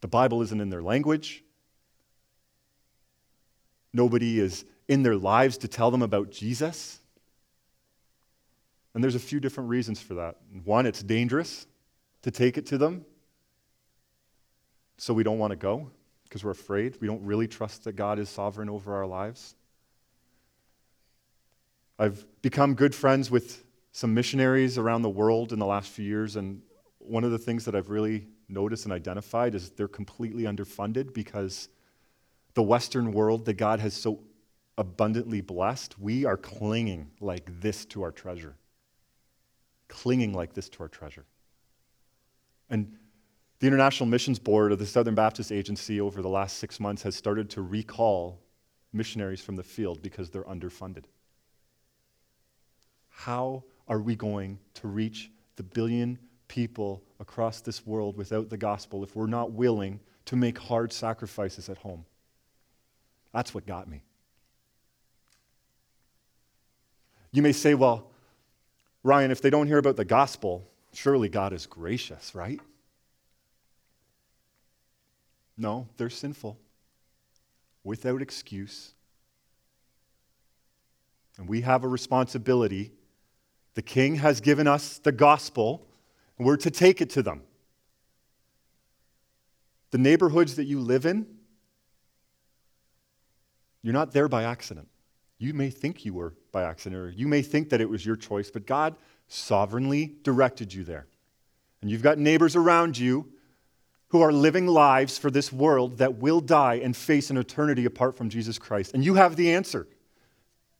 The 0.00 0.08
Bible 0.08 0.42
isn't 0.42 0.60
in 0.60 0.68
their 0.68 0.82
language. 0.82 1.44
Nobody 3.92 4.40
is 4.40 4.64
in 4.88 5.02
their 5.02 5.16
lives 5.16 5.58
to 5.58 5.68
tell 5.68 5.90
them 5.90 6.02
about 6.02 6.30
Jesus. 6.30 7.00
And 8.94 9.02
there's 9.02 9.14
a 9.14 9.20
few 9.20 9.40
different 9.40 9.70
reasons 9.70 10.00
for 10.00 10.14
that. 10.14 10.36
One, 10.64 10.86
it's 10.86 11.02
dangerous 11.02 11.66
to 12.22 12.30
take 12.30 12.58
it 12.58 12.66
to 12.66 12.78
them, 12.78 13.04
so 14.98 15.14
we 15.14 15.22
don't 15.22 15.38
want 15.38 15.52
to 15.52 15.56
go 15.56 15.90
because 16.24 16.44
we're 16.44 16.50
afraid. 16.50 16.98
We 17.00 17.06
don't 17.06 17.24
really 17.24 17.48
trust 17.48 17.84
that 17.84 17.94
God 17.94 18.18
is 18.18 18.28
sovereign 18.28 18.68
over 18.68 18.94
our 18.94 19.06
lives. 19.06 19.54
I've 21.98 22.24
become 22.42 22.74
good 22.74 22.94
friends 22.94 23.30
with 23.30 23.64
some 23.92 24.14
missionaries 24.14 24.78
around 24.78 25.02
the 25.02 25.10
world 25.10 25.52
in 25.52 25.58
the 25.58 25.66
last 25.66 25.90
few 25.90 26.04
years, 26.04 26.36
and 26.36 26.62
one 26.98 27.24
of 27.24 27.30
the 27.30 27.38
things 27.38 27.64
that 27.64 27.74
I've 27.74 27.90
really 27.90 28.28
noticed 28.48 28.84
and 28.84 28.92
identified 28.92 29.54
is 29.54 29.70
they're 29.70 29.88
completely 29.88 30.44
underfunded 30.44 31.12
because 31.12 31.68
the 32.54 32.62
Western 32.62 33.12
world 33.12 33.44
that 33.44 33.54
God 33.54 33.80
has 33.80 33.94
so 33.94 34.20
abundantly 34.78 35.40
blessed, 35.40 35.98
we 35.98 36.24
are 36.24 36.36
clinging 36.36 37.10
like 37.20 37.60
this 37.60 37.84
to 37.86 38.02
our 38.02 38.10
treasure. 38.10 38.56
Clinging 39.88 40.32
like 40.32 40.54
this 40.54 40.68
to 40.70 40.82
our 40.82 40.88
treasure. 40.88 41.24
And 42.68 42.96
the 43.58 43.66
International 43.66 44.08
Missions 44.08 44.38
Board 44.38 44.72
of 44.72 44.78
the 44.78 44.86
Southern 44.86 45.14
Baptist 45.14 45.52
Agency 45.52 46.00
over 46.00 46.22
the 46.22 46.28
last 46.28 46.58
six 46.58 46.80
months 46.80 47.02
has 47.02 47.14
started 47.14 47.50
to 47.50 47.62
recall 47.62 48.40
missionaries 48.92 49.42
from 49.42 49.56
the 49.56 49.62
field 49.62 50.02
because 50.02 50.30
they're 50.30 50.44
underfunded. 50.44 51.04
How 53.10 53.64
are 53.86 54.00
we 54.00 54.16
going 54.16 54.58
to 54.74 54.88
reach 54.88 55.30
the 55.56 55.62
billion 55.62 56.18
people 56.48 57.02
across 57.18 57.60
this 57.60 57.86
world 57.86 58.16
without 58.16 58.48
the 58.48 58.56
gospel 58.56 59.04
if 59.04 59.14
we're 59.14 59.26
not 59.26 59.52
willing 59.52 60.00
to 60.24 60.36
make 60.36 60.58
hard 60.58 60.92
sacrifices 60.92 61.68
at 61.68 61.76
home? 61.76 62.04
That's 63.32 63.54
what 63.54 63.66
got 63.66 63.88
me. 63.88 64.02
You 67.32 67.42
may 67.42 67.52
say, 67.52 67.74
well, 67.74 68.10
Ryan, 69.02 69.30
if 69.30 69.40
they 69.40 69.50
don't 69.50 69.66
hear 69.66 69.78
about 69.78 69.96
the 69.96 70.04
gospel, 70.04 70.68
surely 70.92 71.28
God 71.28 71.52
is 71.52 71.66
gracious, 71.66 72.34
right? 72.34 72.60
No, 75.56 75.86
they're 75.96 76.10
sinful, 76.10 76.58
without 77.84 78.20
excuse. 78.20 78.92
And 81.38 81.48
we 81.48 81.60
have 81.60 81.84
a 81.84 81.88
responsibility 81.88 82.92
the 83.74 83.82
king 83.82 84.16
has 84.16 84.40
given 84.40 84.66
us 84.66 84.98
the 84.98 85.12
gospel, 85.12 85.86
and 86.36 86.46
we're 86.46 86.56
to 86.56 86.70
take 86.70 87.00
it 87.00 87.10
to 87.10 87.22
them. 87.22 87.42
The 89.90 89.98
neighborhoods 89.98 90.56
that 90.56 90.64
you 90.64 90.80
live 90.80 91.06
in, 91.06 91.26
You're 93.82 93.94
not 93.94 94.12
there 94.12 94.28
by 94.28 94.44
accident. 94.44 94.88
You 95.38 95.54
may 95.54 95.70
think 95.70 96.04
you 96.04 96.14
were 96.14 96.34
by 96.52 96.64
accident, 96.64 97.00
or 97.00 97.10
you 97.10 97.26
may 97.26 97.42
think 97.42 97.70
that 97.70 97.80
it 97.80 97.88
was 97.88 98.04
your 98.04 98.16
choice, 98.16 98.50
but 98.50 98.66
God 98.66 98.94
sovereignly 99.28 100.16
directed 100.22 100.74
you 100.74 100.84
there. 100.84 101.06
And 101.80 101.90
you've 101.90 102.02
got 102.02 102.18
neighbors 102.18 102.56
around 102.56 102.98
you 102.98 103.32
who 104.08 104.20
are 104.20 104.32
living 104.32 104.66
lives 104.66 105.16
for 105.16 105.30
this 105.30 105.52
world 105.52 105.98
that 105.98 106.16
will 106.16 106.40
die 106.40 106.74
and 106.74 106.96
face 106.96 107.30
an 107.30 107.36
eternity 107.36 107.84
apart 107.84 108.16
from 108.16 108.28
Jesus 108.28 108.58
Christ. 108.58 108.92
And 108.92 109.04
you 109.04 109.14
have 109.14 109.36
the 109.36 109.52
answer. 109.52 109.86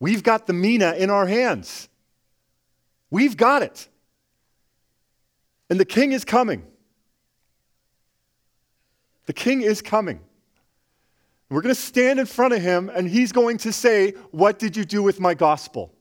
We've 0.01 0.22
got 0.22 0.46
the 0.46 0.53
mina 0.53 0.94
in 0.94 1.11
our 1.11 1.26
hands. 1.26 1.88
We've 3.11 3.36
got 3.36 3.62
it. 3.62 3.88
And 5.70 5.78
the 5.78 5.84
king 5.84 6.12
is 6.12 6.24
coming. 6.24 6.66
The 9.26 9.32
king 9.32 9.62
is 9.62 9.80
coming. 9.80 10.20
We're 11.51 11.62
going 11.62 11.74
to 11.74 11.80
stand 11.80 12.20
in 12.20 12.26
front 12.26 12.55
of 12.55 12.62
him, 12.62 12.88
and 12.94 13.09
he's 13.09 13.32
going 13.32 13.59
to 13.59 13.72
say, 13.72 14.12
What 14.30 14.61
did 14.61 14.76
you 14.76 14.84
do 14.84 15.03
with 15.03 15.18
my 15.18 15.34
gospel? 15.34 15.92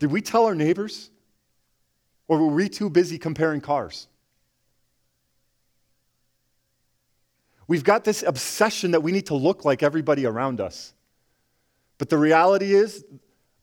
Did 0.00 0.10
we 0.10 0.20
tell 0.20 0.44
our 0.44 0.54
neighbors? 0.54 1.10
Or 2.28 2.38
were 2.38 2.52
we 2.52 2.68
too 2.68 2.90
busy 2.90 3.18
comparing 3.18 3.60
cars? 3.60 4.08
We've 7.68 7.84
got 7.84 8.02
this 8.02 8.24
obsession 8.24 8.90
that 8.90 9.02
we 9.02 9.12
need 9.12 9.26
to 9.26 9.34
look 9.34 9.64
like 9.64 9.84
everybody 9.84 10.26
around 10.26 10.60
us. 10.60 10.92
But 11.98 12.10
the 12.10 12.18
reality 12.18 12.74
is, 12.74 13.04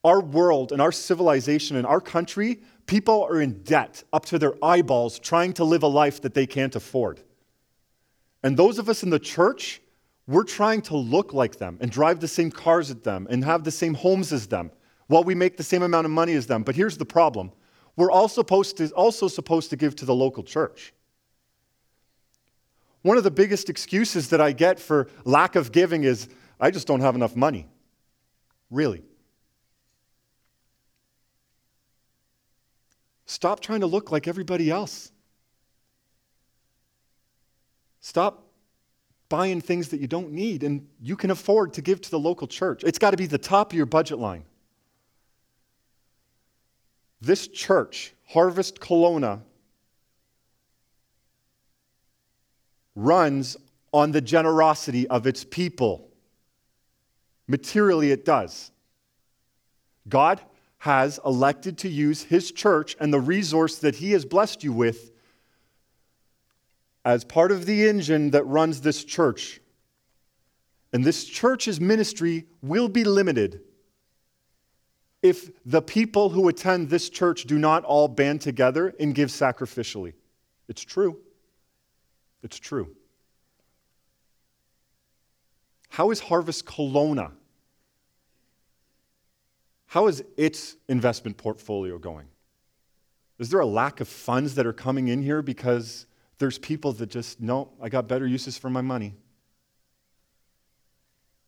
our 0.05 0.21
world 0.21 0.71
and 0.71 0.81
our 0.81 0.91
civilization 0.93 1.75
and 1.75 1.85
our 1.85 2.01
country, 2.01 2.61
people 2.87 3.23
are 3.23 3.41
in 3.41 3.63
debt 3.63 4.03
up 4.13 4.25
to 4.27 4.39
their 4.39 4.53
eyeballs 4.63 5.19
trying 5.19 5.53
to 5.53 5.65
live 5.65 5.83
a 5.83 5.87
life 5.87 6.21
that 6.21 6.33
they 6.33 6.47
can't 6.47 6.75
afford. 6.75 7.21
And 8.43 8.57
those 8.57 8.77
of 8.77 8.89
us 8.89 9.03
in 9.03 9.09
the 9.09 9.19
church, 9.19 9.81
we're 10.27 10.43
trying 10.43 10.81
to 10.83 10.97
look 10.97 11.33
like 11.33 11.57
them 11.57 11.77
and 11.81 11.89
drive 11.89 12.19
the 12.19 12.27
same 12.27 12.51
cars 12.51 12.89
as 12.89 12.97
them 12.97 13.27
and 13.29 13.43
have 13.43 13.63
the 13.63 13.71
same 13.71 13.93
homes 13.93 14.31
as 14.31 14.47
them 14.47 14.71
while 15.07 15.23
we 15.23 15.35
make 15.35 15.57
the 15.57 15.63
same 15.63 15.81
amount 15.81 16.05
of 16.05 16.11
money 16.11 16.33
as 16.33 16.47
them. 16.47 16.63
But 16.63 16.75
here's 16.75 16.97
the 16.97 17.05
problem 17.05 17.51
we're 17.95 18.11
also 18.11 18.41
supposed 18.41 18.77
to, 18.77 18.89
also 18.91 19.27
supposed 19.27 19.69
to 19.69 19.75
give 19.75 19.95
to 19.97 20.05
the 20.05 20.15
local 20.15 20.43
church. 20.43 20.93
One 23.01 23.17
of 23.17 23.23
the 23.23 23.31
biggest 23.31 23.69
excuses 23.69 24.29
that 24.29 24.41
I 24.41 24.51
get 24.53 24.79
for 24.79 25.09
lack 25.25 25.55
of 25.55 25.71
giving 25.71 26.03
is 26.03 26.29
I 26.59 26.71
just 26.71 26.87
don't 26.87 27.01
have 27.01 27.15
enough 27.15 27.35
money. 27.35 27.67
Really. 28.71 29.03
Stop 33.25 33.59
trying 33.59 33.81
to 33.81 33.87
look 33.87 34.11
like 34.11 34.27
everybody 34.27 34.69
else. 34.69 35.12
Stop 38.03 38.43
buying 39.29 39.61
things 39.61 39.87
that 39.87 40.01
you 40.01 40.07
don't 40.07 40.33
need 40.33 40.61
and 40.61 40.85
you 41.01 41.15
can 41.15 41.31
afford 41.31 41.71
to 41.73 41.81
give 41.81 42.01
to 42.01 42.11
the 42.11 42.19
local 42.19 42.47
church. 42.47 42.83
It's 42.83 42.99
got 42.99 43.11
to 43.11 43.17
be 43.17 43.27
the 43.27 43.37
top 43.37 43.71
of 43.71 43.77
your 43.77 43.85
budget 43.85 44.19
line. 44.19 44.43
This 47.21 47.47
church, 47.47 48.13
Harvest 48.27 48.81
Kelowna, 48.81 49.39
runs 52.93 53.55
on 53.93 54.11
the 54.11 54.19
generosity 54.19 55.07
of 55.07 55.25
its 55.25 55.45
people. 55.45 56.09
Materially, 57.47 58.11
it 58.11 58.25
does. 58.25 58.69
God 60.09 60.41
has 60.79 61.21
elected 61.25 61.77
to 61.77 61.89
use 61.89 62.23
his 62.23 62.51
church 62.51 62.97
and 62.99 63.13
the 63.13 63.21
resource 63.21 63.77
that 63.77 63.95
he 63.95 64.11
has 64.11 64.25
blessed 64.25 64.61
you 64.61 64.73
with 64.73 65.12
as 67.05 67.23
part 67.23 67.51
of 67.51 67.65
the 67.65 67.87
engine 67.87 68.31
that 68.31 68.43
runs 68.45 68.81
this 68.81 69.03
church. 69.03 69.59
And 70.91 71.03
this 71.03 71.25
church's 71.25 71.81
ministry 71.81 72.45
will 72.61 72.87
be 72.87 73.03
limited 73.03 73.61
if 75.21 75.49
the 75.65 75.81
people 75.81 76.29
who 76.29 76.49
attend 76.49 76.89
this 76.89 77.09
church 77.09 77.45
do 77.45 77.57
not 77.57 77.83
all 77.85 78.07
band 78.07 78.41
together 78.41 78.93
and 78.99 79.15
give 79.15 79.29
sacrificially. 79.29 80.13
It's 80.67 80.83
true. 80.83 81.17
It's 82.43 82.59
true. 82.59 82.95
How 85.89 86.11
is 86.11 86.19
Harvest 86.19 86.65
Kelowna? 86.65 87.31
How 89.87 90.07
is 90.07 90.23
its 90.37 90.75
investment 90.89 91.37
portfolio 91.37 91.97
going? 91.97 92.27
Is 93.39 93.49
there 93.49 93.59
a 93.59 93.65
lack 93.65 94.01
of 94.01 94.07
funds 94.07 94.55
that 94.55 94.65
are 94.65 94.73
coming 94.73 95.07
in 95.07 95.21
here 95.21 95.41
because 95.41 96.05
there's 96.43 96.57
people 96.59 96.91
that 96.91 97.09
just, 97.09 97.39
no, 97.39 97.69
I 97.81 97.87
got 97.87 98.09
better 98.09 98.27
uses 98.27 98.57
for 98.57 98.69
my 98.69 98.81
money? 98.81 99.15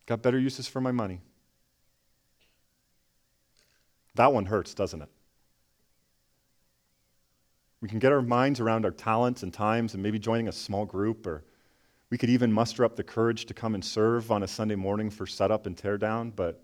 Got 0.06 0.22
better 0.22 0.40
uses 0.40 0.70
for 0.70 0.80
my 0.80 0.94
money. 0.94 1.20
That 4.14 4.32
one 4.32 4.46
hurts, 4.46 4.74
doesn't 4.74 5.02
it? 5.02 5.10
We 7.82 7.90
can 7.90 8.00
get 8.00 8.14
our 8.14 8.22
minds 8.22 8.62
around 8.62 8.86
our 8.86 8.92
talents 8.92 9.44
and 9.44 9.54
times 9.54 9.96
and 9.96 10.02
maybe 10.02 10.18
joining 10.18 10.48
a 10.48 10.54
small 10.54 10.86
group, 10.86 11.28
or 11.28 11.44
we 12.10 12.18
could 12.18 12.30
even 12.30 12.50
muster 12.50 12.86
up 12.86 12.96
the 12.96 13.04
courage 13.04 13.48
to 13.48 13.54
come 13.54 13.76
and 13.76 13.84
serve 13.84 14.32
on 14.32 14.44
a 14.44 14.48
Sunday 14.48 14.76
morning 14.76 15.10
for 15.10 15.28
setup 15.28 15.66
and 15.66 15.76
teardown. 15.76 16.32
But 16.34 16.64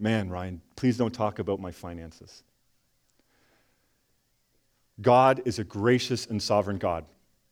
man, 0.00 0.28
Ryan, 0.28 0.60
please 0.74 0.96
don't 0.96 1.14
talk 1.14 1.38
about 1.38 1.60
my 1.60 1.70
finances. 1.70 2.42
God 5.00 5.40
is 5.44 5.60
a 5.60 5.64
gracious 5.64 6.26
and 6.26 6.42
sovereign 6.42 6.78
God. 6.78 7.04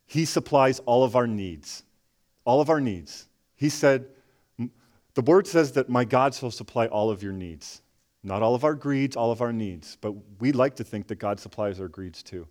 He 0.07 0.25
supplies 0.25 0.79
all 0.81 1.05
of 1.05 1.17
our 1.17 1.27
needs. 1.27 1.83
All 2.45 2.61
of 2.61 2.71
our 2.71 2.81
needs. 2.81 3.29
He 3.57 3.69
said, 3.69 4.07
the 5.15 5.23
word 5.23 5.47
says 5.47 5.73
that 5.73 5.89
my 5.89 6.05
God 6.05 6.35
shall 6.35 6.51
supply 6.51 6.87
all 6.87 7.11
of 7.11 7.23
your 7.23 7.33
needs. 7.33 7.83
Not 8.23 8.43
all 8.43 8.55
of 8.55 8.65
our 8.65 8.75
greeds, 8.75 9.17
all 9.17 9.31
of 9.31 9.41
our 9.41 9.53
needs, 9.53 9.97
but 10.01 10.15
we 10.41 10.53
like 10.53 10.77
to 10.77 10.85
think 10.85 11.07
that 11.09 11.17
God 11.17 11.39
supplies 11.41 11.81
our 11.81 11.89
greeds 11.89 12.23
too. 12.23 12.47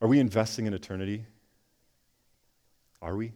Are 0.00 0.08
we 0.08 0.20
investing 0.20 0.66
in 0.66 0.74
eternity? 0.74 1.26
Are 3.02 3.16
we? 3.16 3.32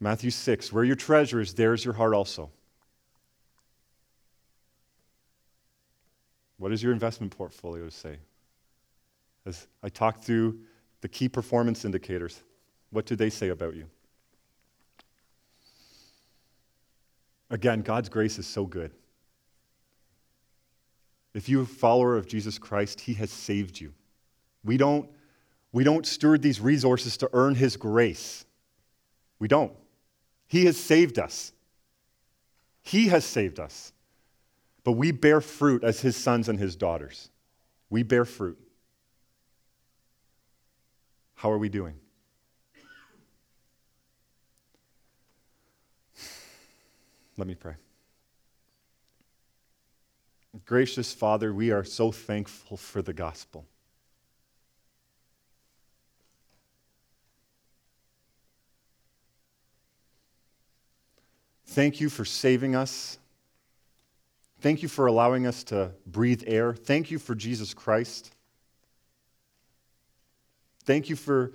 Matthew 0.00 0.30
6, 0.30 0.72
where 0.72 0.84
your 0.84 0.96
treasure 0.96 1.40
is, 1.40 1.54
there 1.54 1.72
is 1.72 1.84
your 1.84 1.94
heart 1.94 2.14
also. 2.14 2.50
What 6.62 6.70
does 6.70 6.80
your 6.80 6.92
investment 6.92 7.36
portfolio 7.36 7.88
say? 7.88 8.18
As 9.44 9.66
I 9.82 9.88
talk 9.88 10.22
through 10.22 10.60
the 11.00 11.08
key 11.08 11.28
performance 11.28 11.84
indicators, 11.84 12.40
what 12.90 13.04
do 13.04 13.16
they 13.16 13.30
say 13.30 13.48
about 13.48 13.74
you? 13.74 13.86
Again, 17.50 17.82
God's 17.82 18.08
grace 18.08 18.38
is 18.38 18.46
so 18.46 18.64
good. 18.64 18.92
If 21.34 21.48
you're 21.48 21.64
a 21.64 21.66
follower 21.66 22.16
of 22.16 22.28
Jesus 22.28 22.58
Christ, 22.58 23.00
He 23.00 23.14
has 23.14 23.32
saved 23.32 23.80
you. 23.80 23.92
We 24.62 24.76
don't, 24.76 25.10
we 25.72 25.82
don't 25.82 26.06
steward 26.06 26.42
these 26.42 26.60
resources 26.60 27.16
to 27.16 27.30
earn 27.32 27.56
His 27.56 27.76
grace. 27.76 28.44
We 29.40 29.48
don't. 29.48 29.72
He 30.46 30.66
has 30.66 30.76
saved 30.76 31.18
us. 31.18 31.52
He 32.82 33.08
has 33.08 33.24
saved 33.24 33.58
us. 33.58 33.92
But 34.84 34.92
we 34.92 35.12
bear 35.12 35.40
fruit 35.40 35.84
as 35.84 36.00
His 36.00 36.16
sons 36.16 36.48
and 36.48 36.58
His 36.58 36.76
daughters. 36.76 37.30
We 37.90 38.02
bear 38.02 38.24
fruit. 38.24 38.58
How 41.36 41.50
are 41.50 41.58
we 41.58 41.68
doing? 41.68 41.94
Let 47.36 47.46
me 47.46 47.54
pray. 47.54 47.74
Gracious 50.66 51.12
Father, 51.12 51.52
we 51.52 51.70
are 51.70 51.82
so 51.82 52.12
thankful 52.12 52.76
for 52.76 53.02
the 53.02 53.12
gospel. 53.12 53.66
Thank 61.66 62.00
you 62.00 62.10
for 62.10 62.26
saving 62.26 62.76
us. 62.76 63.18
Thank 64.62 64.80
you 64.80 64.88
for 64.88 65.06
allowing 65.06 65.44
us 65.44 65.64
to 65.64 65.90
breathe 66.06 66.44
air. 66.46 66.72
Thank 66.72 67.10
you 67.10 67.18
for 67.18 67.34
Jesus 67.34 67.74
Christ. 67.74 68.32
Thank 70.84 71.08
you 71.08 71.16
for 71.16 71.50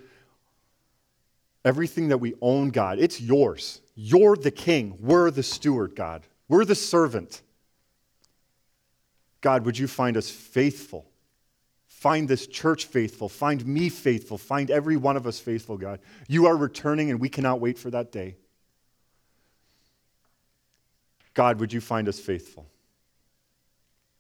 everything 1.64 2.10
that 2.10 2.18
we 2.18 2.34
own, 2.42 2.70
God. 2.70 3.00
It's 3.00 3.22
yours. 3.22 3.80
You're 3.96 4.36
the 4.36 4.52
king. 4.52 4.98
We're 5.00 5.32
the 5.32 5.42
steward, 5.42 5.96
God. 5.96 6.24
We're 6.50 6.66
the 6.66 6.76
servant. 6.76 7.42
God, 9.40 9.66
would 9.66 9.80
you 9.80 9.88
find 9.88 10.18
us 10.18 10.30
faithful? 10.30 11.10
Find 11.88 12.28
this 12.28 12.46
church 12.46 12.88
faithful. 12.88 13.30
Find 13.30 13.66
me 13.66 13.88
faithful. 13.88 14.38
Find 14.38 14.70
every 14.70 14.98
one 14.98 15.16
of 15.16 15.26
us 15.26 15.40
faithful, 15.40 15.78
God. 15.78 16.02
You 16.28 16.48
are 16.48 16.58
returning, 16.58 17.10
and 17.10 17.22
we 17.22 17.30
cannot 17.30 17.62
wait 17.62 17.78
for 17.78 17.90
that 17.90 18.12
day. 18.12 18.36
God, 21.34 21.62
would 21.62 21.72
you 21.72 21.80
find 21.80 22.10
us 22.10 22.20
faithful? 22.20 22.68